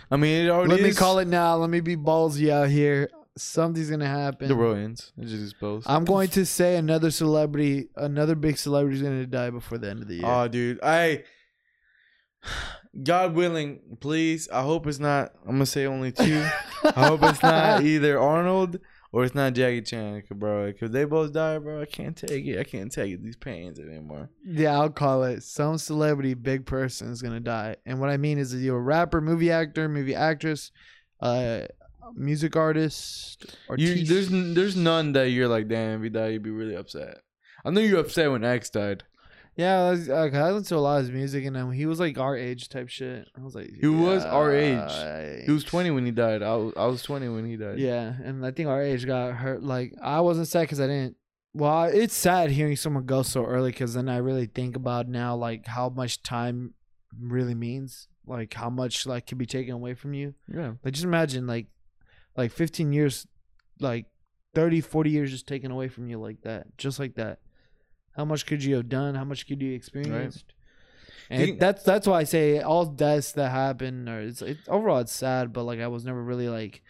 I 0.10 0.16
mean, 0.18 0.46
it 0.46 0.50
already 0.50 0.72
Let 0.72 0.82
me 0.82 0.94
call 0.94 1.20
it 1.20 1.28
now. 1.28 1.58
Let 1.58 1.70
me 1.70 1.80
be 1.80 1.96
ballsy 1.96 2.50
out 2.50 2.70
here. 2.70 3.10
Something's 3.38 3.89
gonna 3.89 4.08
happen. 4.08 4.47
The 4.47 4.56
world 4.56 4.78
ends. 4.78 5.12
It's 5.17 5.32
just 5.32 5.52
exposed. 5.52 5.88
I'm 5.89 6.06
going 6.06 6.30
to 6.30 6.45
say 6.45 6.76
another 6.76 7.12
celebrity, 7.12 7.89
another 7.95 8.36
big 8.36 8.58
celebrity 8.58 8.97
is 8.97 9.04
gonna 9.04 9.26
die 9.26 9.50
before 9.50 9.78
the 9.78 9.89
end 9.89 10.02
of 10.02 10.08
the 10.08 10.15
year. 10.15 10.26
Oh, 10.26 10.47
dude, 10.47 10.80
I. 10.84 11.23
God 13.04 13.36
willing, 13.36 13.97
please. 14.00 14.50
I 14.50 14.62
hope 14.63 14.88
it's 14.88 15.00
not. 15.00 15.34
I'm 15.45 15.54
gonna 15.54 15.65
say 15.65 15.86
only 15.86 16.12
two. 16.12 16.45
I 16.84 17.08
hope 17.08 17.21
it's 17.23 17.43
not 17.43 17.84
either 17.84 18.19
Arnold 18.19 18.80
or 19.12 19.23
it's 19.23 19.36
not 19.36 19.54
Jackie 19.54 19.82
Chan, 19.82 20.23
bro. 20.32 20.71
Because 20.71 20.91
they 20.91 21.06
both 21.06 21.34
die, 21.34 21.58
bro. 21.60 21.82
I 21.82 21.86
can't 21.86 22.15
take 22.15 22.45
it. 22.45 22.60
I 22.60 22.63
can't 22.63 22.91
take 22.91 23.13
it. 23.13 23.23
these 23.23 23.36
pains 23.36 23.80
anymore. 23.80 24.30
Yeah, 24.45 24.80
I'll 24.80 24.89
call 24.89 25.23
it. 25.23 25.43
Some 25.43 25.78
celebrity, 25.78 26.34
big 26.34 26.65
person 26.65 27.12
is 27.12 27.21
gonna 27.21 27.39
die, 27.39 27.76
and 27.86 28.00
what 28.00 28.10
I 28.10 28.17
mean 28.17 28.38
is, 28.38 28.52
that 28.52 28.60
you're 28.60 28.78
a 28.78 28.82
rapper, 28.82 29.21
movie 29.21 29.52
actor, 29.52 29.88
movie 29.88 30.15
actress, 30.15 30.71
uh, 31.21 31.62
music 32.15 32.56
artist, 32.56 33.46
You, 33.78 34.04
there's 34.06 34.32
n- 34.32 34.54
there's 34.54 34.76
none 34.76 35.13
that 35.13 35.30
you're 35.30 35.48
like, 35.48 35.67
damn, 35.67 36.00
if 36.00 36.04
he 36.04 36.10
died, 36.10 36.34
you'd 36.34 36.43
be 36.43 36.50
really 36.50 36.76
upset. 36.76 37.20
I 37.65 37.70
know 37.72 37.82
you're 37.82 38.00
upset 38.00 38.32
when 38.32 38.43
X 38.43 38.70
died. 38.70 39.04
Yeah, 39.56 39.86
I, 39.86 39.89
was, 39.89 40.08
I 40.08 40.26
listened 40.52 40.65
to 40.67 40.76
a 40.76 40.78
lot 40.78 40.98
of 41.00 41.06
his 41.08 41.12
music, 41.12 41.43
and 41.46 41.58
um, 41.58 41.72
he 41.72 41.88
was 41.88 42.00
like 42.00 42.20
our 42.20 42.38
age 42.38 42.70
type 42.70 42.89
shit. 42.89 43.28
I 43.36 43.41
was 43.41 43.56
like, 43.56 43.72
He 43.82 43.88
was 43.88 44.24
our 44.24 44.54
age. 44.54 45.46
He 45.48 45.52
was 45.52 45.63
20 45.63 45.89
when 45.89 46.06
he 46.06 46.12
died. 46.12 46.43
I 46.43 46.56
was, 46.56 46.74
I 46.78 46.86
was 46.86 47.02
20 47.02 47.28
when 47.30 47.46
he 47.46 47.58
died. 47.58 47.80
Yeah, 47.80 48.13
and 48.24 48.46
I 48.46 48.52
think 48.52 48.70
our 48.70 48.82
age 48.84 49.06
got 49.08 49.34
hurt. 49.34 49.63
Like 49.63 49.96
I 50.02 50.22
wasn't 50.22 50.48
sad 50.48 50.62
because 50.62 50.80
I 50.80 50.86
didn't. 50.88 51.15
Well, 51.54 51.86
it's 51.86 52.13
sad 52.13 52.52
hearing 52.52 52.76
someone 52.76 53.06
go 53.08 53.24
so 53.24 53.43
early 53.46 53.72
because 53.72 53.96
then 53.96 54.10
I 54.10 54.17
really 54.17 54.46
think 54.46 54.76
about 54.76 55.08
now 55.08 55.36
like 55.36 55.65
how 55.65 55.89
much 55.89 56.22
time 56.22 56.76
really 57.20 57.56
means. 57.56 58.08
like 58.28 58.54
how 58.54 58.70
much 58.70 59.08
like 59.08 59.26
can 59.26 59.39
be 59.39 59.48
taken 59.48 59.74
away 59.74 59.96
from 59.96 60.13
you. 60.13 60.36
Yeah. 60.54 60.74
Like 60.84 60.93
just 60.93 61.06
imagine 61.06 61.48
like 61.48 61.65
like 62.38 62.52
15 62.52 62.93
years 62.93 63.28
like 63.80 64.06
30 64.56 64.82
40 64.82 65.10
years 65.10 65.32
just 65.32 65.47
taken 65.47 65.71
away 65.71 65.88
from 65.88 66.08
you 66.08 66.17
like 66.19 66.41
that 66.41 66.78
just 66.78 67.00
like 67.00 67.15
that. 67.15 67.39
How 68.15 68.26
much 68.26 68.45
could 68.45 68.63
you 68.63 68.76
have 68.76 68.89
done? 68.89 69.13
How 69.15 69.23
much 69.26 69.47
could 69.47 69.62
you 69.62 69.73
experienced? 69.73 70.54
And 71.30 71.41
Think- 71.43 71.56
it- 71.58 71.60
that's 71.60 71.84
that's 71.84 72.08
why 72.08 72.19
i 72.21 72.23
say 72.23 72.62
all 72.62 72.86
deaths 72.86 73.34
that 73.34 73.52
happen 73.52 74.08
or 74.08 74.21
it's, 74.21 74.41
it's 74.41 74.62
overall 74.69 75.00
it's 75.00 75.12
sad 75.12 75.52
but 75.52 75.63
like 75.63 75.80
i 75.82 75.88
was 75.88 76.06
never 76.06 76.23
really 76.23 76.47
like 76.47 76.82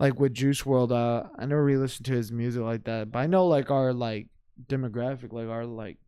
like 0.00 0.18
with 0.18 0.34
juice 0.34 0.66
world 0.66 0.90
uh 0.90 1.22
i 1.38 1.46
never 1.46 1.62
really 1.64 1.78
listened 1.80 2.06
to 2.06 2.12
his 2.12 2.32
music 2.32 2.60
like 2.62 2.82
that 2.84 3.12
but 3.12 3.20
i 3.20 3.26
know 3.28 3.46
like 3.46 3.70
our 3.70 3.92
like 3.92 4.26
demographic 4.66 5.32
like 5.32 5.48
our 5.48 5.64
like 5.64 5.98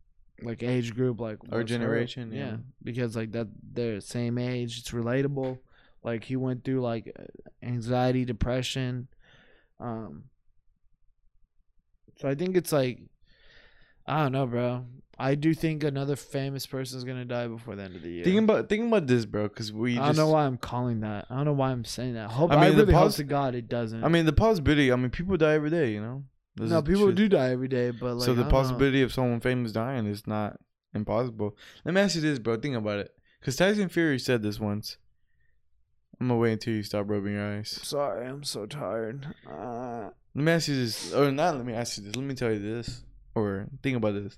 like 0.42 0.64
age 0.64 0.94
group 0.96 1.20
like 1.20 1.38
Our 1.52 1.62
generation, 1.62 2.32
yeah. 2.32 2.56
because 2.82 3.14
like 3.14 3.30
that 3.32 3.46
they're 3.72 4.00
same 4.00 4.36
age 4.36 4.78
it's 4.80 4.90
relatable 4.90 5.58
like 6.04 6.24
he 6.24 6.36
went 6.36 6.64
through 6.64 6.80
like 6.80 7.14
anxiety 7.62 8.24
depression 8.24 9.08
um 9.80 10.24
so 12.18 12.28
i 12.28 12.34
think 12.34 12.56
it's 12.56 12.70
like 12.72 13.00
i 14.06 14.22
don't 14.22 14.32
know 14.32 14.46
bro 14.46 14.84
i 15.18 15.34
do 15.34 15.54
think 15.54 15.82
another 15.82 16.14
famous 16.14 16.66
person 16.66 16.98
is 16.98 17.04
gonna 17.04 17.24
die 17.24 17.48
before 17.48 17.74
the 17.74 17.82
end 17.82 17.96
of 17.96 18.02
the 18.02 18.10
year 18.10 18.24
Thinking 18.24 18.44
about 18.44 18.68
thinking 18.68 18.88
about 18.88 19.06
this, 19.06 19.24
bro, 19.24 19.44
because 19.44 19.72
we. 19.72 19.98
i 19.98 20.06
just, 20.06 20.18
don't 20.18 20.26
know 20.26 20.32
why 20.32 20.44
i'm 20.44 20.58
calling 20.58 21.00
that 21.00 21.26
i 21.30 21.36
don't 21.36 21.46
know 21.46 21.52
why 21.52 21.70
i'm 21.70 21.84
saying 21.84 22.14
that 22.14 22.30
hope 22.30 22.52
I 22.52 22.56
i, 22.56 22.68
mean, 22.68 22.76
the 22.76 22.86
really 22.86 22.98
hope 22.98 23.12
to 23.14 23.24
god 23.24 23.54
it 23.54 23.68
doesn't 23.68 24.04
I 24.04 24.08
mean, 24.08 24.26
the 24.26 24.32
possibility. 24.32 24.92
I 24.92 24.96
mean, 24.96 25.10
people 25.10 25.36
die 25.36 25.54
every 25.54 25.70
day. 25.70 25.92
You 25.92 26.00
know. 26.00 26.24
This 26.56 26.70
no 26.70 26.82
people 26.82 27.06
truth. 27.06 27.16
do 27.16 27.28
die 27.28 27.50
every 27.50 27.66
day 27.68 27.90
but 27.90 28.14
like 28.14 28.24
so 28.24 28.34
the 28.34 28.42
don't 28.42 28.52
know. 28.52 28.58
possibility 28.58 29.02
of 29.02 29.12
someone 29.12 29.40
famous 29.40 29.72
dying 29.72 30.06
is 30.06 30.26
not 30.26 30.58
impossible. 30.94 31.56
Let 31.84 31.94
me 31.94 32.00
ask 32.00 32.14
you 32.14 32.20
this, 32.20 32.38
bro. 32.38 32.56
Think 32.56 32.76
about 32.76 33.00
it. 33.00 33.10
Because 33.40 33.56
Tyson 33.56 33.88
Fury 33.88 34.18
said 34.18 34.42
this 34.42 34.60
once. 34.60 34.98
I'm 36.20 36.28
gonna 36.28 36.40
wait 36.40 36.52
until 36.52 36.74
you 36.74 36.82
stop 36.82 37.08
rubbing 37.08 37.32
your 37.34 37.56
eyes. 37.58 37.68
sorry 37.82 38.26
i'm 38.26 38.44
so 38.44 38.66
tired 38.66 39.26
uh, 39.50 40.10
Let 40.34 40.44
me 40.44 40.52
ask 40.52 40.68
you 40.68 40.76
this, 40.76 41.12
or 41.12 41.30
not. 41.30 41.56
Let 41.56 41.64
me 41.66 41.74
ask 41.74 41.96
you 41.98 42.04
this. 42.04 42.16
Let 42.16 42.24
me 42.24 42.34
tell 42.34 42.50
you 42.52 42.58
this, 42.58 43.04
or 43.36 43.66
think 43.82 43.96
about 43.96 44.14
this. 44.14 44.36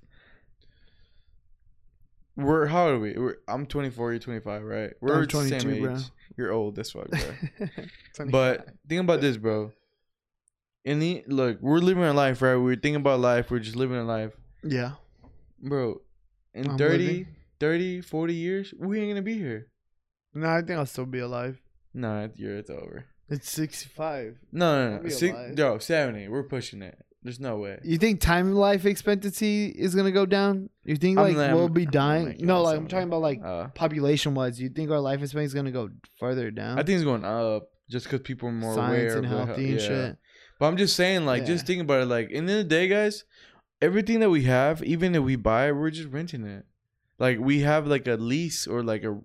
We're 2.37 2.67
how 2.67 2.89
old 2.89 2.95
are 2.97 2.99
we? 3.01 3.15
We're, 3.15 3.37
I'm 3.49 3.65
24. 3.65 4.13
You're 4.13 4.19
25, 4.21 4.63
right? 4.63 4.91
We're 5.01 5.23
I'm 5.23 5.27
the 5.27 5.49
same 5.49 5.71
age. 5.71 5.83
bro. 5.83 5.97
You're 6.37 6.53
old. 6.53 6.77
That's 6.77 6.95
why, 6.95 7.05
bro. 7.09 7.69
but 8.31 8.69
think 8.87 9.01
about 9.01 9.23
this, 9.23 9.39
bro. 9.39 9.73
In 10.85 10.99
the 10.99 11.25
look, 11.29 11.63
we're 11.63 11.79
living 11.79 12.05
our 12.05 12.13
life, 12.13 12.43
right? 12.43 12.57
We're 12.57 12.75
thinking 12.75 12.97
about 12.97 13.21
life. 13.21 13.51
We're 13.51 13.59
just 13.61 13.77
living 13.77 13.97
our 13.97 14.05
life, 14.05 14.33
yeah 14.63 14.93
bro. 15.63 16.01
In 16.55 16.71
I'm 16.71 16.79
30, 16.79 16.99
living. 16.99 17.27
30, 17.61 18.01
40 18.03 18.35
years, 18.35 18.75
we 18.79 19.01
ain't 19.01 19.11
gonna 19.11 19.23
be 19.23 19.39
here. 19.39 19.69
no 20.35 20.49
i 20.49 20.61
think 20.61 20.79
i'll 20.79 20.87
still 20.87 21.07
be 21.07 21.19
alive 21.21 21.59
No, 21.97 22.21
that 22.21 22.39
year 22.39 22.59
it's 22.59 22.71
over. 22.71 23.07
it's 23.29 23.51
65 23.51 24.37
No, 24.53 24.91
no, 24.91 25.03
no. 25.03 25.09
Six, 25.09 25.37
yo, 25.57 25.79
70. 25.79 26.29
We're 26.29 26.43
pushing 26.45 26.83
it. 26.83 26.97
There's 27.23 27.41
no 27.41 27.57
way. 27.57 27.81
You 27.83 27.99
think 27.99 28.21
time 28.21 28.53
life 28.53 28.85
expectancy 28.87 29.67
is 29.67 29.97
gonna 29.97 30.13
go 30.13 30.27
down? 30.27 30.71
You 30.85 30.95
think 30.95 31.19
I'm 31.19 31.35
like 31.35 31.53
we'll 31.53 31.63
I'm- 31.65 31.73
be 31.73 31.87
dying? 31.87 32.37
No, 32.41 32.63
like 32.63 32.77
I'm 32.77 32.87
talking 32.87 33.09
about 33.09 33.23
like 33.23 33.41
Uh, 33.43 33.67
population 33.69 34.35
wise. 34.35 34.61
You 34.61 34.69
think 34.69 34.91
our 34.93 35.01
life 35.01 35.21
expectancy 35.23 35.47
is 35.47 35.55
gonna 35.55 35.73
go 35.73 35.91
further 36.21 36.53
down? 36.53 36.79
I 36.79 36.83
think 36.85 36.97
it's 36.97 37.05
going 37.05 37.25
up 37.25 37.71
just 37.91 38.07
because 38.07 38.21
people 38.21 38.49
are 38.51 38.53
more 38.53 38.75
science 38.75 39.15
aware 39.15 39.17
and 39.19 39.27
healthy 39.27 39.65
hea- 39.65 39.73
and 39.73 39.81
yeah. 39.81 39.87
shit. 39.89 40.17
But 40.61 40.67
I'm 40.67 40.77
just 40.77 40.95
saying, 40.97 41.25
like, 41.27 41.45
just 41.47 41.65
Yeah. 41.65 41.67
think 41.67 41.83
about 41.83 42.03
it. 42.03 42.07
Like, 42.07 42.31
in 42.31 42.47
the 42.47 42.53
end 42.53 42.61
of 42.63 42.69
the 42.69 42.75
day, 42.77 42.87
guys, 42.89 43.25
everything 43.83 44.21
that 44.21 44.31
we 44.31 44.45
have, 44.45 44.83
even 44.85 45.15
if 45.17 45.23
we 45.23 45.35
buy 45.37 45.69
it, 45.69 45.73
we're 45.73 45.91
just 45.91 46.09
renting 46.11 46.45
it. 46.47 46.65
Like, 47.19 47.39
we 47.41 47.61
have 47.61 47.87
like 47.89 48.07
a 48.07 48.15
lease 48.15 48.67
or 48.69 48.83
like 48.85 49.03
a, 49.03 49.19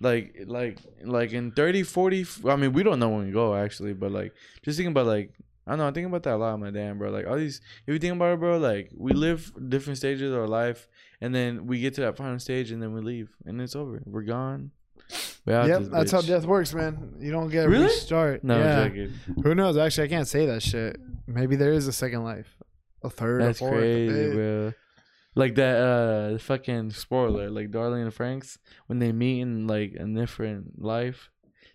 like, 0.00 0.36
like, 0.46 0.78
like 1.02 1.32
in 1.32 1.50
30, 1.52 1.82
40. 1.82 2.20
f- 2.22 2.46
I 2.46 2.56
mean, 2.56 2.72
we 2.72 2.82
don't 2.82 2.98
know 2.98 3.08
when 3.08 3.26
we 3.26 3.32
go 3.32 3.54
actually, 3.54 3.92
but 3.94 4.10
like, 4.12 4.32
just 4.62 4.76
thinking 4.78 4.92
about 4.92 5.06
like, 5.06 5.32
I 5.66 5.72
don't 5.72 5.78
know, 5.80 5.88
I 5.88 5.90
think 5.92 6.06
about 6.06 6.22
that 6.22 6.34
a 6.34 6.36
lot, 6.36 6.58
my 6.58 6.70
damn, 6.70 6.96
bro. 6.98 7.10
Like, 7.10 7.26
all 7.26 7.36
these, 7.36 7.60
if 7.86 7.92
you 7.92 7.98
think 7.98 8.14
about 8.14 8.32
it, 8.34 8.40
bro, 8.40 8.56
like, 8.58 8.90
we 8.96 9.12
live 9.12 9.52
different 9.68 9.98
stages 9.98 10.32
of 10.32 10.38
our 10.38 10.46
life, 10.48 10.88
and 11.20 11.34
then 11.34 11.66
we 11.66 11.78
get 11.80 11.92
to 11.96 12.00
that 12.02 12.16
final 12.16 12.38
stage, 12.38 12.70
and 12.70 12.82
then 12.82 12.94
we 12.94 13.02
leave, 13.02 13.28
and 13.44 13.60
it's 13.60 13.76
over. 13.76 14.00
We're 14.06 14.22
gone. 14.22 14.70
Yep, 15.46 15.84
that's 15.90 16.10
how 16.12 16.20
death 16.22 16.44
works, 16.46 16.72
man. 16.74 17.14
You 17.20 17.30
don't 17.32 17.48
get 17.50 17.66
a 17.66 17.68
Really? 17.68 17.84
restart. 17.84 18.44
No, 18.44 18.58
yeah. 18.58 19.06
Who 19.42 19.54
knows? 19.54 19.76
Actually, 19.76 20.04
I 20.04 20.08
can't 20.08 20.28
say 20.28 20.46
that 20.46 20.62
shit. 20.62 20.98
Maybe 21.26 21.56
there 21.56 21.72
is 21.72 21.86
a 21.86 21.92
second 21.92 22.24
life, 22.24 22.48
a 23.02 23.10
third, 23.10 23.42
That's 23.42 23.58
a 23.58 23.64
fourth. 23.64 23.74
crazy, 23.74 24.32
bro. 24.32 24.72
Like 25.38 25.54
that 25.54 25.76
uh 25.76 26.38
fucking 26.38 26.90
spoiler, 26.90 27.48
like 27.48 27.70
Darlene 27.70 28.02
and 28.02 28.12
Franks 28.12 28.58
when 28.86 28.98
they 28.98 29.12
meet 29.12 29.40
in 29.40 29.68
like 29.68 29.94
a 29.94 30.04
different 30.04 30.82
life. 30.82 31.30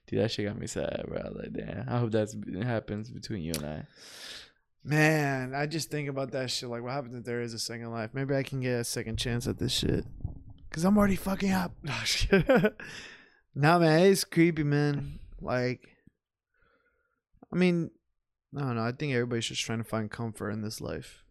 Dude, 0.05 0.19
that 0.19 0.31
shit 0.31 0.47
got 0.47 0.59
me 0.59 0.67
sad, 0.67 1.05
bro. 1.07 1.31
Like, 1.33 1.53
damn. 1.53 1.87
I 1.87 1.97
hope 1.97 2.11
that's 2.11 2.35
happens 2.61 3.09
between 3.09 3.41
you 3.41 3.53
and 3.55 3.65
I. 3.65 3.85
Man, 4.83 5.55
I 5.55 5.65
just 5.65 5.89
think 5.89 6.09
about 6.09 6.31
that 6.31 6.51
shit. 6.51 6.67
Like, 6.67 6.83
what 6.83 6.91
happens 6.91 7.15
if 7.15 7.23
there 7.23 7.39
is 7.39 7.53
a 7.53 7.59
second 7.59 7.89
life? 7.91 8.09
Maybe 8.11 8.35
I 8.35 8.43
can 8.43 8.59
get 8.59 8.81
a 8.81 8.83
second 8.83 9.15
chance 9.15 9.47
at 9.47 9.59
this 9.59 9.71
shit. 9.71 10.05
Cause 10.69 10.83
I'm 10.83 10.97
already 10.97 11.15
fucking 11.15 11.51
up. 11.51 11.71
Nah, 13.55 13.77
man, 13.77 14.07
it's 14.07 14.23
creepy, 14.23 14.63
man. 14.63 15.19
Like, 15.39 15.87
I 17.51 17.55
mean, 17.55 17.91
I 18.57 18.61
don't 18.61 18.75
know. 18.75 18.83
I 18.83 18.91
think 18.91 19.13
everybody's 19.13 19.45
just 19.45 19.61
trying 19.61 19.77
to 19.77 19.83
find 19.83 20.09
comfort 20.09 20.49
in 20.49 20.63
this 20.63 20.81
life. 20.81 21.22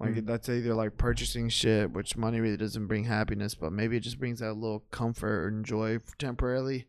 Like 0.00 0.14
Mm. 0.14 0.26
that's 0.26 0.48
either 0.48 0.72
like 0.74 0.96
purchasing 0.96 1.50
shit, 1.50 1.92
which 1.92 2.16
money 2.16 2.40
really 2.40 2.56
doesn't 2.56 2.86
bring 2.86 3.04
happiness, 3.04 3.54
but 3.54 3.70
maybe 3.72 3.96
it 3.98 4.00
just 4.00 4.18
brings 4.18 4.40
that 4.40 4.54
little 4.54 4.80
comfort 4.90 5.48
and 5.48 5.62
joy 5.64 5.98
temporarily. 6.18 6.86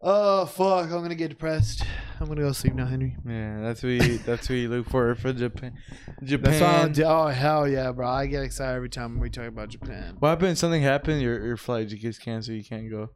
Oh 0.00 0.46
fuck! 0.46 0.84
I'm 0.84 1.02
gonna 1.02 1.16
get 1.16 1.30
depressed. 1.30 1.82
I'm 2.20 2.28
gonna 2.28 2.42
go 2.42 2.52
sleep 2.52 2.74
now, 2.74 2.86
Henry. 2.86 3.16
Yeah, 3.26 3.60
that's 3.60 3.82
what 3.82 3.88
you, 3.90 4.18
that's 4.18 4.48
what 4.48 4.54
you 4.54 4.68
look 4.68 4.88
for 4.88 5.12
for 5.16 5.32
Japan. 5.32 5.74
That's 6.22 6.62
all. 6.62 6.88
Japan. 6.88 7.04
Oh 7.10 7.26
hell 7.26 7.68
yeah, 7.68 7.90
bro! 7.90 8.06
I 8.08 8.26
get 8.26 8.44
excited 8.44 8.76
every 8.76 8.90
time 8.90 9.18
we 9.18 9.28
talk 9.28 9.48
about 9.48 9.70
Japan. 9.70 10.14
What 10.20 10.28
happened? 10.28 10.56
Something 10.56 10.82
happened. 10.82 11.20
Your 11.20 11.44
your 11.44 11.56
flight 11.56 11.88
just 11.88 12.00
gets 12.00 12.18
canceled. 12.18 12.56
You 12.58 12.62
can't 12.64 12.88
go. 12.88 13.10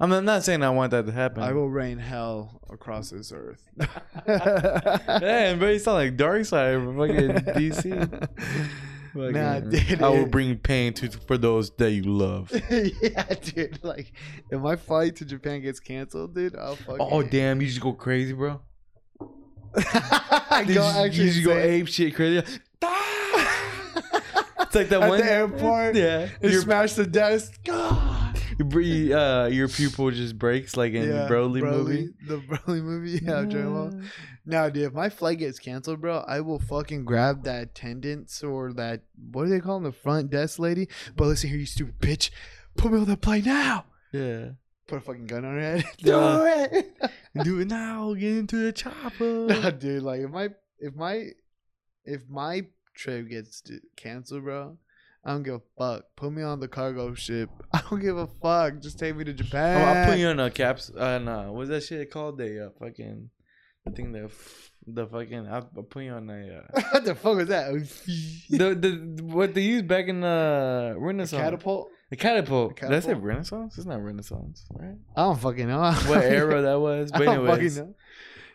I'm 0.00 0.10
not, 0.10 0.18
I'm 0.18 0.24
not 0.24 0.44
saying 0.44 0.62
I 0.62 0.70
want 0.70 0.90
that 0.92 1.06
to 1.06 1.12
happen. 1.12 1.42
I 1.42 1.52
will 1.52 1.68
rain 1.68 1.98
hell 1.98 2.60
across 2.70 3.10
this 3.10 3.32
earth. 3.32 3.62
Man, 3.76 5.58
but 5.58 5.68
it's 5.70 5.84
sound 5.84 5.96
like 5.98 6.16
Darkseid 6.16 6.84
from 6.84 6.96
fucking 6.98 7.54
DC. 7.54 8.28
Nah, 9.14 9.60
dude. 9.60 10.02
I 10.02 10.08
will 10.08 10.24
bring 10.24 10.56
pain 10.56 10.94
to 10.94 11.10
for 11.10 11.36
those 11.36 11.70
that 11.72 11.90
you 11.90 12.02
love. 12.04 12.50
yeah, 12.70 13.24
dude. 13.42 13.78
Like, 13.84 14.10
if 14.50 14.58
my 14.58 14.74
flight 14.76 15.16
to 15.16 15.26
Japan 15.26 15.60
gets 15.60 15.80
canceled, 15.80 16.34
dude, 16.34 16.56
I'll 16.56 16.76
fucking. 16.76 16.96
Oh 16.98 17.22
damn! 17.22 17.60
You 17.60 17.66
just 17.66 17.82
go 17.82 17.92
crazy, 17.92 18.32
bro. 18.32 18.62
I 19.76 20.64
You 20.66 20.74
go 20.76 20.80
just, 20.80 20.96
actually 20.96 21.24
you 21.24 21.30
just 21.32 21.44
go 21.44 21.52
ape 21.58 21.88
shit 21.88 22.14
crazy. 22.14 22.38
it's 22.38 22.50
like 24.74 24.88
that 24.88 25.02
At 25.02 25.08
one 25.10 25.20
the 25.20 25.30
airport. 25.30 25.94
Yeah, 25.94 26.28
you 26.40 26.58
smash 26.60 26.94
the 26.94 27.06
desk. 27.06 27.62
God. 27.64 28.31
Your, 28.58 29.18
uh, 29.18 29.46
your 29.46 29.68
pupil 29.68 30.10
just 30.10 30.38
breaks 30.38 30.76
like 30.76 30.92
in 30.92 31.08
the 31.08 31.26
Broly, 31.30 31.62
movie. 31.62 32.08
The 32.26 32.38
Broly 32.40 32.82
movie. 32.82 33.20
Yeah, 33.22 33.38
I'm 33.38 33.50
talking 33.50 33.66
about. 34.46 34.72
Dude, 34.72 34.82
if 34.84 34.92
my 34.92 35.08
flight 35.08 35.38
gets 35.38 35.58
canceled, 35.58 36.00
bro, 36.00 36.18
I 36.26 36.40
will 36.40 36.58
fucking 36.58 37.04
grab 37.04 37.44
that 37.44 37.62
attendance 37.62 38.42
or 38.42 38.72
that 38.74 39.02
what 39.30 39.44
do 39.44 39.50
they 39.50 39.60
call 39.60 39.76
them, 39.80 39.84
the 39.84 39.92
front 39.92 40.30
desk 40.30 40.58
lady. 40.58 40.88
But 41.16 41.26
listen 41.26 41.50
here, 41.50 41.58
you 41.58 41.66
stupid 41.66 41.98
bitch, 42.00 42.30
put 42.76 42.92
me 42.92 42.98
on 42.98 43.04
that 43.06 43.20
plane 43.20 43.44
now. 43.44 43.84
Yeah, 44.12 44.50
Put 44.88 44.98
a 44.98 45.00
fucking 45.00 45.26
gun 45.26 45.44
on 45.44 45.54
her 45.54 45.60
head. 45.60 45.84
Yeah. 45.98 46.12
Do 46.12 46.44
it. 46.76 47.00
do 47.44 47.60
it 47.60 47.68
now. 47.68 48.12
Get 48.14 48.36
into 48.36 48.56
the 48.56 48.72
chopper. 48.72 49.46
no, 49.46 49.70
dude, 49.70 50.02
like 50.02 50.20
if 50.20 50.30
my 50.30 50.48
if 50.78 50.94
my 50.94 51.28
if 52.04 52.28
my 52.28 52.66
trip 52.94 53.28
gets 53.28 53.62
canceled, 53.96 54.44
bro. 54.44 54.76
I 55.24 55.30
don't 55.32 55.42
give 55.44 55.54
a 55.54 55.60
fuck. 55.78 56.04
Put 56.16 56.32
me 56.32 56.42
on 56.42 56.58
the 56.60 56.68
cargo 56.68 57.14
ship. 57.14 57.48
I 57.72 57.80
don't 57.88 58.00
give 58.00 58.16
a 58.16 58.26
fuck. 58.26 58.80
Just 58.80 58.98
take 58.98 59.14
me 59.16 59.24
to 59.24 59.30
Oh, 59.30 59.34
Japan. 59.34 59.96
I'll 59.96 60.10
put 60.10 60.18
you 60.18 60.28
on 60.28 60.40
a 60.40 60.50
caps. 60.50 60.90
Uh, 60.90 61.18
no, 61.18 61.52
what's 61.52 61.68
that 61.70 61.82
shit 61.84 62.10
called? 62.10 62.38
The 62.38 62.66
uh, 62.66 62.70
fucking 62.80 63.30
the 63.84 63.90
thing 63.92 64.12
that 64.12 64.24
f- 64.24 64.72
the 64.86 65.06
fucking. 65.06 65.46
I'll, 65.46 65.70
I'll 65.76 65.82
put 65.84 66.02
you 66.04 66.12
on 66.12 66.28
a. 66.28 66.62
Uh, 66.76 66.80
what 66.90 67.04
the 67.04 67.14
fuck 67.14 67.36
was 67.36 67.48
that? 67.48 67.72
the 68.50 68.74
the 68.74 69.22
what 69.22 69.54
they 69.54 69.62
used 69.62 69.86
back 69.86 70.08
in 70.08 70.20
the 70.22 70.94
Renaissance. 70.98 71.40
catapult? 71.40 71.90
The 72.10 72.16
catapult. 72.16 72.78
The 72.80 72.88
Did 72.88 72.96
I 72.96 73.00
say? 73.00 73.14
Renaissance? 73.14 73.78
It's 73.78 73.86
not 73.86 74.02
Renaissance, 74.02 74.66
right? 74.72 74.96
I 75.16 75.22
don't 75.22 75.38
fucking 75.40 75.66
know. 75.68 75.92
What 75.92 76.22
era 76.24 76.60
that 76.62 76.80
was? 76.80 77.10
I 77.12 77.18
But 77.18 77.24
don't 77.26 77.48
anyways, 77.48 77.76
fucking 77.78 77.90
know. 77.90 77.96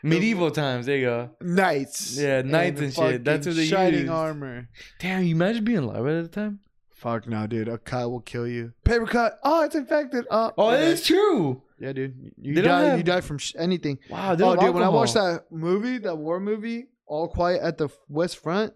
Medieval 0.10 0.52
times. 0.52 0.86
There 0.86 0.98
you 0.98 1.06
go. 1.06 1.30
Knights. 1.42 2.18
Yeah, 2.18 2.42
knights 2.42 2.82
and 2.82 2.94
shit. 2.94 3.24
That's 3.24 3.46
what 3.48 3.56
they 3.56 3.66
shining 3.66 4.00
used. 4.02 4.12
armor. 4.12 4.70
Damn, 5.00 5.24
you 5.24 5.36
imagine 5.36 5.64
being 5.64 5.80
alive 5.80 6.06
at 6.06 6.24
the 6.24 6.30
time? 6.30 6.60
Fuck 6.96 7.28
no, 7.28 7.46
dude. 7.46 7.68
A 7.68 7.78
cut 7.78 8.10
will 8.10 8.22
kill 8.22 8.48
you. 8.48 8.74
Paper 8.84 9.06
cut. 9.06 9.40
Oh, 9.44 9.64
it's 9.64 9.76
infected. 9.76 10.26
Oh, 10.32 10.52
Oh, 10.58 10.72
yeah. 10.72 10.78
that 10.78 10.88
is 10.88 11.04
true. 11.06 11.62
Yeah, 11.80 11.94
dude. 11.94 12.32
You 12.42 12.56
They 12.56 12.62
die. 12.62 12.84
have- 12.86 12.98
You 12.98 13.04
die 13.04 13.22
from 13.22 13.38
sh- 13.38 13.54
anything. 13.58 14.00
Wow, 14.10 14.32
Oh, 14.34 14.56
dude. 14.56 14.74
When 14.74 14.82
I 14.84 14.90
watched 14.90 15.14
that 15.14 15.44
movie, 15.52 16.00
that 16.00 16.16
war 16.18 16.40
movie, 16.40 16.88
All 17.06 17.28
Quiet 17.28 17.62
at 17.62 17.78
the 17.78 17.90
West 18.10 18.38
Front, 18.38 18.74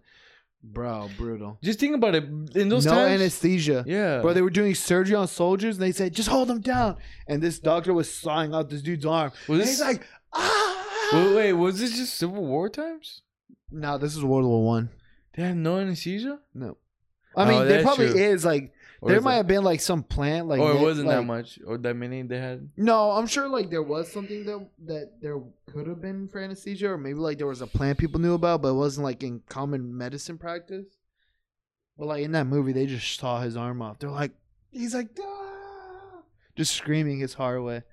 bro, 0.63 1.09
brutal. 1.17 1.57
Just 1.63 1.79
think 1.79 1.95
about 1.95 2.13
it. 2.13 2.25
In 2.55 2.69
those 2.69 2.85
no 2.85 2.91
times, 2.91 3.19
anesthesia. 3.19 3.83
yeah, 3.87 4.21
Bro, 4.21 4.33
they 4.33 4.41
were 4.43 4.51
doing 4.51 4.75
surgery 4.75 5.15
on 5.15 5.27
soldiers 5.27 5.77
and 5.77 5.83
they 5.83 5.91
said, 5.91 6.13
just 6.13 6.29
hold 6.29 6.47
them 6.47 6.61
down. 6.61 6.97
And 7.27 7.41
this 7.41 7.57
doctor 7.59 7.91
was 7.91 8.13
sawing 8.13 8.53
out 8.53 8.69
this 8.69 8.83
dude's 8.83 9.05
arm. 9.05 9.31
Was 9.47 9.59
and 9.59 9.61
this- 9.61 9.69
he's 9.71 9.81
like, 9.81 10.05
ah. 10.33 10.70
Wait, 11.13 11.35
wait, 11.35 11.53
was 11.53 11.79
this 11.79 11.97
just 11.97 12.15
Civil 12.15 12.45
War 12.45 12.69
times? 12.69 13.21
No, 13.71 13.97
this 13.97 14.15
is 14.15 14.23
World 14.23 14.45
War 14.45 14.63
One. 14.65 14.89
They 15.33 15.43
had 15.43 15.57
no 15.57 15.77
anesthesia. 15.77 16.39
No. 16.53 16.77
I 17.35 17.43
Oh, 17.43 17.47
mean, 17.47 17.59
there 17.59 17.67
that's 17.67 17.83
probably 17.83 18.09
true. 18.11 18.19
is 18.19 18.43
like 18.43 18.73
Or 18.99 19.07
there 19.09 19.19
is 19.19 19.23
might 19.23 19.35
it- 19.35 19.37
have 19.37 19.47
been 19.47 19.63
like 19.63 19.79
some 19.79 20.03
plant 20.03 20.47
like 20.47 20.59
or 20.59 20.73
it 20.73 20.81
wasn't 20.81 21.07
that 21.07 21.19
like- 21.19 21.25
much, 21.27 21.59
or 21.65 21.77
that 21.77 21.93
many 21.95 22.21
they 22.23 22.37
had. 22.37 22.69
No, 22.75 23.11
I'm 23.11 23.27
sure 23.27 23.47
like 23.47 23.69
there 23.69 23.81
was 23.83 24.11
something 24.11 24.45
that 24.45 24.67
that 24.85 25.21
there 25.21 25.39
could 25.67 25.87
have 25.87 26.01
been 26.01 26.27
for 26.27 26.39
anesthesia, 26.41 26.89
or 26.89 26.97
maybe 26.97 27.19
like 27.19 27.37
there 27.37 27.47
was 27.47 27.61
a 27.61 27.67
plant 27.67 27.97
people 27.97 28.19
knew 28.19 28.33
about, 28.33 28.61
but 28.61 28.69
it 28.69 28.73
wasn't 28.73 29.05
like 29.05 29.23
in 29.23 29.41
common 29.47 29.95
medicine 29.97 30.37
practice. 30.37 30.87
But 31.97 32.07
like 32.07 32.23
in 32.25 32.33
that 32.33 32.47
movie, 32.47 32.73
they 32.73 32.85
just 32.85 33.17
saw 33.19 33.39
his 33.41 33.55
arm 33.55 33.81
off. 33.81 33.99
They're 33.99 34.09
like, 34.09 34.31
he's 34.69 34.93
like, 34.93 35.09
"Ah!" 35.21 36.23
just 36.57 36.73
screaming 36.75 37.19
his 37.19 37.35
heart 37.35 37.59
away. 37.59 37.83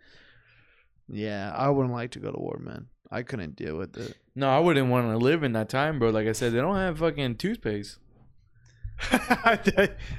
Yeah, 1.09 1.53
I 1.57 1.69
wouldn't 1.71 1.95
like 1.95 2.11
to 2.13 2.19
go 2.19 2.33
to 2.33 2.39
war, 2.39 2.59
man. 2.61 2.87
I 3.11 3.23
couldn't 3.23 3.57
deal 3.57 3.77
with 3.77 3.97
it. 3.97 4.17
No, 4.35 4.49
I 4.51 4.59
wouldn't 4.59 4.89
want 4.89 5.09
to 5.11 5.17
live 5.19 5.43
in 5.43 5.53
that 5.53 5.69
time, 5.69 5.99
bro. 5.99 6.11
Like 6.11 6.27
I 6.29 6.33
said, 6.33 6.53
they 6.53 6.59
don't 6.59 6.77
have 6.77 6.99
fucking 6.99 7.37
toothpaste. 7.37 7.99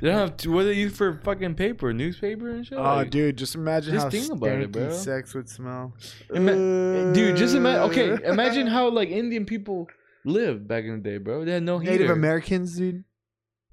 They 0.01 0.07
don't 0.09 0.15
have 0.15 0.37
t- 0.37 0.47
what 0.49 0.63
they 0.63 0.73
use 0.73 0.95
for 0.95 1.19
fucking 1.23 1.55
paper, 1.55 1.91
newspaper 1.93 2.49
and 2.49 2.65
shit. 2.65 2.77
oh, 2.77 2.81
Like, 2.81 3.09
dude, 3.09 3.37
just 3.37 3.55
imagine 3.55 3.93
just 3.93 4.05
how 4.05 4.09
think 4.09 4.31
about 4.31 4.49
it, 4.61 4.71
bro. 4.71 4.89
sex 4.91 5.33
would 5.33 5.49
smell. 5.49 5.93
Ima- 6.33 7.13
dude, 7.13 7.35
just 7.37 7.55
imagine. 7.55 7.81
Okay, 7.91 8.17
imagine 8.25 8.67
how 8.67 8.89
like 8.89 9.09
Indian 9.09 9.45
people 9.45 9.87
lived 10.25 10.67
back 10.67 10.85
in 10.85 10.91
the 11.01 11.09
day, 11.09 11.17
bro. 11.17 11.43
They 11.45 11.51
had 11.51 11.63
no 11.63 11.79
heater. 11.79 11.91
Native 11.91 12.09
Americans, 12.11 12.77
dude. 12.77 13.03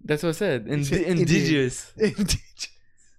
That's 0.04 0.22
what 0.22 0.30
I 0.30 0.32
said. 0.32 0.66
Indi- 0.68 0.84
said 0.84 1.00
Indian. 1.02 1.70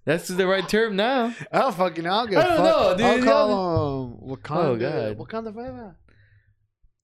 That's 0.08 0.30
the 0.30 0.48
right 0.48 0.68
term 0.70 0.96
now. 0.96 1.36
I 1.52 1.60
don't 1.60 1.76
fucking. 1.76 2.08
I'll, 2.08 2.20
I 2.20 2.26
don't 2.28 2.64
know, 2.64 2.96
dude. 2.98 3.06
I'll 3.06 3.24
call 3.26 4.06
him 4.06 4.30
Wakanda. 4.30 4.66
Oh, 4.66 4.76
God. 4.78 5.18
Wakanda 5.18 5.54
forever. 5.54 5.98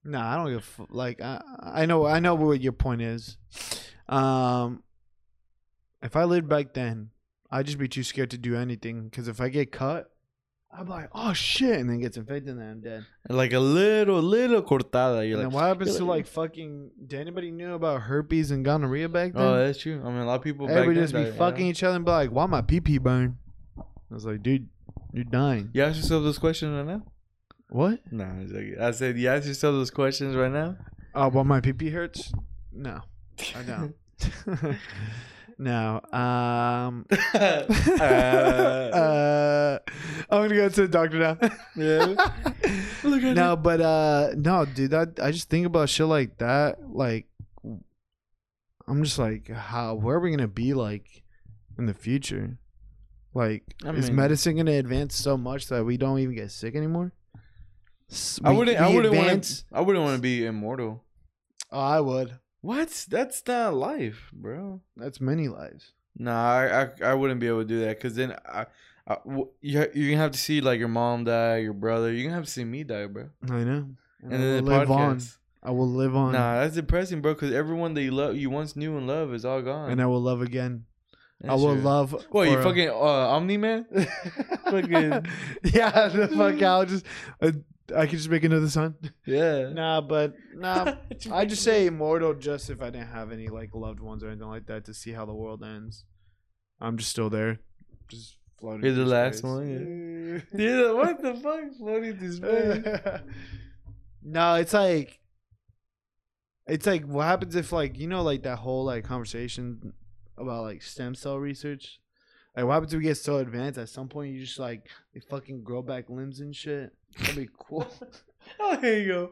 Nah, 0.04 0.32
I 0.32 0.36
don't 0.36 0.46
give. 0.48 0.58
a 0.58 0.62
fu- 0.62 0.86
Like 0.88 1.20
I, 1.20 1.42
I 1.60 1.84
know, 1.84 2.06
I 2.06 2.18
know 2.20 2.34
what 2.34 2.62
your 2.62 2.72
point 2.72 3.02
is. 3.02 3.36
Um, 4.08 4.82
if 6.02 6.16
I 6.16 6.24
lived 6.24 6.48
back 6.48 6.72
then, 6.72 7.10
I'd 7.50 7.66
just 7.66 7.76
be 7.76 7.88
too 7.88 8.04
scared 8.04 8.30
to 8.30 8.38
do 8.38 8.56
anything. 8.56 9.04
Because 9.04 9.28
if 9.28 9.38
I 9.38 9.50
get 9.50 9.70
cut, 9.70 10.10
I'm 10.76 10.88
like, 10.88 11.08
oh 11.14 11.32
shit, 11.32 11.78
and 11.78 11.88
then 11.88 12.00
gets 12.00 12.16
infected, 12.16 12.48
and 12.48 12.60
then 12.60 12.68
I'm 12.68 12.80
dead. 12.80 13.06
Like 13.28 13.52
a 13.52 13.60
little, 13.60 14.20
little 14.20 14.62
cortada. 14.62 15.28
You're 15.28 15.38
and 15.38 15.48
like, 15.48 15.54
what 15.54 15.64
happens 15.64 15.96
to 15.96 16.04
like- 16.04 16.26
fucking? 16.26 16.90
Did 17.06 17.20
anybody 17.20 17.50
knew 17.50 17.74
about 17.74 18.02
herpes 18.02 18.50
and 18.50 18.64
gonorrhea 18.64 19.08
back 19.08 19.32
oh, 19.34 19.38
then? 19.38 19.48
oh, 19.48 19.66
that's 19.66 19.78
true. 19.78 20.02
I 20.04 20.08
mean, 20.08 20.18
a 20.18 20.26
lot 20.26 20.36
of 20.36 20.42
people. 20.42 20.66
back 20.66 20.76
Everybody 20.76 21.00
just 21.00 21.14
be 21.14 21.24
died, 21.24 21.34
fucking 21.34 21.66
yeah. 21.66 21.70
each 21.70 21.82
other 21.82 21.96
and 21.96 22.04
be 22.04 22.10
like, 22.10 22.30
why 22.30 22.46
my 22.46 22.60
pee 22.60 22.80
pee 22.80 22.98
burn? 22.98 23.38
I 23.78 23.82
was 24.14 24.24
like, 24.26 24.42
dude, 24.42 24.68
you're 25.12 25.24
dying. 25.24 25.70
You 25.72 25.84
ask 25.84 25.96
yourself 25.96 26.24
those 26.24 26.38
questions 26.38 26.74
right 26.74 26.86
now? 26.86 27.04
What? 27.68 28.00
No, 28.10 28.28
it's 28.40 28.52
like, 28.52 28.78
I 28.80 28.90
said 28.90 29.16
you 29.18 29.28
ask 29.28 29.46
yourself 29.46 29.74
those 29.74 29.90
questions 29.90 30.36
right 30.36 30.52
now. 30.52 30.76
Oh, 31.14 31.28
why 31.30 31.42
my 31.44 31.60
pee 31.60 31.72
pee 31.72 31.90
hurts? 31.90 32.32
No, 32.72 33.00
I 33.54 33.62
don't. 33.66 33.94
no. 35.58 36.00
Um. 36.12 37.06
uh, 37.34 37.64
I'm 40.30 40.42
gonna 40.42 40.54
go 40.54 40.68
to 40.68 40.82
the 40.82 40.88
doctor 40.88 41.18
now. 41.18 41.38
Yeah. 41.76 42.14
Look 43.02 43.22
at 43.22 43.36
no, 43.36 43.56
but 43.56 43.80
uh, 43.80 44.30
no, 44.36 44.64
dude. 44.64 44.90
That 44.92 45.18
I 45.20 45.30
just 45.30 45.50
think 45.50 45.66
about 45.66 45.88
shit 45.88 46.06
like 46.06 46.38
that. 46.38 46.78
Like, 46.88 47.26
I'm 48.86 49.02
just 49.02 49.18
like, 49.18 49.48
how? 49.50 49.94
Where 49.94 50.16
are 50.16 50.20
we 50.20 50.30
gonna 50.30 50.48
be 50.48 50.74
like 50.74 51.22
in 51.78 51.86
the 51.86 51.94
future? 51.94 52.58
Like, 53.34 53.64
I 53.84 53.90
is 53.90 54.10
medicine 54.10 54.56
gonna 54.56 54.72
advance 54.72 55.16
so 55.16 55.36
much 55.36 55.68
that 55.68 55.84
we 55.84 55.96
don't 55.96 56.18
even 56.20 56.34
get 56.34 56.50
sick 56.52 56.76
anymore? 56.76 57.12
S- 58.10 58.40
I 58.44 58.52
we- 58.52 58.58
wouldn't. 58.58 58.78
I 58.78 58.94
wouldn't 58.94 59.14
want. 59.14 59.64
I 59.72 59.80
wouldn't 59.80 60.04
want 60.04 60.16
to 60.16 60.22
be 60.22 60.46
immortal. 60.46 61.02
Oh, 61.72 61.80
I 61.80 62.00
would. 62.00 62.38
What? 62.64 63.04
That's 63.10 63.42
not 63.46 63.74
life, 63.74 64.30
bro. 64.32 64.80
That's 64.96 65.20
many 65.20 65.48
lives. 65.48 65.92
Nah, 66.16 66.32
I, 66.32 66.82
I, 66.82 67.10
I 67.10 67.14
wouldn't 67.14 67.38
be 67.40 67.46
able 67.46 67.58
to 67.60 67.64
do 67.66 67.80
that 67.80 67.98
because 67.98 68.14
then 68.14 68.34
I, 68.46 68.64
I 69.06 69.16
w- 69.26 69.48
you 69.60 69.86
you're 69.92 70.10
gonna 70.12 70.22
have 70.22 70.30
to 70.30 70.38
see 70.38 70.62
like 70.62 70.78
your 70.78 70.88
mom 70.88 71.24
die, 71.24 71.58
your 71.58 71.74
brother. 71.74 72.10
You're 72.10 72.22
gonna 72.24 72.36
have 72.36 72.46
to 72.46 72.50
see 72.50 72.64
me 72.64 72.82
die, 72.84 73.04
bro. 73.06 73.28
I 73.50 73.64
know. 73.64 73.88
And 74.22 74.32
I 74.32 74.36
then 74.38 74.40
will 74.40 74.70
the 74.72 74.78
live 74.78 74.90
on. 74.90 75.16
podcast. 75.18 75.36
I 75.62 75.70
will 75.72 75.90
live 75.90 76.16
on. 76.16 76.32
Nah, 76.32 76.60
that's 76.60 76.74
depressing, 76.76 77.20
bro. 77.20 77.34
Because 77.34 77.52
everyone 77.52 77.92
that 77.94 78.02
you 78.02 78.12
love, 78.12 78.36
you 78.36 78.48
once 78.48 78.76
knew 78.76 78.96
and 78.96 79.06
love, 79.06 79.34
is 79.34 79.44
all 79.44 79.60
gone. 79.60 79.90
and 79.90 80.00
I 80.00 80.06
will 80.06 80.22
love 80.22 80.40
again. 80.40 80.86
I 81.44 81.48
That's 81.48 81.62
will 81.62 81.74
true. 81.74 81.82
love. 81.82 82.24
What 82.30 82.48
you 82.48 82.56
for- 82.56 82.62
fucking 82.64 82.88
uh, 82.88 82.92
Omni 82.94 83.56
Man? 83.58 83.86
Fucking- 84.64 84.90
yeah, 85.74 86.08
the 86.08 86.28
fuck. 86.36 86.62
I'll 86.62 86.86
just. 86.86 87.04
Uh, 87.40 87.52
I 87.94 88.06
could 88.06 88.16
just 88.16 88.30
make 88.30 88.44
another 88.44 88.68
son. 88.70 88.94
Yeah. 89.26 89.68
Nah, 89.70 90.00
but 90.00 90.34
nah. 90.54 90.94
I 91.32 91.44
just 91.44 91.62
say 91.62 91.86
immortal 91.86 92.32
just 92.34 92.70
if 92.70 92.80
I 92.80 92.88
didn't 92.90 93.08
have 93.08 93.30
any 93.30 93.48
like 93.48 93.74
loved 93.74 94.00
ones 94.00 94.24
or 94.24 94.28
anything 94.28 94.48
like 94.48 94.66
that 94.66 94.86
to 94.86 94.94
see 94.94 95.12
how 95.12 95.26
the 95.26 95.34
world 95.34 95.62
ends. 95.62 96.04
I'm 96.80 96.96
just 96.96 97.10
still 97.10 97.28
there, 97.30 97.60
just 98.08 98.38
floating. 98.58 98.84
You're 98.86 98.94
the 98.94 99.02
through 99.02 99.10
last 99.12 99.38
space. 99.38 99.44
one, 99.50 100.42
Yeah, 100.54 100.92
what 100.92 101.20
the 101.22 101.34
fuck? 101.34 101.60
Floating 101.78 102.16
through 102.16 102.32
space. 102.32 103.20
no, 104.22 104.54
it's 104.54 104.72
like 104.72 105.20
it's 106.66 106.86
like 106.86 107.04
what 107.04 107.26
happens 107.26 107.54
if 107.54 107.70
like 107.72 107.98
you 107.98 108.06
know 108.06 108.22
like 108.22 108.42
that 108.44 108.56
whole 108.56 108.84
like 108.86 109.04
conversation 109.04 109.92
about 110.38 110.62
like 110.64 110.82
stem 110.82 111.14
cell 111.14 111.38
research. 111.38 112.00
Like 112.56 112.66
what 112.66 112.74
happens 112.74 112.92
if 112.94 112.98
we 112.98 113.04
get 113.04 113.16
so 113.16 113.38
advanced 113.38 113.78
at 113.78 113.88
some 113.88 114.08
point 114.08 114.32
you 114.34 114.40
just 114.44 114.58
like 114.58 114.88
they 115.12 115.20
fucking 115.20 115.62
grow 115.64 115.82
back 115.82 116.08
limbs 116.08 116.40
and 116.40 116.54
shit. 116.54 116.92
That'd 117.18 117.36
be 117.36 117.48
cool. 117.58 117.86
Oh, 118.60 118.76
here 118.78 118.98
you 118.98 119.08
go. 119.08 119.30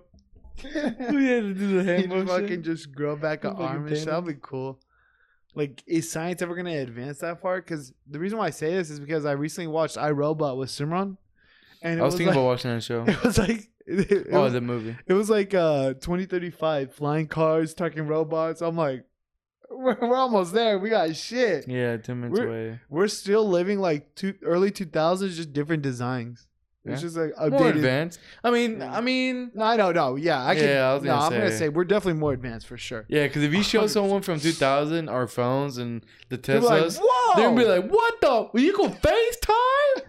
We 0.65 1.27
had 1.27 1.43
to 1.43 1.55
do 1.55 1.69
the 1.69 1.83
you 1.83 1.85
hand 1.85 2.03
just 2.05 2.09
motion. 2.11 2.27
fucking 2.27 2.63
just 2.63 2.95
grow 2.95 3.15
back 3.15 3.45
an 3.45 3.51
Fucking 3.53 3.67
arm 3.67 3.87
and 3.87 3.97
shit. 3.97 4.07
That'd 4.07 4.25
be 4.27 4.35
cool. 4.41 4.81
Like, 5.55 5.83
is 5.87 6.11
science 6.11 6.41
ever 6.41 6.55
gonna 6.57 6.79
advance 6.79 7.19
that 7.19 7.41
far? 7.43 7.61
Because 7.61 7.93
the 8.09 8.19
reason 8.19 8.39
why 8.39 8.47
I 8.47 8.51
say 8.51 8.73
this 8.75 8.89
is 8.89 8.99
because 9.01 9.27
I 9.27 9.33
recently 9.33 9.69
watched 9.69 9.99
I, 9.99 10.11
Robot 10.13 10.57
with 10.57 10.71
Simran, 10.71 11.19
and 11.83 11.99
it 11.99 12.03
I 12.03 12.07
was 12.07 12.15
thinking 12.15 12.29
like, 12.29 12.37
about 12.37 12.45
watching 12.47 12.71
that 12.71 12.83
show. 12.85 13.05
It 13.07 13.23
was 13.23 13.37
like 13.37 13.69
it, 13.87 14.11
it 14.11 14.27
Oh, 14.33 14.45
was, 14.45 14.55
the 14.55 14.63
movie. 14.63 14.97
it 15.07 15.13
was 15.13 15.29
like 15.29 15.53
uh 15.53 15.93
2035 15.95 16.95
flying 16.95 17.27
cars, 17.27 17.75
talking 17.75 18.07
robots. 18.07 18.63
I'm 18.63 18.77
like, 18.77 19.05
we're, 19.77 19.99
we're 20.01 20.17
almost 20.17 20.53
there. 20.53 20.79
We 20.79 20.91
got 20.91 21.15
shit. 21.17 21.67
Yeah, 21.69 21.97
ten 21.97 22.21
minutes 22.21 22.39
We're- 22.41 22.51
away. 22.71 22.81
We're 22.89 23.09
still 23.09 23.49
living 23.49 23.79
like 23.79 24.15
two 24.15 24.35
early 24.45 24.71
2000s, 24.71 25.35
just 25.35 25.53
different 25.53 25.83
designs. 25.83 26.47
It's 26.85 27.01
just 27.01 27.17
like 27.17 27.31
More 27.39 27.61
updated. 27.61 27.77
advanced. 27.77 28.19
I 28.43 28.51
mean, 28.51 28.81
Yeah. 28.81 28.93
I 28.93 29.01
mean, 29.01 29.53
No, 29.55 29.65
I 29.65 29.77
know, 29.77 29.93
no, 29.93 30.17
yeah, 30.17 30.45
I 30.45 30.57
can. 30.57 30.65
Yeah, 30.65 30.91
I 30.91 30.95
was 30.95 31.05
no, 31.05 31.11
gonna 31.13 31.25
I'm 31.27 31.31
gonna 31.33 31.57
say. 31.57 31.69
we're 31.69 31.85
definitely 31.85 32.19
more 32.19 32.33
advanced 32.33 32.67
for 32.67 32.77
sure. 32.77 33.05
yeah, 33.09 33.29
because 33.29 33.45
if 33.45 33.55
you 33.55 33.63
show 33.63 33.83
100%. 33.85 33.89
someone 33.91 34.23
from 34.23 34.41
2000 34.41 35.09
our 35.09 35.29
phones 35.29 35.79
and 35.79 36.05
the 36.29 36.37
like, 36.37 36.45
Teslas, 36.45 36.99
whoa! 37.01 37.37
they're 37.37 37.49
gonna 37.51 37.61
be 37.61 37.67
like, 37.69 37.89
"What 37.89 38.21
the? 38.21 38.49
Well, 38.53 38.63
you 38.65 38.73
can 38.73 38.91
FaceTime?" 38.95 40.03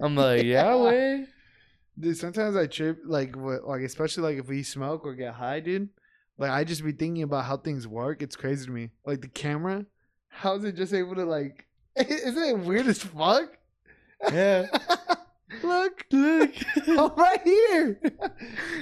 I'm 0.00 0.14
like, 0.14 0.44
"Yeah, 0.44 0.76
way." 0.82 1.26
Dude, 1.98 2.16
sometimes 2.16 2.54
I 2.56 2.66
trip 2.68 3.00
like 3.04 3.34
what, 3.36 3.64
like 3.66 3.82
especially 3.82 4.22
like 4.22 4.38
if 4.38 4.48
we 4.48 4.62
smoke 4.62 5.04
or 5.04 5.14
get 5.14 5.34
high, 5.34 5.58
dude. 5.58 5.88
Like 6.38 6.50
I 6.50 6.64
just 6.64 6.84
be 6.84 6.92
thinking 6.92 7.22
about 7.22 7.44
how 7.44 7.56
things 7.56 7.86
work. 7.86 8.22
It's 8.22 8.36
crazy 8.36 8.66
to 8.66 8.72
me. 8.72 8.90
Like 9.06 9.20
the 9.20 9.28
camera, 9.28 9.86
how 10.28 10.54
is 10.56 10.64
it 10.64 10.76
just 10.76 10.92
able 10.94 11.14
to 11.16 11.24
like? 11.24 11.66
Isn't 11.96 12.42
it 12.42 12.58
weird 12.58 12.86
as 12.86 13.02
fuck? 13.02 13.50
Yeah. 14.32 14.66
Look, 15.62 16.06
Look. 16.10 16.50
I'm 16.88 17.14
right 17.14 17.40
here. 17.44 18.00
Like, 18.02 18.12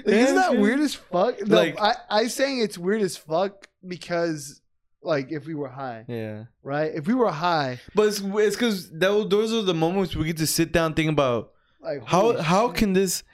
Yeah, 0.06 0.14
isn't 0.14 0.36
that 0.36 0.52
dude. 0.52 0.60
weird 0.60 0.80
as 0.80 0.94
fuck? 0.94 1.44
No, 1.46 1.56
Like- 1.56 1.80
I 1.80 1.94
I 2.08 2.26
saying 2.28 2.60
it's 2.60 2.78
weird 2.78 3.02
as 3.02 3.16
fuck 3.16 3.66
because 3.86 4.60
like 5.02 5.32
if 5.32 5.46
we 5.46 5.54
were 5.54 5.68
high, 5.68 6.04
yeah. 6.06 6.44
right? 6.62 6.92
If 6.94 7.08
we 7.08 7.14
were 7.14 7.30
high, 7.32 7.80
But 7.94 8.08
it's 8.08 8.20
it's 8.20 8.54
because 8.54 8.88
those 8.92 9.52
are 9.52 9.62
the 9.62 9.74
moments 9.74 10.14
we 10.14 10.26
get 10.26 10.36
to 10.36 10.46
sit 10.46 10.70
down 10.72 10.94
think 10.94 11.10
about 11.10 11.52
like 11.82 12.04
how 12.06 12.20
holy 12.20 12.42
how 12.42 12.68
can 12.68 12.92
this 12.92 13.24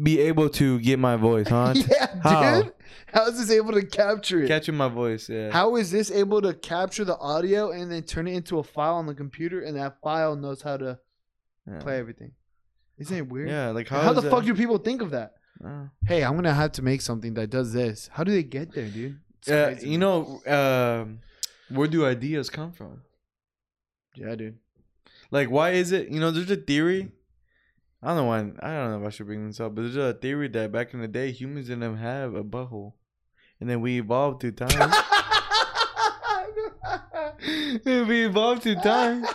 be 0.00 0.20
able 0.20 0.48
to 0.50 0.78
get 0.80 0.98
my 1.00 1.16
voice, 1.16 1.48
huh? 1.48 1.72
yeah, 1.74 2.06
How? 2.22 2.62
dude. 2.62 2.72
How 3.18 3.26
is 3.26 3.36
this 3.36 3.50
able 3.50 3.72
to 3.72 3.84
capture 3.84 4.44
it? 4.44 4.46
Catching 4.46 4.76
my 4.76 4.86
voice, 4.86 5.28
yeah. 5.28 5.50
How 5.50 5.74
is 5.74 5.90
this 5.90 6.08
able 6.12 6.40
to 6.40 6.54
capture 6.54 7.04
the 7.04 7.18
audio 7.18 7.72
and 7.72 7.90
then 7.90 8.04
turn 8.04 8.28
it 8.28 8.34
into 8.34 8.60
a 8.60 8.62
file 8.62 8.94
on 8.94 9.06
the 9.06 9.14
computer, 9.14 9.60
and 9.60 9.76
that 9.76 10.00
file 10.00 10.36
knows 10.36 10.62
how 10.62 10.76
to 10.76 11.00
yeah. 11.68 11.78
play 11.80 11.98
everything? 11.98 12.30
Isn't 12.96 13.16
it 13.16 13.28
weird? 13.28 13.48
Yeah, 13.48 13.70
like 13.70 13.88
how, 13.88 14.02
How, 14.02 14.12
the 14.12 14.22
fuck 14.22 14.44
do 14.44 14.54
people 14.54 14.78
think 14.78 15.02
of 15.02 15.10
that? 15.10 15.34
Uh, 15.64 15.86
Hey, 16.06 16.22
I'm 16.22 16.36
gonna 16.36 16.54
have 16.54 16.70
to 16.72 16.82
make 16.82 17.00
something 17.00 17.34
that 17.34 17.50
does 17.50 17.72
this. 17.72 18.08
How 18.12 18.22
do 18.22 18.30
they 18.30 18.44
get 18.44 18.72
there, 18.72 18.86
dude? 18.86 19.18
It's 19.40 19.50
uh, 19.50 19.74
you 19.82 19.98
know, 19.98 20.40
um, 20.46 21.18
where 21.70 21.88
do 21.88 22.06
ideas 22.06 22.48
come 22.48 22.70
from? 22.70 23.02
Yeah, 24.14 24.36
dude. 24.36 24.58
Like, 25.32 25.50
why 25.50 25.70
is 25.70 25.90
it? 25.90 26.08
You 26.08 26.20
know, 26.20 26.30
there's 26.30 26.52
a 26.52 26.56
theory. 26.56 27.10
I 28.00 28.08
don't 28.08 28.16
know 28.18 28.24
why. 28.26 28.38
I 28.38 28.42
don't 28.42 28.90
know 28.92 29.00
if 29.00 29.06
I 29.08 29.10
should 29.10 29.26
bring 29.26 29.44
this 29.44 29.58
up, 29.58 29.74
but 29.74 29.82
there's 29.82 29.96
a 29.96 30.12
theory 30.12 30.46
that 30.50 30.70
back 30.70 30.94
in 30.94 31.00
the 31.00 31.08
day, 31.08 31.32
humans 31.32 31.66
didn't 31.66 31.96
have 31.96 32.36
a 32.36 32.44
butthole, 32.44 32.92
and 33.60 33.68
then 33.68 33.80
we 33.80 33.98
evolved 33.98 34.40
through 34.40 34.52
time. 34.52 34.90
we 37.84 38.26
evolved 38.26 38.62
through 38.62 38.76
time. 38.76 39.26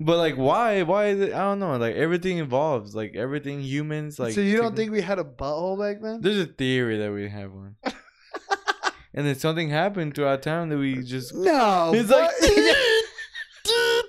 But 0.00 0.18
like, 0.18 0.36
why? 0.36 0.82
Why 0.82 1.06
is 1.06 1.20
it? 1.20 1.32
I 1.32 1.38
don't 1.38 1.58
know. 1.58 1.76
Like 1.76 1.96
everything 1.96 2.38
evolves. 2.38 2.94
Like 2.94 3.16
everything 3.16 3.60
humans. 3.60 4.18
Like 4.18 4.34
so 4.34 4.40
you 4.40 4.56
don't 4.56 4.76
think 4.76 4.92
we 4.92 5.00
had 5.00 5.18
a 5.18 5.24
butthole 5.24 5.78
back 5.78 6.00
then? 6.00 6.20
There's 6.20 6.38
a 6.38 6.46
theory 6.46 6.98
that 6.98 7.12
we 7.12 7.28
have 7.28 7.52
one. 7.52 7.76
and 9.14 9.26
then 9.26 9.34
something 9.34 9.70
happened 9.70 10.14
throughout 10.14 10.42
time 10.42 10.68
that 10.68 10.78
we 10.78 11.02
just. 11.02 11.34
No. 11.34 11.92
It's 11.94 12.10
like. 12.10 12.30
what? 12.30 12.42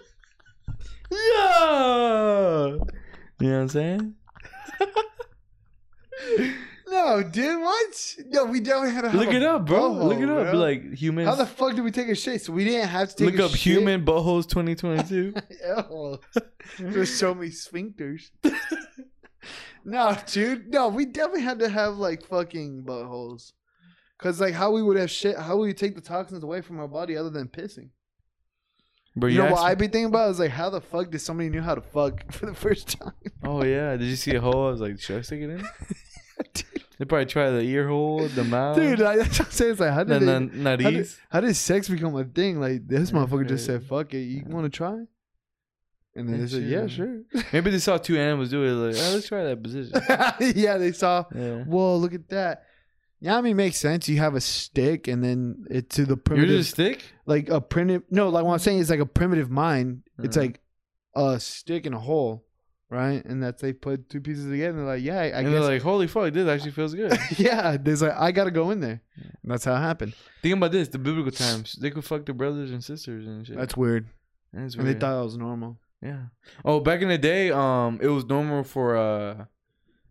yeah. 1.11 2.77
You 3.41 3.47
know 3.47 3.55
what 3.55 3.61
I'm 3.61 3.69
saying? 3.69 4.15
No, 6.89 7.23
dude. 7.23 7.59
What? 7.61 8.15
No, 8.27 8.45
we 8.45 8.59
definitely 8.59 8.91
had 8.91 9.01
to 9.01 9.09
have 9.09 9.19
Look 9.19 9.33
it 9.33 9.43
up, 9.43 9.65
bro. 9.65 9.91
butthole, 9.91 10.03
Look 10.09 10.19
it 10.19 10.29
up. 10.29 10.51
bro. 10.51 10.59
Like 10.59 10.93
humans. 10.93 11.27
How 11.27 11.35
the 11.35 11.45
fuck 11.45 11.75
did 11.75 11.83
we 11.83 11.91
take 11.91 12.07
a 12.09 12.15
shit? 12.15 12.41
So 12.41 12.53
we 12.53 12.63
didn't 12.65 12.87
have 12.89 13.09
to 13.09 13.15
take 13.15 13.35
Look 13.35 13.39
up 13.45 13.51
shit? 13.51 13.73
human 13.77 14.05
buttholes 14.05 14.47
2022. 14.49 15.33
Ew. 15.65 16.19
Just 16.91 17.19
show 17.19 17.33
me 17.33 17.47
sphincters. 17.49 18.29
no, 19.85 20.17
dude. 20.27 20.71
No, 20.71 20.89
we 20.89 21.05
definitely 21.05 21.41
had 21.41 21.59
to 21.59 21.69
have 21.69 21.97
like 21.97 22.23
fucking 22.25 22.83
buttholes. 22.83 23.53
Cause 24.17 24.41
like 24.41 24.53
how 24.53 24.71
we 24.71 24.81
would 24.83 24.97
have 24.97 25.09
shit, 25.09 25.37
how 25.37 25.55
would 25.57 25.65
we 25.65 25.73
take 25.73 25.95
the 25.95 26.01
toxins 26.01 26.43
away 26.43 26.59
from 26.61 26.77
our 26.79 26.87
body 26.89 27.15
other 27.15 27.29
than 27.29 27.47
pissing? 27.47 27.89
Bro, 29.15 29.29
You 29.29 29.37
know 29.37 29.43
what 29.45 29.51
actually- 29.53 29.65
I 29.71 29.75
be 29.75 29.85
thinking 29.87 30.05
about 30.05 30.29
is 30.31 30.39
like 30.39 30.51
how 30.51 30.69
the 30.69 30.81
fuck 30.81 31.09
did 31.09 31.19
somebody 31.19 31.49
knew 31.49 31.61
how 31.61 31.75
to 31.75 31.81
fuck 31.81 32.29
for 32.33 32.45
the 32.45 32.53
first 32.53 32.99
time? 32.99 33.13
Oh 33.43 33.63
yeah, 33.63 33.95
did 33.95 34.07
you 34.07 34.17
see 34.17 34.35
a 34.35 34.41
hole? 34.41 34.67
I 34.67 34.71
was 34.71 34.81
like, 34.81 34.99
should 34.99 35.19
I 35.19 35.21
stick 35.21 35.39
it 35.41 35.49
in? 35.49 35.65
They 36.99 37.05
probably 37.05 37.25
try 37.27 37.49
the 37.49 37.61
ear 37.61 37.87
hole, 37.87 38.27
the 38.27 38.43
mouth, 38.43 38.75
Dude, 38.75 39.01
I, 39.01 39.15
that's 39.23 39.39
what 39.39 39.47
I'm 39.47 39.51
saying. 39.53 39.71
It's 39.71 39.79
like 39.79 39.93
how 39.93 40.03
did, 40.03 40.21
it, 40.21 40.27
how, 40.63 40.75
did, 40.75 41.07
how 41.29 41.39
did 41.39 41.55
sex 41.55 41.87
become 41.89 42.13
a 42.15 42.25
thing? 42.25 42.59
Like 42.59 42.87
this 42.87 43.11
motherfucker 43.11 43.47
just 43.47 43.65
said, 43.65 43.83
"Fuck 43.83 44.13
it, 44.13 44.19
you 44.23 44.43
want 44.45 44.65
to 44.65 44.69
try?" 44.77 44.97
And 46.15 46.27
then 46.27 46.35
Yeah, 46.35 46.41
they 46.41 46.47
said, 46.47 46.63
"Yeah, 46.63 46.87
sure. 46.87 47.21
sure." 47.33 47.43
Maybe 47.53 47.71
they 47.71 47.79
saw 47.79 47.97
two 47.97 48.17
animals 48.19 48.49
do 48.49 48.63
it. 48.63 48.71
Like, 48.71 48.95
oh, 49.01 49.13
let's 49.13 49.27
try 49.27 49.43
that 49.45 49.63
position. 49.63 50.01
yeah, 50.57 50.77
they 50.77 50.91
saw. 50.91 51.23
Yeah. 51.33 51.63
Whoa, 51.63 51.95
look 51.95 52.13
at 52.13 52.27
that. 52.29 52.63
Yeah, 53.21 53.37
I 53.37 53.41
mean, 53.41 53.55
makes 53.57 53.77
sense. 53.77 54.07
You 54.09 54.17
have 54.19 54.35
a 54.35 54.41
stick, 54.41 55.07
and 55.07 55.23
then 55.23 55.65
it 55.69 55.89
to 55.91 56.05
the 56.05 56.17
primitive. 56.17 56.49
You're 56.49 56.59
just 56.59 56.71
stick. 56.71 57.03
like 57.25 57.49
a 57.49 57.61
primitive. 57.61 58.03
No, 58.09 58.27
like 58.29 58.43
what 58.43 58.53
I'm 58.53 58.59
saying 58.59 58.79
is 58.79 58.89
like 58.89 58.99
a 58.99 59.05
primitive 59.05 59.49
mind. 59.49 60.03
It's 60.21 60.35
Uh-huh. 60.35 60.45
like 60.47 60.59
a 61.15 61.39
stick 61.39 61.85
in 61.85 61.93
a 61.93 61.99
hole, 61.99 62.45
right? 62.89 63.23
And 63.25 63.41
that's 63.43 63.61
they 63.61 63.73
put 63.73 64.09
two 64.09 64.21
pieces 64.21 64.49
together. 64.49 64.69
and 64.71 64.79
They're 64.79 64.95
like, 64.95 65.03
yeah, 65.03 65.19
I 65.19 65.25
and 65.25 65.47
guess. 65.47 65.51
they're 65.53 65.61
like, 65.61 65.81
holy 65.81 66.07
fuck, 66.07 66.33
this 66.33 66.47
actually 66.47 66.71
feels 66.71 66.93
good. 66.95 67.17
yeah, 67.37 67.77
there's 67.79 68.01
like 68.01 68.15
I 68.17 68.31
gotta 68.31 68.51
go 68.51 68.71
in 68.71 68.79
there. 68.79 69.01
And 69.15 69.51
that's 69.51 69.65
how 69.65 69.75
it 69.75 69.79
happened. 69.79 70.13
Think 70.41 70.55
about 70.57 70.71
this: 70.71 70.87
the 70.87 70.99
biblical 70.99 71.31
times, 71.31 71.73
they 71.73 71.89
could 71.91 72.05
fuck 72.05 72.25
their 72.25 72.35
brothers 72.35 72.71
and 72.71 72.83
sisters 72.83 73.27
and 73.27 73.45
shit. 73.45 73.57
That's 73.57 73.77
weird. 73.77 74.07
That's 74.53 74.75
And 74.75 74.87
they 74.87 74.93
thought 74.95 75.19
it 75.19 75.23
was 75.23 75.37
normal. 75.37 75.77
Yeah. 76.01 76.23
Oh, 76.65 76.79
back 76.79 77.01
in 77.01 77.09
the 77.09 77.17
day, 77.17 77.51
um, 77.51 77.99
it 78.01 78.07
was 78.07 78.25
normal 78.25 78.63
for 78.63 78.95
uh, 78.97 79.45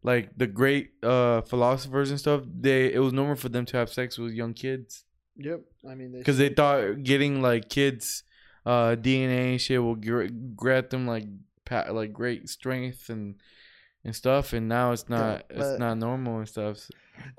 like 0.03 0.31
the 0.37 0.47
great 0.47 0.91
uh 1.03 1.41
philosophers 1.43 2.11
and 2.11 2.19
stuff. 2.19 2.43
They 2.47 2.93
it 2.93 2.99
was 3.01 3.13
normal 3.13 3.37
for 3.37 3.49
them 3.49 3.65
to 3.67 3.77
have 3.79 3.91
sex 3.91 4.19
with 4.19 4.33
young 4.33 4.55
kids 4.55 5.05
Yep. 5.41 5.61
I 5.89 5.95
mean, 5.95 6.13
because 6.19 6.37
they 6.37 6.49
thought 6.49 7.03
getting 7.05 7.41
like 7.41 7.69
kids, 7.69 8.25
uh, 8.67 8.97
DNA 8.97 9.53
and 9.53 9.61
shit 9.61 9.81
will 9.81 9.95
gr- 9.95 10.27
grant 10.57 10.91
them 10.91 11.07
like 11.07 11.25
like 11.71 12.13
great 12.13 12.49
strength 12.49 13.09
and 13.09 13.37
and 14.05 14.15
stuff. 14.15 14.53
And 14.53 14.69
now 14.69 14.93
it's 14.93 15.09
not 15.09 15.45
but- 15.49 15.57
it's 15.57 15.79
not 15.79 15.99
normal 15.99 16.39
and 16.39 16.49
stuff. 16.49 16.89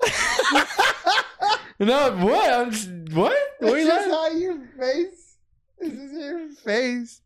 no, 1.80 2.16
what? 2.18 2.52
I'm 2.52 2.70
just, 2.70 2.90
what? 3.12 3.36
What 3.58 3.72
are 3.72 3.76
It's 3.76 3.84
you 3.84 3.90
just 3.90 4.10
laughing? 4.10 4.12
how 4.12 4.30
your 4.38 4.58
face. 4.78 5.36
It's 5.78 5.94
just 5.96 6.14
your 6.14 6.48
face. 6.50 7.22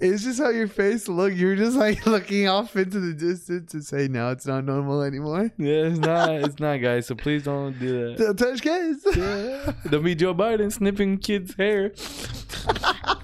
It's 0.00 0.24
just 0.24 0.40
how 0.40 0.48
your 0.48 0.66
face 0.66 1.08
look. 1.08 1.34
You're 1.34 1.56
just 1.56 1.76
like 1.76 2.04
looking 2.14 2.48
off 2.48 2.74
into 2.74 2.98
the 3.00 3.12
distance 3.12 3.70
to 3.72 3.82
say, 3.82 4.08
"No, 4.08 4.30
it's 4.30 4.46
not 4.46 4.64
normal 4.64 5.02
anymore." 5.02 5.52
Yeah, 5.58 5.84
it's 5.88 5.98
not. 5.98 6.30
It's 6.30 6.58
not, 6.58 6.78
guys. 6.78 7.06
So 7.06 7.14
please 7.14 7.44
don't 7.44 7.78
do 7.78 8.14
that. 8.14 8.18
Don't 8.18 8.36
touch 8.38 8.62
kids. 8.62 9.06
Yeah. 9.14 9.72
Don't 9.90 10.02
be 10.02 10.14
Joe 10.14 10.34
Biden 10.34 10.72
snipping 10.72 11.18
kids' 11.18 11.54
hair. 11.54 11.90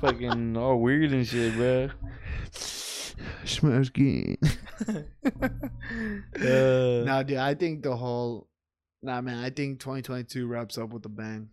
Fucking 0.00 0.56
all 0.56 0.78
weird 0.78 1.12
and 1.12 1.26
shit, 1.26 1.54
bro. 1.54 1.88
Smash 3.44 3.92
game. 3.92 4.36
Uh, 6.40 7.02
Nah, 7.04 7.22
dude, 7.22 7.38
I 7.38 7.54
think 7.54 7.82
the 7.82 7.96
whole. 7.96 8.48
Nah, 9.02 9.20
man, 9.20 9.42
I 9.44 9.50
think 9.50 9.78
2022 9.80 10.46
wraps 10.46 10.78
up 10.78 10.90
with 10.90 11.04
a 11.06 11.08
bang. 11.08 11.48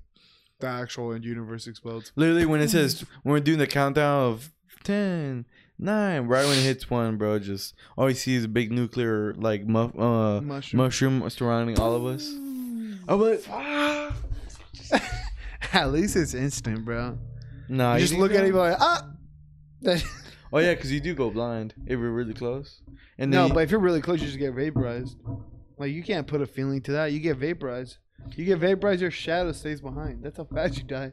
The 0.59 0.67
actual 0.67 1.15
universe 1.17 1.67
explodes. 1.67 2.11
Literally, 2.15 2.45
when 2.45 2.61
it 2.61 2.69
says 2.69 3.01
when 3.23 3.33
we're 3.33 3.39
doing 3.39 3.59
the 3.59 3.67
countdown 3.67 4.23
of 4.31 4.51
10, 4.83 5.45
9, 5.77 6.21
right 6.27 6.45
when 6.45 6.57
it 6.57 6.61
hits 6.63 6.89
one, 6.89 7.17
bro, 7.17 7.39
just 7.39 7.75
all 7.97 8.09
you 8.09 8.15
see 8.15 8.35
is 8.35 8.45
a 8.45 8.47
big 8.47 8.71
nuclear 8.71 9.33
like 9.35 9.65
muff, 9.67 9.97
uh, 9.97 10.41
Mushroom. 10.41 10.77
mushroom 10.83 11.29
surrounding 11.29 11.79
all 11.79 11.95
of 11.95 12.05
us. 12.05 12.29
Oh, 13.07 13.17
but 13.17 15.01
At 15.73 15.91
least 15.91 16.15
it's 16.15 16.33
instant, 16.33 16.85
bro. 16.85 17.17
nah, 17.67 17.95
you 17.95 18.01
just 18.01 18.13
look 18.13 18.31
at 18.31 18.37
so? 18.39 18.45
it, 18.45 18.53
like, 18.53 18.77
ah. 18.79 19.09
Oh 20.55 20.59
yeah, 20.59 20.75
because 20.75 20.91
you 20.91 20.99
do 20.99 21.15
go 21.15 21.31
blind 21.31 21.73
if 21.87 21.99
we're 21.99 22.11
really 22.11 22.33
close. 22.35 22.81
And 23.17 23.31
no, 23.31 23.47
you- 23.47 23.53
but 23.53 23.63
if 23.63 23.71
you're 23.71 23.79
really 23.79 24.01
close, 24.01 24.21
you 24.21 24.27
just 24.27 24.37
get 24.39 24.53
vaporized. 24.53 25.17
Like 25.79 25.91
you 25.91 26.03
can't 26.03 26.27
put 26.27 26.41
a 26.41 26.45
feeling 26.45 26.81
to 26.83 26.91
that. 26.91 27.11
You 27.11 27.19
get 27.19 27.37
vaporized. 27.37 27.97
You 28.35 28.45
get 28.45 28.59
vaporized, 28.59 29.01
your 29.01 29.11
shadow 29.11 29.51
stays 29.51 29.81
behind. 29.81 30.23
That's 30.23 30.37
how 30.37 30.45
fast 30.45 30.77
you 30.77 30.83
die. 30.83 31.09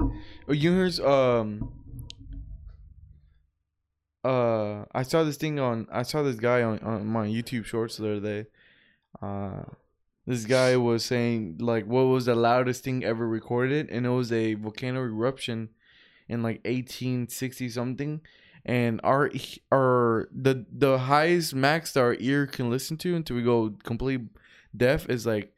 Oh, 0.47 0.53
you 0.53 0.73
um 1.05 1.73
uh 4.25 4.85
I 4.93 5.03
saw 5.03 5.25
this 5.25 5.37
thing 5.39 5.59
on 5.59 5.87
I 5.91 6.03
saw 6.03 6.23
this 6.23 6.37
guy 6.37 6.63
on, 6.63 6.79
on 6.81 7.07
my 7.07 7.27
YouTube 7.27 7.65
shorts 7.65 7.97
the 7.97 8.17
other 8.17 8.21
day. 8.21 8.49
Uh 9.23 9.63
this 10.27 10.45
guy 10.45 10.77
was 10.77 11.05
saying 11.05 11.57
like 11.61 11.87
what 11.87 12.03
was 12.03 12.27
the 12.27 12.35
loudest 12.35 12.85
thing 12.85 13.03
ever 13.03 13.27
recorded 13.27 13.89
and 13.89 14.05
it 14.05 14.11
was 14.11 14.31
a 14.31 14.55
volcano 14.55 15.01
eruption 15.01 15.71
in 16.29 16.43
like 16.43 16.57
1860 16.67 17.69
something 17.71 18.21
and 18.65 19.01
our 19.05 19.31
our 19.73 20.29
the 20.33 20.67
the 20.71 20.99
highest 20.99 21.55
max 21.55 21.93
that 21.93 22.01
our 22.01 22.17
ear 22.21 22.47
can 22.47 22.71
listen 22.71 22.97
to 22.99 23.15
until 23.17 23.37
we 23.37 23.43
go 23.43 23.75
complete 23.85 24.21
deaf 24.77 25.09
is 25.09 25.27
like 25.27 25.53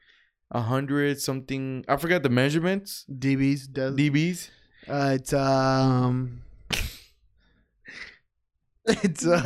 a 0.50 0.60
hundred 0.60 1.20
something 1.20 1.84
I 1.88 1.96
forgot 1.96 2.22
the 2.22 2.28
measurements 2.28 3.04
DBs 3.10 3.72
does. 3.72 3.96
dBs 3.96 4.50
uh, 4.88 5.12
it's 5.14 5.32
um. 5.32 6.42
It's 8.84 9.24
uh. 9.24 9.38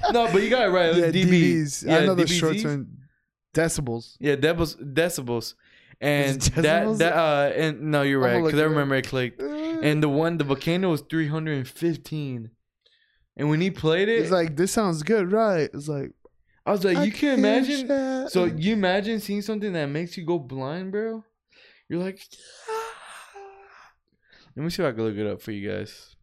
no, 0.12 0.32
but 0.32 0.42
you 0.42 0.48
got 0.48 0.68
it 0.68 0.70
right. 0.70 0.94
Yeah, 0.96 1.06
dB. 1.08 1.24
dBs. 1.26 1.86
Yeah, 1.86 1.98
I 1.98 2.06
know 2.06 2.14
the 2.14 2.24
dBZs. 2.24 2.40
short 2.40 2.58
term 2.58 2.88
decibels. 3.54 4.16
Yeah, 4.18 4.36
decibels, 4.36 4.76
decibels, 4.94 5.54
and 6.00 6.40
that 6.40 6.98
that 6.98 7.12
uh, 7.14 7.52
and 7.54 7.82
no, 7.82 8.00
you're 8.00 8.18
right 8.18 8.42
because 8.42 8.54
I 8.54 8.56
look 8.56 8.62
it 8.62 8.64
up. 8.64 8.70
remember 8.70 8.94
it 8.94 9.06
clicked. 9.06 9.42
And 9.82 10.02
the 10.02 10.08
one, 10.08 10.38
the 10.38 10.44
volcano 10.44 10.90
was 10.90 11.02
315, 11.02 12.50
and 13.36 13.48
when 13.50 13.60
he 13.60 13.70
played 13.70 14.08
it, 14.08 14.20
it's 14.20 14.30
like 14.30 14.56
this 14.56 14.72
sounds 14.72 15.02
good, 15.02 15.30
right? 15.32 15.68
It's 15.74 15.88
like 15.88 16.12
I 16.64 16.72
was 16.72 16.84
like, 16.84 16.96
I 16.96 17.04
you 17.04 17.12
can't 17.12 17.38
imagine. 17.38 17.86
share- 17.86 18.28
So 18.28 18.44
you 18.46 18.72
imagine 18.72 19.20
seeing 19.20 19.42
something 19.42 19.72
that 19.74 19.86
makes 19.86 20.16
you 20.16 20.24
go 20.24 20.38
blind, 20.38 20.92
bro? 20.92 21.24
You're 21.88 22.00
like, 22.02 22.20
let 24.56 24.62
me 24.64 24.70
see 24.70 24.82
if 24.82 24.88
I 24.88 24.92
can 24.92 25.04
look 25.04 25.16
it 25.16 25.26
up 25.26 25.42
for 25.42 25.50
you 25.52 25.68
guys. 25.68 26.16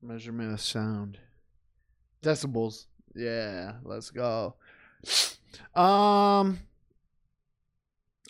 Measurement 0.00 0.52
of 0.52 0.60
sound. 0.60 1.18
Decibels. 2.22 2.86
Yeah, 3.14 3.74
let's 3.84 4.10
go. 4.10 4.54
Um 5.74 6.60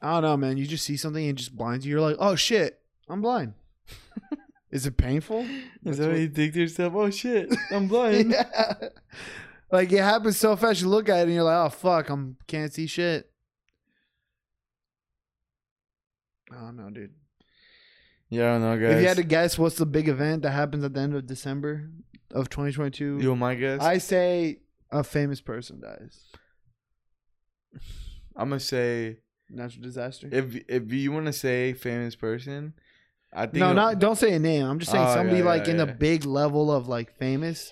I 0.03 0.13
don't 0.15 0.23
know, 0.23 0.37
man. 0.37 0.57
You 0.57 0.67
just 0.67 0.85
see 0.85 0.97
something 0.97 1.23
and 1.23 1.31
it 1.31 1.37
just 1.41 1.57
blinds 1.57 1.85
you. 1.85 1.93
You're 1.93 2.01
like, 2.01 2.17
oh 2.19 2.35
shit, 2.37 2.81
I'm 3.09 3.21
blind. 3.21 3.55
Is 4.71 4.87
it 4.87 4.97
painful? 4.97 5.41
Is 5.41 5.49
That's 5.83 5.99
that 5.99 6.09
what 6.11 6.19
you 6.19 6.29
think 6.29 6.53
to 6.53 6.61
yourself? 6.61 6.93
Oh 6.95 7.11
shit, 7.11 7.55
I'm 7.73 7.89
blind. 7.89 8.31
yeah. 8.33 8.75
Like 9.71 9.91
it 9.93 9.99
happens 10.03 10.37
so 10.37 10.57
fast 10.57 10.81
you 10.83 10.89
look 10.89 11.09
at 11.09 11.19
it 11.21 11.23
and 11.23 11.35
you're 11.35 11.43
like, 11.43 11.67
oh 11.67 11.71
fuck, 11.71 12.09
I'm 12.11 12.37
can't 12.47 12.73
see 12.73 12.87
shit. 12.87 13.31
I 16.51 16.57
don't 16.61 16.77
know, 16.77 16.91
dude. 16.91 17.13
Yeah, 18.31 18.51
I 18.51 18.59
don't 18.59 18.63
know, 18.63 18.79
guys. 18.79 18.97
If 18.97 19.03
you 19.03 19.09
had 19.09 19.17
to 19.17 19.23
guess 19.23 19.59
what's 19.59 19.77
the 19.77 19.87
big 19.87 20.09
event 20.09 20.43
that 20.43 20.51
happens 20.51 20.85
at 20.85 20.93
the 20.95 21.01
end 21.01 21.15
of 21.15 21.27
December 21.27 21.89
of 22.31 22.51
2022, 22.51 23.19
you 23.21 23.29
want 23.31 23.41
my 23.41 23.55
guess? 23.55 23.81
I 23.81 23.99
say 23.99 24.61
a 24.91 25.03
famous 25.03 25.41
person 25.41 25.81
dies. 25.81 26.25
I'm 28.37 28.49
gonna 28.51 28.61
say 28.61 29.19
Natural 29.51 29.83
disaster. 29.83 30.29
if 30.31 30.57
if 30.69 30.93
you 30.93 31.11
want 31.13 31.27
to 31.27 31.33
say 31.33 31.73
famous 31.73 32.15
person, 32.15 32.75
I 33.33 33.47
think 33.47 33.57
no, 33.57 33.73
not 33.73 33.99
don't 33.99 34.17
say 34.17 34.33
a 34.35 34.39
name. 34.39 34.65
I'm 34.67 34.79
just 34.79 34.91
saying 34.93 35.07
Oh, 35.07 35.15
somebody 35.15 35.39
yeah, 35.39 35.45
like 35.45 35.67
yeah, 35.67 35.73
in 35.73 35.79
yeah. 35.79 35.85
big 35.87 36.25
level 36.25 36.71
of 36.71 36.87
like 36.89 37.17
famous. 37.19 37.71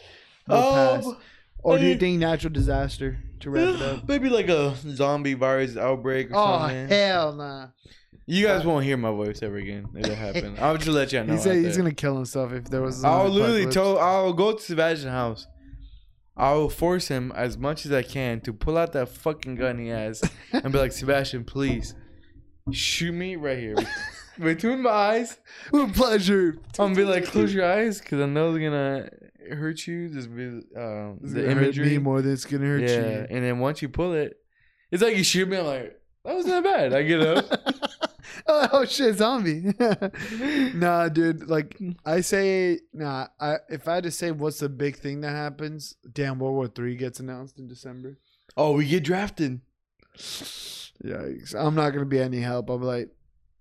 will 0.49 0.57
oh, 0.57 0.73
pass. 0.75 1.05
Oh, 1.07 1.17
Or 1.63 1.79
do 1.79 1.85
you 1.85 1.97
think 1.97 2.19
natural 2.19 2.53
disaster? 2.53 3.19
to 3.41 3.51
wrap 3.51 3.75
it 3.75 3.83
up. 3.83 4.09
Maybe 4.09 4.31
like 4.31 4.49
a 4.49 4.75
zombie 4.77 5.35
virus 5.35 5.77
outbreak 5.77 6.31
or 6.31 6.37
Oh 6.37 6.59
something. 6.61 6.89
hell 6.89 7.35
nah! 7.35 7.69
You 8.25 8.47
guys 8.47 8.65
won't 8.65 8.85
hear 8.85 8.97
my 8.97 9.11
voice 9.11 9.43
ever 9.43 9.57
again 9.57 9.89
if 9.95 10.07
it 10.07 10.15
happens. 10.27 10.59
I'll 10.59 10.79
just 10.79 10.89
let 10.89 11.13
you 11.13 11.23
know. 11.25 11.35
he 11.35 11.39
said 11.39 11.57
he's 11.57 11.75
there. 11.75 11.83
gonna 11.85 11.95
kill 11.95 12.17
himself 12.17 12.53
if 12.53 12.65
there 12.71 12.81
was. 12.81 13.05
a 13.05 13.07
I'll 13.07 13.29
literally 13.29 13.67
tell. 13.67 13.99
I'll 13.99 14.33
go 14.33 14.53
to 14.55 14.63
Sebastian's 14.63 15.11
house. 15.13 15.47
I'll 16.37 16.69
force 16.69 17.09
him 17.09 17.33
as 17.35 17.57
much 17.57 17.87
as 17.87 17.93
I 17.93 18.03
can 18.03 18.41
to 18.43 18.53
pull 18.53 18.77
out 18.77 18.93
that 18.93 19.09
fucking 19.09 19.57
gun 19.57 19.79
he 19.79 19.89
has 19.89 20.23
and 20.53 20.73
be 20.73 20.79
like, 20.79 20.93
Sebastian, 20.93 21.45
please 21.45 21.95
shoot 22.73 23.13
me 23.13 23.37
right 23.37 23.59
here 23.59 23.77
between 24.39 24.83
my 24.83 24.91
eyes. 24.91 25.39
With 25.73 25.95
pleasure. 25.95 26.59
I'm 26.79 26.93
gonna 26.93 26.95
be 26.95 27.05
like, 27.05 27.25
close 27.25 27.55
your 27.55 27.71
eyes 27.71 28.01
because 28.01 28.21
I 28.21 28.27
know 28.27 28.53
they're 28.53 28.69
gonna 28.71 29.09
hurt 29.55 29.87
you. 29.87 30.09
Just 30.09 30.35
be 30.35 30.45
um, 30.77 31.21
It's 31.23 31.33
the 31.33 31.43
gonna 31.43 31.55
hurt 31.55 31.77
me 31.77 31.99
more 31.99 32.21
than 32.21 32.33
it's 32.33 32.45
gonna 32.45 32.67
hurt 32.67 32.83
yeah, 32.83 32.89
you. 32.89 33.27
and 33.31 33.45
then 33.45 33.59
once 33.59 33.81
you 33.81 33.89
pull 33.89 34.13
it, 34.13 34.37
it's 34.91 35.03
like 35.03 35.17
you 35.17 35.25
shoot 35.25 35.49
me. 35.49 35.57
I'm 35.57 35.67
like, 35.67 36.01
that 36.25 36.35
was 36.35 36.47
not 36.47 36.65
bad. 36.65 36.93
I 36.93 37.03
get 37.03 37.21
up. 37.21 37.47
oh 38.73 38.85
shit, 38.85 39.17
zombie. 39.17 39.75
nah, 40.75 41.09
dude. 41.09 41.49
Like 41.49 41.77
I 42.05 42.21
say, 42.21 42.81
nah. 42.93 43.27
I 43.41 43.57
if 43.69 43.89
I 43.89 43.97
had 43.97 44.05
to 44.05 44.11
say 44.11 44.31
what's 44.31 44.61
the 44.61 44.69
big 44.69 44.97
thing 44.97 45.23
that 45.23 45.33
happens, 45.33 45.97
damn, 46.13 46.39
World 46.39 46.55
War 46.55 46.67
Three 46.69 46.95
gets 46.97 47.19
announced 47.19 47.59
in 47.59 47.67
December. 47.67 48.19
oh, 48.57 48.73
we 48.73 48.87
get 48.87 49.03
drafted. 49.03 49.61
Yikes! 50.17 51.55
I'm 51.55 51.75
not 51.75 51.91
gonna 51.91 52.07
be 52.07 52.21
any 52.21 52.41
help. 52.41 52.71
I'm 52.71 52.83
like, 52.83 53.11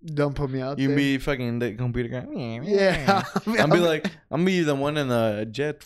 don't 0.05 0.36
put 0.36 0.51
me 0.51 0.61
out 0.61 0.77
there. 0.77 0.83
You 0.83 0.89
there. 0.89 0.97
be 0.97 1.17
fucking 1.17 1.59
the 1.59 1.73
computer 1.73 2.09
guy. 2.09 2.27
yeah. 2.63 3.23
I'm 3.47 3.69
be 3.71 3.79
like, 3.79 4.11
I'm 4.29 4.45
be 4.45 4.61
the 4.61 4.75
one 4.75 4.97
in 4.97 5.07
the 5.07 5.47
jet. 5.49 5.81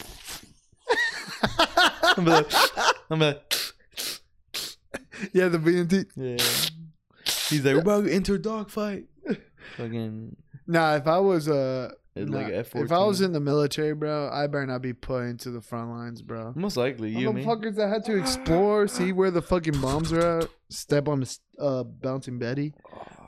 I'm 2.17 2.25
like, 2.25 2.51
I'm 3.09 3.19
like, 3.19 3.55
yeah, 5.31 5.47
the 5.47 5.57
BNT. 5.57 6.05
yeah. 6.15 6.78
He's 7.49 7.63
like, 7.65 7.75
we're 7.75 7.81
about 7.81 8.05
to 8.05 8.13
enter 8.13 8.35
a 8.35 8.39
dogfight. 8.39 9.05
Fucking 9.77 10.35
Nah, 10.67 10.95
if 10.95 11.07
I 11.07 11.17
was 11.19 11.47
uh, 11.49 11.91
nah, 12.15 12.37
like 12.37 12.53
F 12.53 12.67
fourteen. 12.69 12.85
if 12.85 12.91
I 12.91 13.03
was 13.03 13.21
in 13.21 13.31
the 13.33 13.39
military, 13.39 13.93
bro, 13.93 14.29
I 14.31 14.45
better 14.47 14.67
not 14.67 14.81
be 14.83 14.93
put 14.93 15.23
into 15.23 15.49
the 15.49 15.61
front 15.61 15.89
lines, 15.89 16.21
bro. 16.21 16.53
most 16.55 16.77
likely 16.77 17.09
you 17.09 17.29
and 17.29 17.37
me. 17.37 17.43
Motherfuckers 17.43 17.75
that 17.77 17.89
had 17.89 18.05
to 18.05 18.17
explore, 18.17 18.87
see 18.87 19.11
where 19.11 19.31
the 19.31 19.41
fucking 19.41 19.79
bombs 19.81 20.13
are 20.13 20.39
at, 20.41 20.49
step 20.69 21.07
on 21.07 21.21
the 21.21 21.37
uh, 21.59 21.83
bouncing 21.83 22.37
Betty. 22.37 22.73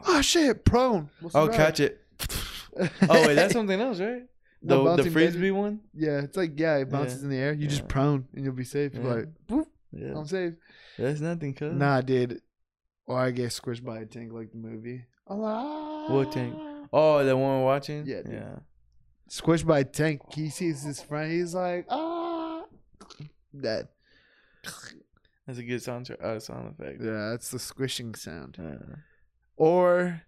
Oh 0.08 0.22
shit, 0.22 0.66
prone. 0.66 1.10
What's 1.20 1.36
I'll 1.36 1.50
catch 1.50 1.80
it. 1.80 2.00
Oh 3.10 3.28
wait, 3.28 3.34
that's 3.36 3.54
something 3.54 3.80
else, 3.80 4.00
right? 4.00 4.24
The 4.64 4.76
No, 4.76 4.84
the 4.84 4.90
bouncing 4.98 5.12
frisbee 5.14 5.40
Betty. 5.40 5.52
one. 5.52 5.80
Yeah, 5.96 6.20
it's 6.22 6.38
like 6.38 6.52
yeah, 6.60 6.76
it 6.78 6.92
bounces 6.92 7.22
Yeah. 7.22 7.24
in 7.24 7.30
the 7.32 7.38
air. 7.38 7.54
You 7.54 7.66
just 7.68 7.88
prone 7.88 8.28
and 8.36 8.46
you'll 8.46 8.54
be 8.54 8.64
safe. 8.64 8.92
Yeah. 8.94 9.02
like, 9.02 9.26
boop, 9.48 9.66
Yeah, 9.92 10.14
I'm 10.16 10.28
safe. 10.28 10.54
that's 11.00 11.20
nothing, 11.20 11.56
cuz. 11.56 11.74
Nah, 11.74 12.02
dude. 12.02 12.40
Or 13.08 13.20
I 13.20 13.32
get 13.32 13.50
squished 13.50 13.84
by 13.84 14.00
a 14.00 14.06
tank 14.06 14.32
like 14.32 14.52
the 14.52 14.58
movie. 14.58 15.06
What 15.26 16.32
tank? 16.32 16.56
Oh, 16.94 17.24
the 17.24 17.36
one 17.36 17.60
we're 17.60 17.66
watching. 17.66 18.06
Yeah, 18.06 18.22
dude. 18.22 18.34
yeah. 18.34 18.56
Squished 19.30 19.66
by 19.66 19.80
a 19.80 19.84
tank. 19.84 20.22
He 20.34 20.50
sees 20.50 20.84
his 20.84 21.02
friend. 21.02 21.32
He's 21.32 21.56
like, 21.56 21.86
ah, 21.90 22.64
dead. 23.60 23.88
That's 25.48 25.60
a 25.60 25.64
good 25.64 25.82
sound 25.82 26.10
uh, 26.22 26.40
sound 26.40 26.76
effect. 26.78 27.02
Yeah, 27.02 27.30
that's 27.32 27.50
the 27.50 27.60
squishing 27.60 28.14
sound. 28.16 28.58
Yeah. 28.60 28.96
Or, 29.56 30.22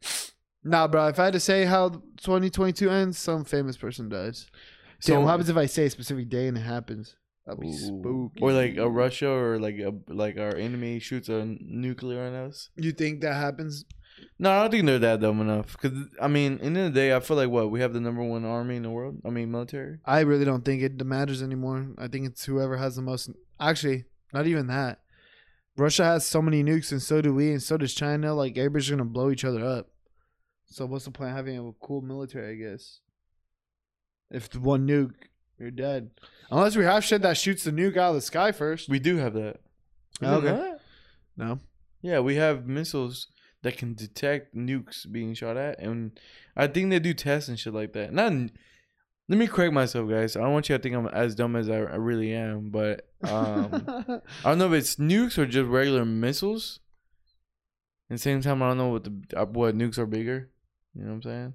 nah, 0.63 0.87
bro. 0.87 1.07
If 1.07 1.19
I 1.19 1.25
had 1.25 1.33
to 1.33 1.39
say 1.39 1.65
how 1.65 1.89
2022 1.89 2.89
ends, 2.89 3.17
some 3.17 3.43
famous 3.43 3.77
person 3.77 4.09
dies. 4.09 4.47
So 4.99 5.19
what 5.19 5.27
happens 5.27 5.49
if 5.49 5.57
I 5.57 5.65
say 5.65 5.85
a 5.85 5.89
specific 5.89 6.29
day 6.29 6.47
and 6.47 6.57
it 6.57 6.61
happens? 6.61 7.15
That'd 7.45 7.59
be 7.59 7.69
Ooh. 7.69 7.73
spooky. 7.73 8.41
Or 8.41 8.53
like 8.53 8.77
a 8.77 8.89
Russia 8.89 9.29
or 9.29 9.59
like 9.59 9.75
a 9.79 9.93
like 10.07 10.37
our 10.37 10.55
enemy 10.55 10.99
shoots 10.99 11.29
a 11.29 11.45
nuclear 11.59 12.23
on 12.23 12.33
us. 12.33 12.69
You 12.75 12.91
think 12.91 13.21
that 13.21 13.35
happens? 13.35 13.85
No, 14.39 14.51
I 14.51 14.61
don't 14.61 14.71
think 14.71 14.85
they're 14.85 14.99
that 14.99 15.19
dumb 15.19 15.41
enough. 15.41 15.75
Cause 15.77 15.91
I 16.21 16.27
mean, 16.27 16.59
in 16.59 16.73
the 16.73 16.79
end 16.79 16.87
of 16.87 16.93
the 16.93 16.99
day, 16.99 17.15
I 17.15 17.19
feel 17.19 17.37
like 17.37 17.49
what 17.49 17.71
we 17.71 17.81
have 17.81 17.93
the 17.93 17.99
number 17.99 18.23
one 18.23 18.45
army 18.45 18.77
in 18.77 18.83
the 18.83 18.89
world. 18.89 19.21
I 19.25 19.29
mean, 19.29 19.51
military. 19.51 19.99
I 20.05 20.21
really 20.21 20.45
don't 20.45 20.63
think 20.63 20.81
it 20.81 21.03
matters 21.05 21.41
anymore. 21.41 21.89
I 21.97 22.07
think 22.07 22.27
it's 22.27 22.45
whoever 22.45 22.77
has 22.77 22.95
the 22.95 23.01
most. 23.01 23.29
Actually, 23.59 24.05
not 24.33 24.47
even 24.47 24.67
that. 24.67 24.99
Russia 25.75 26.05
has 26.05 26.25
so 26.25 26.41
many 26.41 26.63
nukes, 26.63 26.91
and 26.91 27.01
so 27.01 27.21
do 27.21 27.33
we, 27.33 27.51
and 27.51 27.61
so 27.61 27.77
does 27.77 27.93
China. 27.93 28.33
Like 28.33 28.57
everybody's 28.57 28.89
gonna 28.89 29.05
blow 29.05 29.31
each 29.31 29.43
other 29.43 29.65
up. 29.65 29.89
So 30.65 30.85
what's 30.85 31.05
the 31.05 31.11
point 31.11 31.31
of 31.31 31.35
having 31.35 31.57
a 31.57 31.71
cool 31.85 32.01
military? 32.01 32.53
I 32.53 32.71
guess. 32.71 32.99
If 34.29 34.55
one 34.55 34.87
nuke, 34.87 35.13
you're 35.59 35.71
dead. 35.71 36.11
Unless 36.51 36.75
we 36.75 36.83
have 36.83 37.03
shit 37.03 37.21
that 37.21 37.37
shoots 37.37 37.63
the 37.63 37.71
nuke 37.71 37.97
out 37.97 38.09
of 38.09 38.15
the 38.15 38.21
sky 38.21 38.51
first. 38.51 38.89
We 38.89 38.99
do 38.99 39.17
have 39.17 39.33
that. 39.33 39.57
You 40.21 40.27
Okay. 40.27 40.47
that? 40.47 40.79
No. 41.37 41.59
Yeah, 42.01 42.19
we 42.19 42.35
have 42.35 42.67
missiles 42.67 43.27
that 43.61 43.77
can 43.77 43.93
detect 43.93 44.55
nukes 44.55 45.09
being 45.09 45.33
shot 45.33 45.55
at, 45.57 45.79
and 45.79 46.19
I 46.55 46.67
think 46.67 46.89
they 46.89 46.99
do 46.99 47.13
tests 47.13 47.47
and 47.49 47.57
shit 47.59 47.73
like 47.73 47.93
that. 47.93 48.13
Not. 48.13 48.33
Let 49.29 49.39
me 49.39 49.47
correct 49.47 49.73
myself, 49.73 50.09
guys. 50.09 50.35
I 50.35 50.41
don't 50.41 50.51
want 50.51 50.67
you 50.67 50.75
to 50.77 50.83
think 50.83 50.95
I'm 50.95 51.07
as 51.07 51.33
dumb 51.33 51.55
as 51.55 51.69
I, 51.69 51.77
I 51.77 51.95
really 51.95 52.33
am, 52.33 52.69
but 52.71 53.07
um, 53.23 53.85
I 54.43 54.49
don't 54.49 54.57
know 54.57 54.67
if 54.73 54.73
it's 54.73 54.97
nukes 54.97 55.37
or 55.37 55.45
just 55.45 55.69
regular 55.69 56.03
missiles. 56.03 56.81
At 58.09 58.15
the 58.15 58.17
same 58.17 58.41
time, 58.41 58.61
I 58.61 58.67
don't 58.67 58.77
know 58.77 58.89
what 58.89 59.05
the 59.05 59.23
uh, 59.35 59.45
what 59.45 59.77
nukes 59.77 59.97
are 59.97 60.05
bigger. 60.05 60.49
You 60.93 61.03
know 61.03 61.07
what 61.11 61.15
I'm 61.15 61.21
saying? 61.23 61.53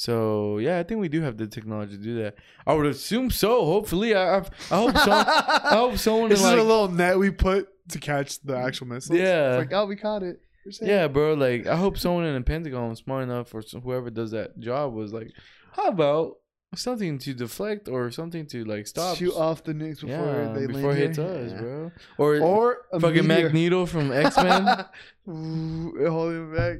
So 0.00 0.56
yeah, 0.56 0.78
I 0.78 0.82
think 0.82 0.98
we 0.98 1.10
do 1.10 1.20
have 1.20 1.36
the 1.36 1.46
technology 1.46 1.98
to 1.98 2.02
do 2.02 2.14
that. 2.22 2.36
I 2.66 2.72
would 2.72 2.86
assume 2.86 3.30
so. 3.30 3.66
Hopefully, 3.66 4.14
I 4.14 4.38
I, 4.38 4.38
I 4.70 4.76
hope 4.76 4.96
so. 4.96 5.10
I 5.12 5.74
hope 5.74 5.98
someone 6.06 6.30
This 6.30 6.38
is 6.40 6.46
a 6.46 6.56
little 6.56 6.88
net 6.88 7.18
we 7.18 7.30
put 7.30 7.68
to 7.90 7.98
catch 7.98 8.40
the 8.40 8.56
actual 8.56 8.86
missiles. 8.86 9.18
Yeah. 9.18 9.58
It's 9.58 9.70
like, 9.70 9.78
oh, 9.78 9.84
we 9.84 9.96
caught 9.96 10.22
it. 10.22 10.40
Yeah, 10.80 11.06
bro. 11.08 11.34
Like 11.34 11.66
I 11.66 11.76
hope 11.76 11.98
someone 11.98 12.24
in 12.24 12.34
the 12.34 12.40
Pentagon 12.40 12.96
smart 12.96 13.24
enough, 13.24 13.54
or 13.54 13.62
whoever 13.82 14.08
does 14.08 14.30
that 14.30 14.58
job 14.58 14.94
was 14.94 15.12
like, 15.12 15.32
how 15.72 15.88
about 15.88 16.36
something 16.74 17.18
to 17.18 17.34
deflect 17.34 17.86
or 17.86 18.10
something 18.10 18.46
to 18.46 18.64
like 18.64 18.86
stop? 18.86 19.18
Shoot 19.18 19.34
off 19.34 19.64
the 19.64 19.74
nukes 19.74 20.00
before 20.00 20.08
yeah, 20.46 20.52
they 20.54 20.66
before 20.66 20.92
land 20.94 20.98
it 20.98 21.06
hits 21.08 21.18
here. 21.18 21.26
us, 21.26 21.52
Yeah. 21.52 21.60
bro. 21.60 21.92
Or, 22.16 22.38
Or 22.40 22.78
a 22.90 23.00
fucking 23.00 23.26
meteor. 23.26 23.44
Magneto 23.50 23.84
from 23.84 24.12
X 24.12 24.34
Men. 24.38 24.86
Holding 25.26 26.54
back. 26.54 26.76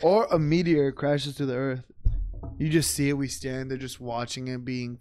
Or 0.00 0.26
a 0.30 0.38
meteor 0.38 0.92
crashes 0.92 1.34
to 1.36 1.44
the 1.44 1.56
earth. 1.56 1.84
You 2.58 2.68
just 2.68 2.92
see 2.92 3.08
it. 3.08 3.14
We 3.14 3.28
stand 3.28 3.70
there 3.70 3.78
just 3.78 4.00
watching 4.00 4.48
it 4.48 4.64
being 4.64 4.98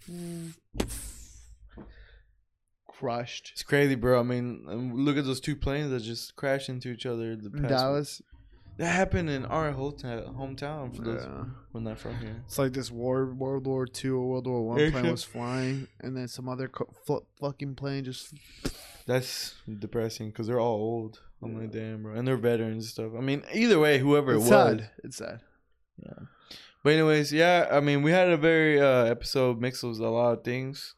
crushed. 2.88 3.52
It's 3.54 3.64
crazy, 3.64 3.96
bro. 3.96 4.20
I 4.20 4.24
mean, 4.24 4.66
um, 4.70 4.94
look 5.06 5.18
at 5.18 5.26
those 5.26 5.40
two 5.42 5.56
planes 5.56 5.90
that 5.92 6.02
just 6.02 6.36
crashed 6.36 6.70
into 6.70 6.90
each 6.90 7.06
other. 7.06 7.36
The 7.36 7.48
In 7.48 7.62
past 7.64 7.70
Dallas. 7.70 8.22
That 8.78 8.88
happened 8.96 9.30
in 9.30 9.46
our 9.46 9.74
hometown, 9.74 10.34
hometown 10.36 10.96
for 10.96 11.02
those 11.04 11.24
Yeah. 11.24 11.44
who 11.74 11.88
are 11.88 11.96
from 11.96 12.18
here. 12.18 12.42
It's 12.46 12.58
like 12.58 12.74
this 12.74 12.90
war, 12.90 13.26
World 13.34 13.68
War 13.68 13.86
Two 13.86 14.18
or 14.18 14.28
World 14.28 14.48
War 14.48 14.64
One 14.64 14.92
plane 14.92 15.12
was 15.12 15.24
flying, 15.36 15.88
and 16.00 16.16
then 16.18 16.28
some 16.28 16.48
other 16.50 16.68
co- 16.68 16.92
fu- 17.06 17.26
fucking 17.40 17.76
plane 17.76 18.06
just. 18.06 18.34
That's 19.06 19.56
depressing 19.80 20.30
because 20.30 20.48
they're 20.48 20.60
all 20.60 20.78
old. 20.78 21.20
I'm 21.44 21.60
like, 21.60 21.72
damn, 21.72 22.04
bro, 22.04 22.14
and 22.14 22.28
they're 22.28 22.38
veterans 22.38 22.86
and 22.86 22.92
stuff. 22.92 23.12
I 23.18 23.22
mean, 23.22 23.44
either 23.54 23.78
way, 23.80 23.98
whoever 24.00 24.34
It's 24.36 24.46
it 24.48 24.50
was. 24.50 24.50
sad. 24.50 24.90
It's 25.04 25.18
sad. 25.18 25.42
Yeah. 26.02 26.14
But 26.84 26.94
anyways, 26.94 27.32
yeah, 27.32 27.68
I 27.72 27.80
mean, 27.80 28.02
we 28.02 28.12
had 28.12 28.30
a 28.30 28.38
very 28.38 28.82
uh 28.82 29.04
episode 29.06 29.60
mixed 29.62 29.84
with 29.84 30.00
a 30.00 30.10
lot 30.10 30.32
of 30.40 30.44
things, 30.44 30.96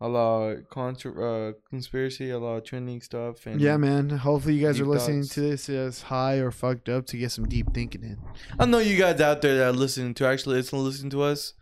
a 0.00 0.08
lot 0.08 0.42
of 0.48 0.68
contra- 0.68 1.24
uh, 1.48 1.52
conspiracy, 1.70 2.30
a 2.30 2.38
lot 2.38 2.56
of 2.58 2.64
trending 2.64 3.00
stuff, 3.00 3.46
and 3.46 3.60
Yeah, 3.60 3.76
man. 3.78 4.10
Hopefully, 4.10 4.54
you 4.56 4.66
guys 4.66 4.78
are 4.80 4.84
listening 4.84 5.22
thoughts. 5.22 5.34
to 5.34 5.40
this 5.40 5.68
as 5.70 6.02
high 6.02 6.36
or 6.36 6.50
fucked 6.50 6.88
up 6.88 7.06
to 7.06 7.16
get 7.16 7.30
some 7.32 7.46
deep 7.48 7.72
thinking 7.72 8.02
in. 8.02 8.18
I 8.58 8.66
know 8.66 8.78
you 8.78 8.98
guys 8.98 9.20
out 9.20 9.40
there 9.42 9.56
that 9.56 9.68
are 9.68 9.72
listening 9.72 10.14
to 10.14 10.26
actually 10.26 10.56
listen 10.56 10.84
listen 10.84 11.10
to 11.10 11.22
us. 11.22 11.54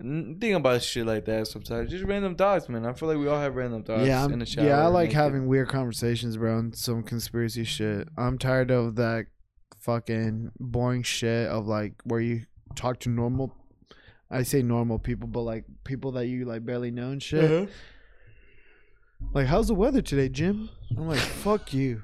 Think 0.00 0.54
about 0.54 0.80
shit 0.82 1.04
like 1.06 1.24
that 1.24 1.48
sometimes. 1.48 1.90
Just 1.90 2.04
random 2.04 2.36
thoughts, 2.36 2.68
man. 2.68 2.86
I 2.86 2.92
feel 2.92 3.08
like 3.08 3.18
we 3.18 3.26
all 3.26 3.40
have 3.40 3.56
random 3.56 3.82
thoughts 3.82 4.06
yeah, 4.06 4.24
in 4.26 4.30
I'm- 4.30 4.38
the 4.38 4.46
shower. 4.46 4.64
yeah. 4.64 4.84
I 4.84 4.86
like 4.86 5.10
having 5.10 5.48
weird 5.48 5.68
conversations, 5.70 6.36
bro, 6.36 6.56
and 6.56 6.76
some 6.76 7.02
conspiracy 7.02 7.64
shit. 7.64 8.06
I'm 8.16 8.38
tired 8.38 8.70
of 8.70 8.94
that 8.94 9.26
fucking 9.80 10.52
boring 10.60 11.02
shit 11.02 11.48
of 11.48 11.66
like 11.66 11.94
where 12.04 12.20
you 12.20 12.42
talk 12.78 13.00
to 13.00 13.08
normal. 13.08 13.54
I 14.30 14.42
say 14.42 14.62
normal 14.62 14.98
people, 14.98 15.26
but 15.28 15.40
like 15.40 15.64
people 15.84 16.12
that 16.12 16.26
you 16.26 16.44
like 16.44 16.64
barely 16.64 16.90
know 16.90 17.10
and 17.10 17.22
shit. 17.22 17.44
Uh-huh. 17.44 17.66
Like, 19.32 19.46
how's 19.46 19.66
the 19.68 19.74
weather 19.74 20.00
today, 20.00 20.28
Jim? 20.28 20.68
I'm 20.96 21.08
like, 21.08 21.18
fuck 21.18 21.74
you. 21.74 22.02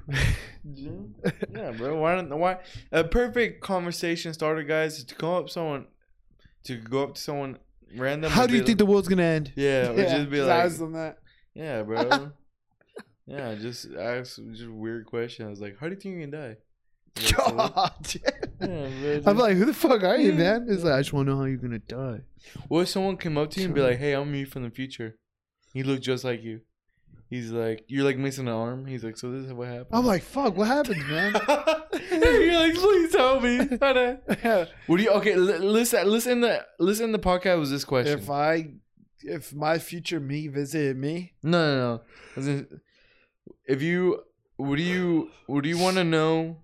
Jim? 0.73 1.15
Yeah, 1.55 1.71
bro. 1.71 1.97
Why 1.97 2.15
don't 2.15 2.29
why 2.37 2.57
a 2.91 3.03
perfect 3.03 3.61
conversation 3.61 4.33
starter, 4.33 4.63
guys, 4.63 4.97
is 4.97 5.05
to 5.05 5.15
come 5.15 5.29
up 5.33 5.49
someone 5.49 5.85
to 6.65 6.75
go 6.77 7.03
up 7.03 7.15
to 7.15 7.21
someone 7.21 7.57
random. 7.95 8.31
How 8.31 8.45
do 8.45 8.55
you 8.55 8.63
think 8.63 8.79
the 8.79 8.85
world's 8.85 9.07
gonna 9.07 9.23
end? 9.23 9.47
like- 9.49 9.57
Yeah, 9.57 9.89
or 9.91 9.95
just 10.03 10.29
be 10.29 10.41
like, 10.41 10.65
ask 10.65 10.77
them 10.77 10.93
that. 10.93 11.19
yeah, 11.53 11.83
bro. 11.83 12.31
yeah, 13.27 13.55
just 13.55 13.87
ask 13.93 14.39
just 14.51 14.67
weird 14.67 15.05
questions 15.05 15.61
like, 15.61 15.77
how 15.79 15.87
do 15.87 15.95
you 15.95 15.99
think 16.01 16.15
you 16.15 16.21
can 16.21 16.31
die? 16.31 16.57
It. 17.15 17.33
God, 17.37 17.93
Yeah, 18.13 18.29
I'm 19.25 19.37
like, 19.37 19.57
who 19.57 19.65
the 19.65 19.73
fuck 19.73 20.03
are 20.03 20.17
you, 20.17 20.33
man? 20.33 20.67
It's 20.69 20.83
like, 20.83 20.93
I 20.93 20.99
just 20.99 21.13
want 21.13 21.27
to 21.27 21.33
know 21.33 21.39
how 21.39 21.45
you're 21.45 21.57
gonna 21.57 21.79
die. 21.79 22.21
what 22.67 22.81
if 22.81 22.89
someone 22.89 23.17
came 23.17 23.37
up 23.37 23.51
to 23.51 23.59
you 23.59 23.65
and 23.65 23.75
be 23.75 23.81
like, 23.81 23.97
hey, 23.97 24.13
I'm 24.13 24.33
you 24.33 24.45
from 24.45 24.63
the 24.63 24.69
future. 24.69 25.17
He 25.73 25.83
looked 25.83 26.03
just 26.03 26.23
like 26.23 26.41
you. 26.41 26.61
He's 27.29 27.51
like, 27.51 27.83
you're 27.87 28.05
like 28.05 28.17
missing 28.17 28.47
an 28.47 28.53
arm. 28.53 28.85
He's 28.85 29.03
like, 29.03 29.17
so 29.17 29.31
this 29.31 29.47
is 29.47 29.53
what 29.53 29.67
happened. 29.67 29.87
I'm 29.91 30.05
like, 30.05 30.21
fuck, 30.21 30.55
what 30.55 30.67
happened, 30.67 31.05
man? 31.09 31.33
you're 32.11 32.59
like, 32.59 32.75
please 32.75 33.11
tell 33.11 33.39
me. 33.39 33.57
what 34.87 34.97
do 34.97 35.03
you? 35.03 35.09
Okay, 35.09 35.35
listen, 35.35 36.07
listen. 36.07 36.41
The 36.41 36.65
listen. 36.79 37.11
The 37.11 37.19
podcast 37.19 37.59
was 37.59 37.71
this 37.71 37.83
question. 37.83 38.19
if 38.19 38.29
I, 38.29 38.75
if 39.21 39.53
my 39.53 39.79
future 39.79 40.19
me 40.19 40.47
visited 40.47 40.97
me, 40.97 41.33
no, 41.41 42.01
no, 42.37 42.43
no. 42.43 42.65
If 43.67 43.81
you, 43.81 44.21
would 44.59 44.79
you, 44.79 45.31
would 45.47 45.65
you 45.65 45.79
want 45.79 45.97
to 45.97 46.03
know 46.03 46.57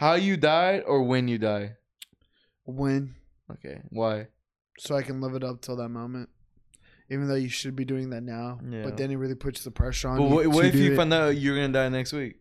how 0.00 0.14
you 0.14 0.36
died 0.36 0.82
or 0.86 1.02
when 1.02 1.28
you 1.28 1.36
die? 1.38 1.76
when, 2.64 3.14
Okay, 3.52 3.80
why? 3.90 4.28
so 4.78 4.96
I 4.96 5.02
can 5.02 5.20
live 5.20 5.34
it 5.34 5.44
up 5.44 5.60
till 5.60 5.76
that 5.76 5.88
moment. 5.90 6.28
Even 7.10 7.26
though 7.28 7.34
you 7.34 7.48
should 7.48 7.74
be 7.74 7.84
doing 7.84 8.10
that 8.10 8.22
now, 8.22 8.60
Yeah. 8.66 8.82
but 8.84 8.96
then 8.96 9.10
it 9.10 9.16
really 9.16 9.34
puts 9.34 9.64
the 9.64 9.70
pressure 9.70 10.08
on 10.08 10.18
But 10.18 10.28
you. 10.28 10.34
what, 10.34 10.46
what 10.48 10.64
if 10.66 10.74
you 10.76 10.92
it. 10.92 10.96
find 10.96 11.12
out 11.12 11.36
you're 11.36 11.56
gonna 11.56 11.72
die 11.72 11.88
next 11.88 12.12
week? 12.12 12.36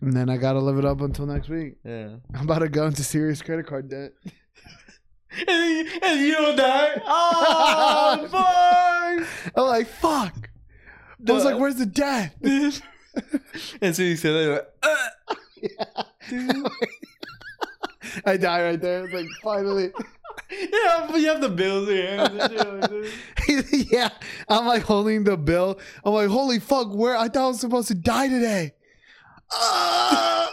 And 0.00 0.12
then 0.16 0.28
I 0.30 0.36
gotta 0.36 0.58
live 0.58 0.78
it 0.78 0.84
up 0.84 1.00
until 1.00 1.26
next 1.26 1.48
week. 1.48 1.74
Yeah. 1.84 2.16
I'm 2.34 2.44
about 2.44 2.60
to 2.60 2.68
go 2.68 2.86
into 2.86 3.04
serious 3.04 3.40
credit 3.42 3.66
card 3.66 3.88
debt. 3.90 4.12
and, 5.46 5.48
you, 5.48 6.00
and 6.02 6.20
you 6.20 6.32
don't 6.32 6.56
die. 6.56 7.00
Oh, 7.08 8.26
fuck! 8.30 9.52
I'm 9.56 9.66
like, 9.66 9.86
fuck. 9.86 10.48
I 11.28 11.32
was 11.32 11.44
like, 11.44 11.58
where's 11.58 11.76
the 11.76 11.86
debt? 11.86 12.34
and 13.80 13.94
so 13.96 14.02
you 14.02 14.16
said 14.16 14.32
Like, 14.50 14.66
uh, 14.82 15.08
dude. 15.60 16.66
I 18.24 18.36
die 18.36 18.62
right 18.62 18.80
there. 18.80 19.04
It's 19.04 19.14
like, 19.14 19.26
finally. 19.42 19.92
yeah, 20.50 21.08
but 21.10 21.20
you 21.20 21.28
have 21.28 21.40
the 21.40 21.48
bills 21.48 21.88
here. 21.88 22.28
yeah. 23.90 24.10
I'm 24.48 24.66
like 24.66 24.82
holding 24.82 25.24
the 25.24 25.36
bill. 25.36 25.78
I'm 26.04 26.12
like, 26.12 26.28
holy 26.28 26.60
fuck, 26.60 26.92
where? 26.92 27.16
I 27.16 27.28
thought 27.28 27.44
I 27.44 27.48
was 27.48 27.60
supposed 27.60 27.88
to 27.88 27.94
die 27.94 28.28
today. 28.28 28.72
Ah! 29.52 30.52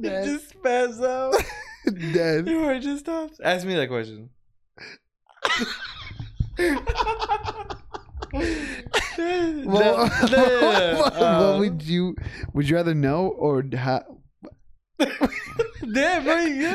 Dead. 0.00 0.24
just 0.24 0.62
pass 0.62 1.00
out. 1.00 1.34
Dead. 2.12 2.46
Your 2.46 2.64
heart 2.64 2.82
just 2.82 3.04
stops. 3.04 3.40
Ask 3.42 3.66
me 3.66 3.74
that 3.74 3.88
question. 3.88 4.30
Well, 9.66 10.08
what 10.08 11.16
Um, 11.22 11.58
would 11.60 11.82
you 11.82 12.14
would 12.52 12.68
you 12.68 12.76
rather 12.76 12.94
know 12.94 13.28
or 13.28 13.64
ha- 13.76 14.02
Damn, 15.92 16.24
bro, 16.24 16.36
yeah. 16.38 16.74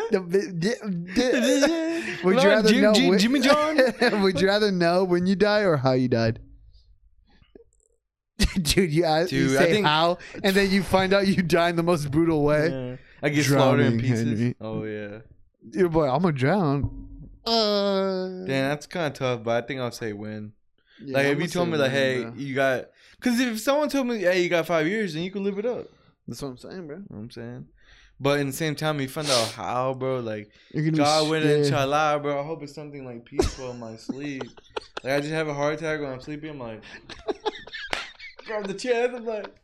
would 2.24 2.42
you 2.44 2.50
rather 2.50 2.70
Jim- 2.70 2.82
know 2.82 2.94
Jim- 2.94 3.10
when- 3.10 3.20
Jimmy 3.20 3.40
John? 3.40 3.78
would 4.22 4.40
you 4.42 4.48
rather 4.48 4.72
know 4.72 5.04
when 5.04 5.26
you 5.26 5.36
die 5.36 5.62
or 5.62 5.78
how 5.78 5.94
you 5.94 6.08
died? 6.08 6.40
Dude, 8.62 8.92
you, 8.92 9.04
ask, 9.04 9.32
you 9.32 9.48
Dude, 9.50 9.58
I 9.58 9.60
say 9.60 9.72
think- 9.74 9.86
how, 9.86 10.18
and 10.44 10.56
then 10.56 10.70
you 10.72 10.82
find 10.84 11.14
out 11.14 11.28
you 11.28 11.42
die 11.44 11.70
in 11.70 11.76
the 11.76 11.84
most 11.84 12.10
brutal 12.10 12.44
way. 12.44 12.70
Yeah. 12.70 12.96
I 13.22 13.30
get 13.30 13.46
slaughtered 13.46 13.86
in 13.86 14.00
pieces. 14.00 14.28
Henry. 14.40 14.56
Oh 14.62 14.84
yeah. 14.86 15.20
You're 15.74 15.90
boy, 15.90 16.10
I'm 16.10 16.22
gonna 16.22 16.34
drown. 16.34 17.08
Uh, 17.46 18.28
Damn, 18.46 18.70
that's 18.70 18.86
kind 18.86 19.08
of 19.08 19.14
tough, 19.14 19.44
but 19.44 19.64
I 19.64 19.68
think 19.68 19.80
I'll 19.82 19.92
say 19.92 20.14
when. 20.14 20.54
Yeah, 21.04 21.18
like 21.18 21.26
I'm 21.28 21.34
if 21.34 21.42
you 21.42 21.48
told 21.48 21.70
me 21.70 21.78
like, 21.78 21.92
hey, 21.92 22.24
bro. 22.24 22.34
you 22.36 22.56
got, 22.56 22.86
because 23.20 23.40
if 23.40 23.60
someone 23.60 23.90
told 23.90 24.08
me, 24.08 24.20
hey, 24.20 24.42
you 24.42 24.50
got 24.50 24.66
five 24.66 24.88
years, 24.88 25.14
then 25.14 25.24
you 25.24 25.32
can 25.32 25.44
live 25.44 25.60
it 25.60 25.66
up. 25.66 25.88
that's 26.28 26.42
what 26.42 26.50
I'm 26.50 26.58
saying, 26.58 26.88
bro. 26.88 26.98
You 26.98 27.02
know 27.02 27.06
what 27.10 27.20
I'm 27.20 27.32
saying. 27.32 27.66
But 28.22 28.42
in 28.42 28.48
the 28.48 28.54
same 28.54 28.76
time, 28.76 29.00
you 29.00 29.08
find 29.08 29.30
out 29.30 29.52
how, 29.52 29.94
bro. 29.94 30.20
Like 30.20 30.52
God 30.74 31.30
with 31.30 31.44
scared. 31.44 31.60
inshallah, 31.66 32.20
bro. 32.22 32.42
I 32.42 32.44
hope 32.44 32.62
it's 32.64 32.76
something 32.76 33.06
like 33.06 33.24
peaceful 33.24 33.72
in 33.72 33.80
my 33.80 33.96
sleep. 33.96 34.44
Like 35.04 35.14
I 35.14 35.20
just 35.22 35.32
have 35.32 35.48
a 35.48 35.54
heart 35.54 35.76
attack 35.76 36.02
when 36.02 36.12
I'm 36.12 36.20
sleeping. 36.20 36.50
I'm 36.50 36.60
like, 36.60 36.84
grab 38.46 38.68
the 38.68 38.74
chest. 38.74 39.14
I'm 39.16 39.26
like, 39.26 39.48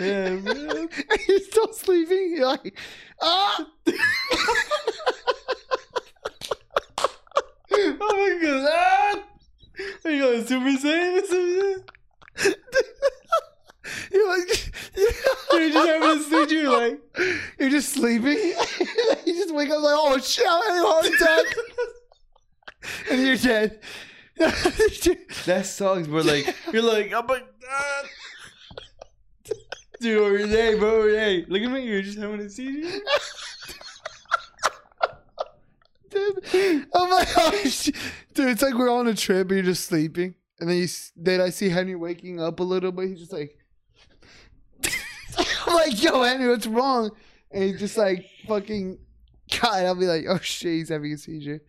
yeah, 0.00 0.30
man. 0.34 0.88
You're 1.28 1.40
still 1.40 1.72
sleeping. 1.72 2.34
You're 2.36 2.46
like, 2.46 2.78
ah. 3.22 3.66
oh 7.72 7.96
my 7.98 8.38
god, 8.42 8.68
ah! 8.70 8.99
Going 10.18 10.46
Super 10.46 10.70
Saiyan 10.70 11.26
some 11.26 11.84
shit? 12.44 12.56
You're 14.12 14.28
like, 14.28 14.72
You're 15.52 15.70
just 15.70 15.88
having 15.88 16.20
a 16.20 16.22
sleep. 16.22 16.50
You're 16.50 16.70
like, 16.70 17.00
you're 17.58 17.70
just 17.70 17.92
sleeping. 17.92 18.36
you 19.26 19.34
just 19.34 19.54
wake 19.54 19.70
up 19.70 19.82
like, 19.82 19.94
oh 19.96 20.18
shit, 20.18 20.46
I'm 20.48 20.62
having 20.62 20.82
a 20.82 20.86
heart 20.86 21.06
attack, 21.06 21.46
and 23.10 23.26
you're 23.26 23.36
dead. 23.36 23.80
that 25.46 25.66
sucks, 25.66 26.06
bro. 26.06 26.22
Like 26.22 26.54
you're 26.72 26.82
like, 26.82 27.12
I'm 27.12 27.26
like, 27.26 27.46
ah. 27.68 28.02
dude, 30.00 30.18
over 30.18 30.46
there, 30.46 30.76
bro, 30.78 30.96
over 30.96 31.10
there. 31.10 31.44
Look 31.48 31.62
at 31.62 31.70
me. 31.70 31.86
You're 31.86 32.02
just 32.02 32.18
having 32.18 32.40
a 32.40 32.48
seizure. 32.48 33.00
Dude, 36.10 36.86
I'm 36.94 37.10
like, 37.10 37.28
oh. 37.36 37.50
Dude, 38.34 38.48
it's 38.48 38.62
like 38.62 38.74
we're 38.74 38.92
on 38.92 39.08
a 39.08 39.14
trip 39.14 39.48
and 39.48 39.56
you're 39.56 39.62
just 39.62 39.84
sleeping. 39.86 40.34
And 40.58 40.68
then 40.68 40.76
you, 40.76 40.88
then 41.16 41.40
I 41.40 41.50
see 41.50 41.68
Henry 41.68 41.94
waking 41.94 42.40
up 42.40 42.60
a 42.60 42.62
little 42.62 42.92
bit. 42.92 43.08
He's 43.08 43.20
just 43.20 43.32
like, 43.32 43.56
I'm 45.66 45.74
like, 45.74 46.02
yo, 46.02 46.22
Henry, 46.22 46.48
what's 46.48 46.66
wrong? 46.66 47.10
And 47.50 47.64
he's 47.64 47.78
just 47.78 47.96
like, 47.96 48.26
fucking, 48.46 48.98
God. 49.60 49.84
I'll 49.84 49.94
be 49.94 50.06
like, 50.06 50.26
oh 50.28 50.38
shit, 50.38 50.72
he's 50.72 50.88
having 50.90 51.12
a 51.12 51.18
seizure. 51.18 51.62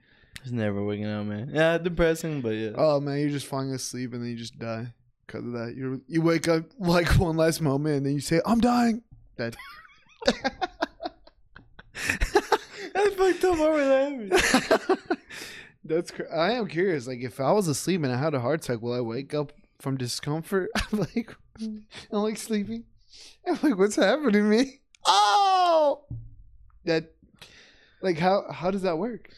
He's 0.43 0.51
never 0.51 0.83
waking 0.83 1.05
up, 1.05 1.25
man. 1.25 1.51
Yeah, 1.53 1.77
depressing, 1.77 2.41
but 2.41 2.49
yeah. 2.49 2.71
Oh 2.75 2.99
man, 2.99 3.19
you're 3.19 3.29
just 3.29 3.45
falling 3.45 3.71
asleep 3.71 4.13
and 4.13 4.23
then 4.23 4.31
you 4.31 4.37
just 4.37 4.57
die 4.57 4.93
because 5.27 5.45
of 5.45 5.53
that. 5.53 5.75
You 5.75 6.01
you 6.07 6.21
wake 6.21 6.47
up 6.47 6.65
like 6.79 7.07
one 7.19 7.37
last 7.37 7.61
moment 7.61 7.97
and 7.97 8.05
then 8.05 8.13
you 8.13 8.21
say, 8.21 8.41
I'm 8.45 8.59
dying. 8.59 9.03
Dead. 9.37 9.55
That's 12.93 13.15
fucked 13.15 13.43
up. 13.45 13.57
Why 13.59 13.69
were 13.69 13.85
laughing? 13.85 15.07
That's 15.83 16.11
cr- 16.11 16.31
I 16.33 16.51
am 16.53 16.67
curious. 16.67 17.07
Like, 17.07 17.19
if 17.21 17.39
I 17.39 17.51
was 17.51 17.67
asleep 17.67 18.03
and 18.03 18.11
I 18.13 18.17
had 18.17 18.33
a 18.33 18.39
heart 18.39 18.63
attack, 18.63 18.81
will 18.81 18.93
I 18.93 19.01
wake 19.01 19.33
up 19.33 19.51
from 19.79 19.97
discomfort? 19.97 20.69
I'm 20.91 20.99
like, 20.99 21.35
I'm 21.59 21.83
like 22.19 22.37
sleeping. 22.37 22.83
I'm 23.47 23.57
like, 23.63 23.77
what's 23.77 23.95
happening 23.95 24.31
to 24.33 24.41
me? 24.43 24.79
Oh, 25.05 26.05
that. 26.85 27.11
Like, 28.01 28.17
how 28.17 28.45
how 28.51 28.71
does 28.71 28.81
that 28.83 28.97
work? 28.97 29.29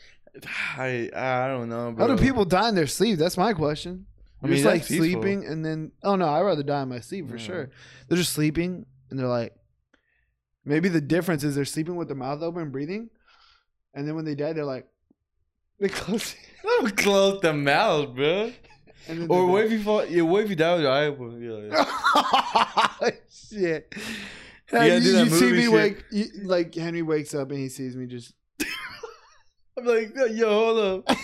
I 0.78 1.10
I 1.16 1.48
don't 1.48 1.70
know, 1.70 1.92
bro. 1.92 2.08
How 2.08 2.16
do 2.16 2.22
people 2.22 2.44
die 2.46 2.70
in 2.70 2.76
their 2.76 2.88
sleep? 2.88 3.18
That's 3.20 3.38
my 3.38 3.54
question. 3.54 4.06
I 4.42 4.48
mean, 4.48 4.56
just 4.56 4.66
like 4.66 4.82
peaceful. 4.86 4.98
sleeping 4.98 5.46
and 5.46 5.64
then 5.66 5.92
oh 6.04 6.16
no, 6.18 6.28
I'd 6.28 6.42
rather 6.42 6.64
die 6.64 6.82
in 6.84 6.90
my 6.90 7.00
sleep 7.00 7.30
for 7.30 7.38
Yeah. 7.38 7.44
sure. 7.44 7.70
They're 8.08 8.18
just 8.18 8.34
sleeping 8.34 8.86
and 9.10 9.18
they're 9.20 9.28
like 9.28 9.54
maybe 10.66 10.90
the 10.90 11.00
difference 11.02 11.44
is 11.46 11.56
they're 11.56 11.64
sleeping 11.66 11.96
with 11.96 12.08
their 12.10 12.18
mouth 12.18 12.42
open, 12.42 12.70
breathing, 12.72 13.10
and 13.94 14.08
then 14.08 14.16
when 14.16 14.26
they 14.26 14.36
die, 14.36 14.54
they're 14.54 14.66
like 14.66 14.88
they 15.80 15.90
close. 15.90 16.36
Don't 16.64 16.96
close 17.06 17.42
the 17.42 17.54
mouth, 17.54 18.16
bro. 18.16 18.52
Or 19.28 19.48
what 19.48 19.66
if 19.66 19.72
you 19.74 19.84
fall? 19.84 20.06
Yeah, 20.06 20.22
what 20.22 20.46
if 20.46 20.50
you 20.50 20.56
die 20.56 20.74
with 20.76 20.84
your 20.84 20.92
eye 20.92 21.08
open? 21.08 21.42
You're 21.42 21.62
like, 23.02 23.22
Shit. 23.30 23.94
You 24.72 24.80
you 24.82 24.94
you 24.96 25.26
see 25.30 25.52
me 25.52 25.62
shit. 25.64 25.72
wake, 25.74 26.04
you, 26.10 26.26
like 26.44 26.74
Henry 26.74 27.02
wakes 27.02 27.36
up 27.36 27.50
and 27.52 27.60
he 27.60 27.68
sees 27.68 27.98
me 27.98 28.06
just. 28.08 28.34
I'm 29.78 29.86
like, 29.86 30.14
yo, 30.32 30.48
hold 30.50 31.06
up. 31.10 31.18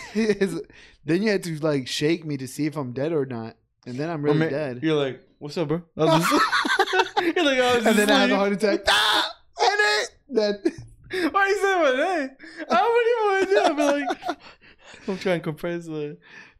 then 1.05 1.23
you 1.23 1.29
had 1.31 1.41
to 1.43 1.57
like 1.59 1.87
shake 1.87 2.25
me 2.25 2.35
to 2.37 2.47
see 2.49 2.65
if 2.65 2.75
I'm 2.75 2.91
dead 2.91 3.13
or 3.13 3.25
not, 3.25 3.55
and 3.85 3.95
then 3.97 4.09
I'm 4.09 4.23
really 4.23 4.39
ma- 4.39 4.49
dead. 4.49 4.79
You're 4.83 4.95
like, 5.01 5.21
what's 5.37 5.57
up, 5.57 5.69
bro? 5.69 5.81
I 5.97 6.03
was 6.03 6.29
just- 6.29 7.35
you're 7.35 7.45
like, 7.45 7.59
I 7.59 7.75
was 7.77 7.85
And 7.85 7.95
then 7.97 8.09
I 8.11 8.19
have 8.21 8.31
a 8.31 8.35
heart 8.35 8.51
attack. 8.51 8.81
ah, 8.89 9.31
Henry. 9.57 10.05
Then 10.29 10.73
Why 11.11 11.47
you 11.47 11.57
say 11.57 11.75
my 11.81 11.91
name? 11.91 12.29
I 12.69 12.81
wouldn't 12.87 13.09
even 13.13 13.25
want 13.25 13.41
to 13.41 13.49
do 13.49 13.57
it. 13.59 13.65
I'm 13.65 14.27
like, 14.27 14.39
I'm 15.07 15.17
trying 15.17 15.39
to 15.39 15.43
compress 15.43 15.85
the. 15.85 16.17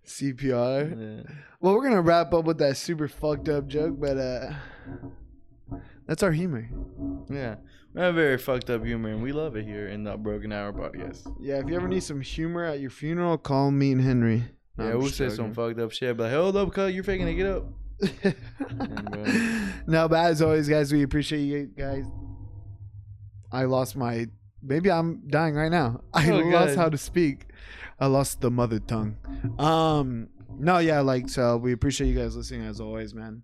CPR. 0.10 0.90
Yeah. 1.26 1.34
Well, 1.62 1.76
we're 1.76 1.84
gonna 1.84 2.02
wrap 2.02 2.34
up 2.34 2.46
with 2.46 2.58
that 2.58 2.78
super 2.78 3.08
fucked 3.08 3.48
up 3.48 3.68
joke, 3.68 4.00
but 4.00 4.18
uh, 4.18 4.54
that's 6.08 6.24
our 6.24 6.32
humor. 6.32 6.68
yeah. 7.30 7.56
We 7.94 8.02
have 8.02 8.16
very 8.16 8.38
fucked 8.38 8.70
up 8.70 8.84
humor, 8.84 9.10
and 9.10 9.22
we 9.22 9.32
love 9.32 9.56
it 9.56 9.66
here 9.66 9.88
in 9.88 10.04
the 10.04 10.16
Broken 10.18 10.52
Hour 10.52 10.74
podcast. 10.74 11.32
Yeah, 11.40 11.60
if 11.60 11.68
you 11.68 11.76
ever 11.76 11.88
need 11.88 12.04
some 12.04 12.22
humor 12.22 12.64
at 12.64 12.80
your 12.80 12.90
funeral, 12.90 13.38
call 13.38 13.72
me 13.72 13.92
and 13.92 14.02
Henry. 14.02 14.46
No, 14.78 14.84
yeah, 14.86 14.92
I'm 14.92 14.98
we'll 14.98 15.08
just 15.08 15.18
say 15.18 15.30
some 15.30 15.54
fucked 15.54 15.80
up 15.80 15.92
shit, 15.92 16.16
but 16.18 16.24
like, 16.24 16.34
hold 16.34 16.56
up, 16.56 16.72
cut, 16.74 16.94
you're 16.94 17.04
faking 17.04 17.28
it, 17.28 17.34
get 17.34 17.48
up. 17.48 17.66
no, 19.88 20.08
but 20.08 20.26
as 20.26 20.42
always, 20.42 20.70
guys, 20.70 20.94
we 20.94 21.04
appreciate 21.04 21.42
you 21.42 21.66
guys. 21.66 22.06
I 23.52 23.66
lost 23.66 23.96
my. 23.96 24.28
Maybe 24.62 24.92
I'm 24.92 25.28
dying 25.28 25.56
right 25.56 25.72
now. 25.72 26.02
I 26.14 26.30
Oh, 26.30 26.38
lost 26.40 26.76
God. 26.76 26.78
how 26.78 26.90
to 26.90 26.98
speak. 26.98 27.46
I 28.00 28.08
lost 28.08 28.42
the 28.42 28.52
mother 28.52 28.80
tongue. 28.80 29.18
Um, 29.58 30.30
no, 30.58 30.78
yeah, 30.80 31.02
like 31.02 31.30
so. 31.30 31.58
We 31.58 31.74
appreciate 31.74 32.08
you 32.08 32.18
guys 32.18 32.36
listening 32.36 32.66
as 32.66 32.80
always, 32.80 33.14
man. 33.14 33.44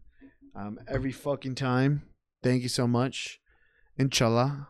Um, 0.55 0.79
every 0.87 1.11
fucking 1.11 1.55
time. 1.55 2.03
Thank 2.43 2.63
you 2.63 2.69
so 2.69 2.87
much. 2.87 3.39
Inshallah. 3.97 4.67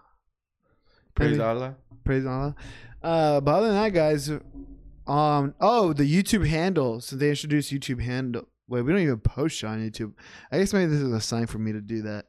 Praise? 1.14 1.40
Allah. 1.40 1.76
Praise 2.04 2.26
Allah. 2.26 2.56
Uh, 3.02 3.42
but 3.42 3.52
other 3.56 3.68
than 3.68 3.76
that, 3.76 3.94
guys, 3.94 4.30
um, 5.08 5.54
oh, 5.62 5.94
the 5.94 6.04
YouTube 6.04 6.48
handle. 6.48 7.00
So 7.02 7.16
they 7.16 7.30
introduced 7.30 7.72
YouTube 7.72 8.02
handle 8.02 8.48
Wait, 8.68 8.82
we 8.82 8.92
don't 8.92 9.02
even 9.02 9.20
post 9.20 9.64
on 9.64 9.80
YouTube. 9.80 10.14
I 10.52 10.58
guess 10.58 10.74
maybe 10.74 10.88
this 10.92 11.00
is 11.02 11.12
a 11.14 11.22
sign 11.22 11.46
for 11.46 11.60
me 11.60 11.72
to 11.72 11.82
do 11.82 12.02
that. 12.02 12.26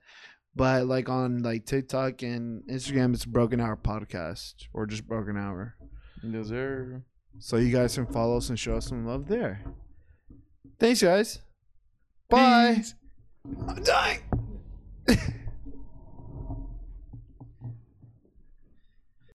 But 0.56 0.86
like 0.86 1.10
on 1.10 1.42
like 1.42 1.66
TikTok 1.66 2.22
and 2.22 2.62
Instagram, 2.66 3.12
it's 3.12 3.26
Broken 3.26 3.60
Hour 3.60 3.76
Podcast 3.76 4.54
or 4.72 4.86
just 4.86 5.06
Broken 5.06 5.36
Hour. 5.36 5.76
Yes, 6.22 6.48
sir. 6.48 7.02
So 7.38 7.58
you 7.58 7.70
guys 7.70 7.94
can 7.94 8.06
follow 8.06 8.38
us 8.38 8.48
and 8.48 8.58
show 8.58 8.76
us 8.76 8.86
some 8.86 9.06
love 9.06 9.28
there. 9.28 9.62
Thanks, 10.78 11.02
guys. 11.02 11.40
Bye. 12.30 12.76
Peace. 12.76 12.94
I'm 13.68 13.82
dying. 13.82 14.20